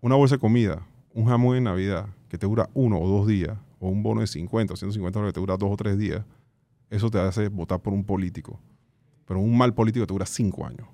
una 0.00 0.14
bolsa 0.14 0.36
de 0.36 0.38
comida, 0.38 0.86
un 1.14 1.26
jamón 1.26 1.56
en 1.56 1.64
Navidad 1.64 2.06
que 2.28 2.38
te 2.38 2.46
dura 2.46 2.70
uno 2.74 2.96
o 3.00 3.08
dos 3.08 3.26
días, 3.26 3.58
o 3.80 3.88
un 3.88 4.04
bono 4.04 4.20
de 4.20 4.28
50 4.28 4.72
o 4.72 4.76
150 4.76 5.18
dólares 5.18 5.32
que 5.32 5.34
te 5.34 5.40
dura 5.40 5.56
dos 5.56 5.72
o 5.72 5.76
tres 5.76 5.98
días, 5.98 6.24
eso 6.94 7.10
te 7.10 7.18
hace 7.18 7.48
votar 7.48 7.80
por 7.80 7.92
un 7.92 8.04
político. 8.04 8.60
Pero 9.26 9.40
un 9.40 9.56
mal 9.56 9.74
político 9.74 10.06
te 10.06 10.12
dura 10.12 10.26
cinco 10.26 10.66
años. 10.66 10.86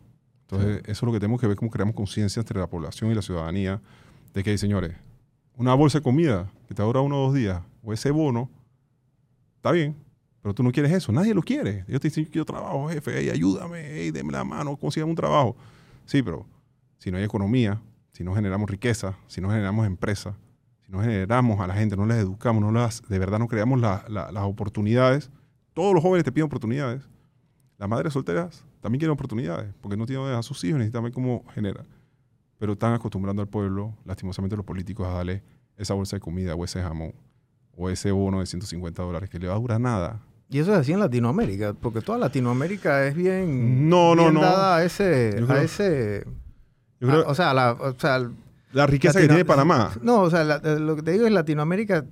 Entonces, 0.43 0.79
eso 0.85 0.91
es 0.93 1.03
lo 1.03 1.13
que 1.13 1.21
tenemos 1.21 1.41
que 1.41 1.47
ver, 1.47 1.57
cómo 1.57 1.71
creamos 1.71 1.95
conciencia 1.95 2.41
entre 2.41 2.59
la 2.59 2.67
población 2.69 3.11
y 3.11 3.15
la 3.15 3.23
ciudadanía 3.23 3.81
de 4.35 4.43
que, 4.43 4.57
señores, 4.59 4.95
una 5.57 5.75
bolsa 5.75 5.99
de 5.99 6.03
comida 6.03 6.51
que 6.69 6.75
te 6.75 6.83
dura 6.83 7.01
uno 7.01 7.21
o 7.23 7.27
dos 7.27 7.35
días, 7.35 7.63
o 7.83 7.93
ese 7.93 8.11
bono, 8.11 8.51
está 9.57 9.71
bien, 9.73 9.97
pero 10.43 10.55
tú 10.55 10.63
no 10.63 10.73
quieres 10.73 10.93
eso. 10.93 11.13
Nadie 11.13 11.35
lo 11.35 11.43
quiere. 11.43 11.85
Ellos 11.87 12.01
te 12.01 12.09
dicen, 12.09 12.29
yo 12.33 12.45
trabajo, 12.45 12.89
jefe, 12.89 13.13
hey, 13.17 13.31
ayúdame, 13.31 13.81
hey, 13.85 14.11
deme 14.11 14.33
la 14.33 14.43
mano, 14.45 14.77
consigamos 14.77 15.11
un 15.13 15.17
trabajo. 15.17 15.57
Sí, 16.05 16.23
pero 16.23 16.47
si 16.99 17.11
no 17.11 17.19
hay 17.19 17.25
economía, 17.25 17.81
si 18.13 18.25
no 18.25 18.35
generamos 18.35 18.69
riqueza, 18.71 19.17
si 19.29 19.41
no 19.41 19.49
generamos 19.51 19.87
empresas, 19.87 20.35
si 20.85 20.91
no 20.93 21.01
generamos 21.01 21.61
a 21.61 21.67
la 21.67 21.75
gente, 21.75 21.97
no 21.97 22.07
les 22.07 22.19
educamos, 22.19 22.63
no 22.63 22.73
las, 22.73 23.03
de 23.09 23.19
verdad 23.19 23.39
no 23.39 23.49
creamos 23.49 23.81
la- 23.81 24.05
la- 24.09 24.33
las 24.33 24.45
oportunidades, 24.45 25.31
todos 25.81 25.95
los 25.95 26.03
jóvenes 26.03 26.25
te 26.25 26.33
piden 26.33 26.47
oportunidades. 26.47 27.03
Las 27.79 27.89
madres 27.89 28.13
solteras 28.13 28.65
también 28.81 29.01
quieren 29.01 29.13
oportunidades, 29.15 29.73
porque 29.81 29.97
no 29.97 30.05
tienen 30.05 30.27
a 30.27 30.43
sus 30.43 30.63
hijos, 30.65 30.79
necesitan 30.79 31.03
ver 31.05 31.13
cómo 31.13 31.45
genera. 31.55 31.85
Pero 32.59 32.73
están 32.75 32.93
acostumbrando 32.93 33.41
al 33.41 33.49
pueblo, 33.49 33.95
lastimosamente 34.05 34.55
los 34.57 34.67
políticos, 34.67 35.07
a 35.07 35.13
darle 35.13 35.43
esa 35.79 35.95
bolsa 35.95 36.17
de 36.17 36.21
comida 36.21 36.55
o 36.55 36.65
ese 36.65 36.83
jamón 36.83 37.15
o 37.75 37.89
ese 37.89 38.11
bono 38.13 38.41
de 38.41 38.47
150 38.47 39.03
dólares 39.03 39.31
que 39.31 39.39
le 39.39 39.49
va 39.49 39.55
a 39.55 39.59
durar 39.59 39.81
nada. 39.81 40.21
Y 40.51 40.59
eso 40.59 40.73
es 40.75 40.79
así 40.81 40.93
en 40.93 41.01
Latinoamérica, 41.01 41.73
porque 41.73 42.03
toda 42.03 42.19
Latinoamérica 42.19 43.07
es 43.07 43.15
bien, 43.15 43.89
No, 43.89 44.15
no, 44.15 44.23
bien 44.25 44.35
no. 44.35 44.41
dada 44.43 44.77
a 44.77 44.85
ese, 44.85 45.35
Yo 45.39 45.45
a 45.45 45.49
creo- 45.49 45.63
ese, 45.63 46.25
Yo 47.01 47.09
creo 47.09 47.21
a- 47.27 47.31
o 47.31 47.35
sea, 47.35 47.55
la, 47.55 47.73
o 47.73 47.99
sea, 47.99 48.29
la 48.73 48.87
riqueza 48.87 49.15
que 49.19 49.21
Latino- 49.27 49.37
tiene 49.37 49.45
Panamá. 49.47 49.93
No, 50.03 50.21
o 50.21 50.29
sea, 50.31 50.45
la- 50.45 50.59
lo 50.59 50.97
que 50.97 51.03
te 51.03 51.13
digo 51.13 51.25
es 51.27 51.33
Latinoamérica, 51.33 52.05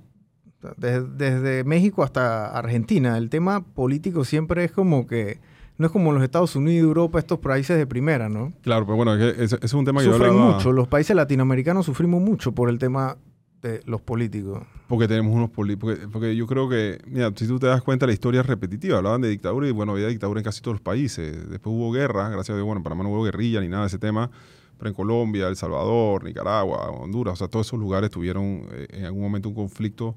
desde, 0.77 1.01
desde 1.07 1.63
México 1.63 2.03
hasta 2.03 2.47
Argentina, 2.47 3.17
el 3.17 3.29
tema 3.29 3.61
político 3.63 4.25
siempre 4.25 4.63
es 4.65 4.71
como 4.71 5.07
que, 5.07 5.39
no 5.77 5.85
es 5.85 5.91
como 5.91 6.11
los 6.11 6.21
Estados 6.23 6.55
Unidos, 6.55 6.83
Europa, 6.87 7.19
estos 7.19 7.39
países 7.39 7.77
de 7.77 7.87
primera, 7.87 8.27
¿no? 8.29 8.51
Claro, 8.61 8.85
pero 8.85 8.95
bueno, 8.97 9.15
es 9.15 9.19
que 9.35 9.43
ese, 9.43 9.55
ese 9.55 9.65
es 9.65 9.73
un 9.73 9.85
tema 9.85 10.01
que 10.01 10.07
yo 10.07 10.13
Sufren 10.13 10.31
hablaba- 10.31 10.53
mucho, 10.53 10.71
los 10.73 10.87
países 10.87 11.15
latinoamericanos 11.15 11.85
sufrimos 11.85 12.21
mucho 12.21 12.51
por 12.53 12.69
el 12.69 12.77
tema 12.79 13.17
de 13.61 13.81
los 13.85 14.01
políticos. 14.01 14.63
Porque 14.87 15.07
tenemos 15.07 15.33
unos 15.35 15.49
políticos. 15.49 15.95
Porque, 15.95 16.07
porque 16.07 16.35
yo 16.35 16.47
creo 16.47 16.69
que, 16.69 16.97
mira, 17.07 17.31
si 17.35 17.45
tú 17.45 17.59
te 17.59 17.67
das 17.67 17.81
cuenta, 17.81 18.05
la 18.07 18.13
historia 18.13 18.39
es 18.41 18.47
repetitiva. 18.47 18.97
Hablaban 18.97 19.19
de 19.21 19.27
dictadura 19.29 19.67
y 19.67 19.71
bueno, 19.71 19.91
había 19.91 20.07
dictadura 20.07 20.39
en 20.39 20.45
casi 20.45 20.61
todos 20.61 20.75
los 20.75 20.81
países. 20.81 21.49
Después 21.49 21.75
hubo 21.75 21.91
guerra, 21.91 22.29
gracias 22.29 22.51
a 22.51 22.55
Dios, 22.55 22.65
bueno, 22.65 22.79
en 22.79 22.83
Panamá 22.83 23.03
no 23.03 23.09
hubo 23.09 23.23
guerrilla 23.23 23.59
ni 23.61 23.67
nada 23.67 23.83
de 23.83 23.87
ese 23.87 23.99
tema. 23.99 24.31
Pero 24.77 24.89
en 24.89 24.95
Colombia, 24.95 25.49
El 25.49 25.57
Salvador, 25.57 26.23
Nicaragua, 26.23 26.89
Honduras, 26.89 27.33
o 27.33 27.35
sea, 27.35 27.47
todos 27.49 27.67
esos 27.67 27.77
lugares 27.77 28.09
tuvieron 28.09 28.63
eh, 28.71 28.87
en 28.91 29.05
algún 29.05 29.21
momento 29.21 29.49
un 29.49 29.55
conflicto 29.55 30.15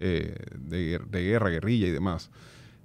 eh, 0.00 0.34
de, 0.56 1.00
de 1.10 1.22
guerra, 1.22 1.50
guerrilla 1.50 1.86
y 1.86 1.90
demás. 1.90 2.30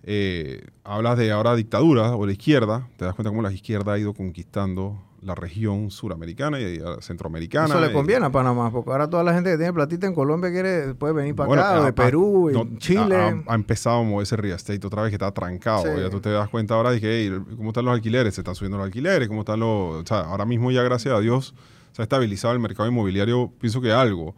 Eh, 0.06 0.66
hablas 0.84 1.18
de 1.18 1.32
ahora 1.32 1.56
dictadura 1.56 2.16
o 2.16 2.26
la 2.26 2.34
izquierda, 2.34 2.88
te 2.98 3.06
das 3.06 3.16
cuenta 3.16 3.30
cómo 3.30 3.42
la 3.42 3.52
izquierda 3.54 3.94
ha 3.94 3.98
ido 4.00 4.14
conquistando 4.14 5.02
la 5.22 5.34
región 5.36 5.90
suramericana 5.90 6.60
y 6.60 6.82
centroamericana. 7.00 7.68
Eso 7.68 7.80
le 7.80 7.88
y- 7.88 7.94
conviene 7.94 8.26
a 8.26 8.30
Panamá, 8.30 8.70
porque 8.70 8.92
ahora 8.92 9.10
toda 9.10 9.24
la 9.24 9.34
gente 9.34 9.52
que 9.52 9.56
tiene 9.56 9.72
platita 9.72 10.06
en 10.06 10.14
Colombia 10.14 10.52
quiere 10.52 10.94
puede 10.96 11.14
venir 11.14 11.34
para 11.34 11.48
Bueno, 11.48 11.64
acá, 11.64 11.78
ha- 11.82 11.86
de 11.86 11.94
Perú, 11.94 12.50
no, 12.52 12.78
Chile. 12.78 13.16
Ha, 13.16 13.28
ha- 13.30 13.44
ha 13.48 13.56
empezado 13.56 14.00
a 14.00 14.04
moverse 14.04 14.36
real 14.36 14.58
estate 14.58 14.86
otra 14.86 15.04
vez 15.04 15.12
que 15.12 15.16
está 15.16 15.32
trancado. 15.32 15.84
Sí. 15.84 16.02
Ya 16.02 16.10
tú 16.10 16.20
te 16.20 16.30
das 16.30 16.50
cuenta 16.50 16.74
ahora 16.74 16.92
de 16.92 17.00
que, 17.00 17.08
hey, 17.10 17.42
¿cómo 17.56 17.70
están 17.70 17.86
los 17.86 17.94
alquileres? 17.94 18.36
Se 18.36 18.42
están 18.42 18.56
subiendo 18.56 18.78
los 18.78 18.86
alquileres, 18.86 19.30
¿cómo 19.30 19.40
están 19.42 19.62
los...? 19.62 20.04
O 20.04 20.06
sea, 20.06 20.20
ahora 20.22 20.44
mismo 20.44 20.70
ya, 20.72 20.84
gracias 20.84 21.16
a 21.16 21.22
Dios, 21.22 21.56
se 21.94 22.02
ha 22.02 22.04
estabilizado 22.04 22.54
el 22.54 22.60
mercado 22.60 22.90
inmobiliario, 22.90 23.50
pienso 23.62 23.80
que 23.80 23.94
algo. 23.94 24.36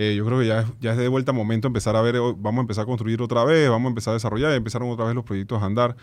Eh, 0.00 0.14
yo 0.14 0.24
creo 0.24 0.38
que 0.38 0.46
ya 0.46 0.64
ya 0.80 0.92
es 0.92 0.96
de 0.96 1.08
vuelta 1.08 1.32
momento 1.32 1.66
empezar 1.66 1.96
a 1.96 2.00
ver, 2.00 2.18
oh, 2.18 2.32
vamos 2.32 2.58
a 2.58 2.60
empezar 2.60 2.84
a 2.84 2.86
construir 2.86 3.20
otra 3.20 3.42
vez, 3.42 3.68
vamos 3.68 3.86
a 3.86 3.88
empezar 3.88 4.12
a 4.12 4.14
desarrollar, 4.14 4.52
empezaron 4.52 4.88
otra 4.90 5.06
vez 5.06 5.14
los 5.16 5.24
proyectos 5.24 5.60
a 5.60 5.66
andar. 5.66 5.96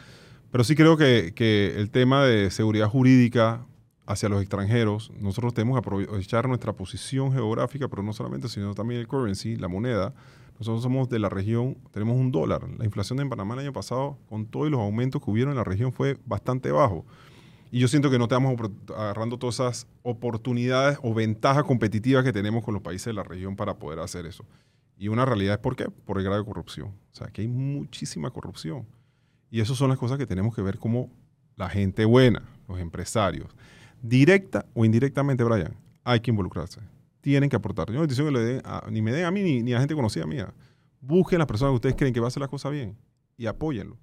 Pero 0.52 0.66
sí 0.66 0.76
creo 0.76 0.98
que, 0.98 1.32
que 1.34 1.76
el 1.78 1.90
tema 1.90 2.26
de 2.26 2.52
seguridad 2.52 2.90
jurídica 2.90 3.66
hacia 4.06 4.28
los 4.28 4.42
extranjeros, 4.42 5.14
nosotros 5.18 5.54
tenemos 5.54 5.76
que 5.76 5.80
aprovechar 5.80 6.46
nuestra 6.50 6.74
posición 6.74 7.32
geográfica, 7.32 7.88
pero 7.88 8.04
no 8.04 8.12
solamente, 8.12 8.50
sino 8.50 8.76
también 8.76 9.00
el 9.00 9.08
currency, 9.08 9.56
la 9.56 9.70
moneda. 9.70 10.14
Nosotros 10.60 10.84
somos 10.84 11.08
de 11.08 11.20
la 11.20 11.30
región, 11.30 11.78
tenemos 11.92 12.18
un 12.18 12.34
dólar. 12.34 12.68
La 12.78 12.84
inflación 12.84 13.22
en 13.22 13.30
Panamá 13.30 13.54
el 13.54 13.62
año 13.62 13.74
pasado, 13.74 14.18
con 14.28 14.46
todos 14.46 14.70
los 14.70 14.82
aumentos 14.82 15.24
que 15.24 15.32
hubieron 15.32 15.52
en 15.52 15.58
la 15.58 15.64
región, 15.64 15.94
fue 15.94 16.18
bastante 16.26 16.70
bajo. 16.70 17.06
Y 17.76 17.80
yo 17.80 17.90
siento 17.90 18.10
que 18.10 18.18
no 18.18 18.24
estamos 18.24 18.58
agarrando 18.96 19.38
todas 19.38 19.56
esas 19.56 19.88
oportunidades 20.02 20.98
o 21.04 21.14
ventajas 21.14 21.66
competitivas 21.66 22.24
que 22.24 22.32
tenemos 22.32 22.64
con 22.64 22.74
los 22.74 22.82
países 22.82 23.08
de 23.08 23.12
la 23.14 23.24
región 23.24 23.58
para 23.58 23.78
poder 23.78 24.00
hacer 24.00 24.26
eso. 24.26 24.46
Y 24.98 25.10
una 25.10 25.26
realidad 25.26 25.56
es 25.56 25.60
por 25.60 25.76
qué? 25.76 25.90
Por 25.90 26.18
el 26.18 26.24
grado 26.24 26.40
de 26.40 26.46
corrupción. 26.46 26.88
O 26.88 27.14
sea, 27.16 27.28
que 27.28 27.42
hay 27.42 27.50
muchísima 27.50 28.32
corrupción. 28.32 28.88
Y 29.52 29.60
esas 29.60 29.76
son 29.76 29.90
las 29.90 29.98
cosas 30.00 30.18
que 30.18 30.26
tenemos 30.26 30.56
que 30.56 30.62
ver 30.62 30.80
como 30.80 31.12
la 31.58 31.68
gente 31.68 32.06
buena, 32.06 32.44
los 32.70 32.80
empresarios, 32.80 33.50
directa 34.02 34.66
o 34.74 34.86
indirectamente, 34.86 35.44
Brian, 35.44 35.76
hay 36.06 36.22
que 36.22 36.32
involucrarse. 36.32 36.80
Tienen 37.20 37.50
que 37.50 37.58
aportar. 37.58 37.88
Yo 37.88 37.96
no 37.96 38.04
estoy 38.04 38.16
diciendo 38.16 38.32
que 38.32 38.46
le 38.46 38.54
den 38.54 38.62
a- 38.64 38.88
ni 38.90 39.02
me 39.02 39.12
den 39.12 39.26
a 39.26 39.32
mí 39.32 39.44
ni, 39.44 39.62
ni 39.62 39.74
a 39.74 39.80
gente 39.80 39.96
conocida 39.96 40.26
mía. 40.26 40.54
Busquen 41.02 41.40
las 41.40 41.48
personas 41.48 41.74
que 41.74 41.76
ustedes 41.76 41.96
creen 41.98 42.14
que 42.14 42.22
va 42.22 42.28
a 42.28 42.30
hacer 42.30 42.40
las 42.40 42.50
cosas 42.50 42.72
bien 42.72 42.96
y 43.36 43.48
apóyenlo. 43.48 43.98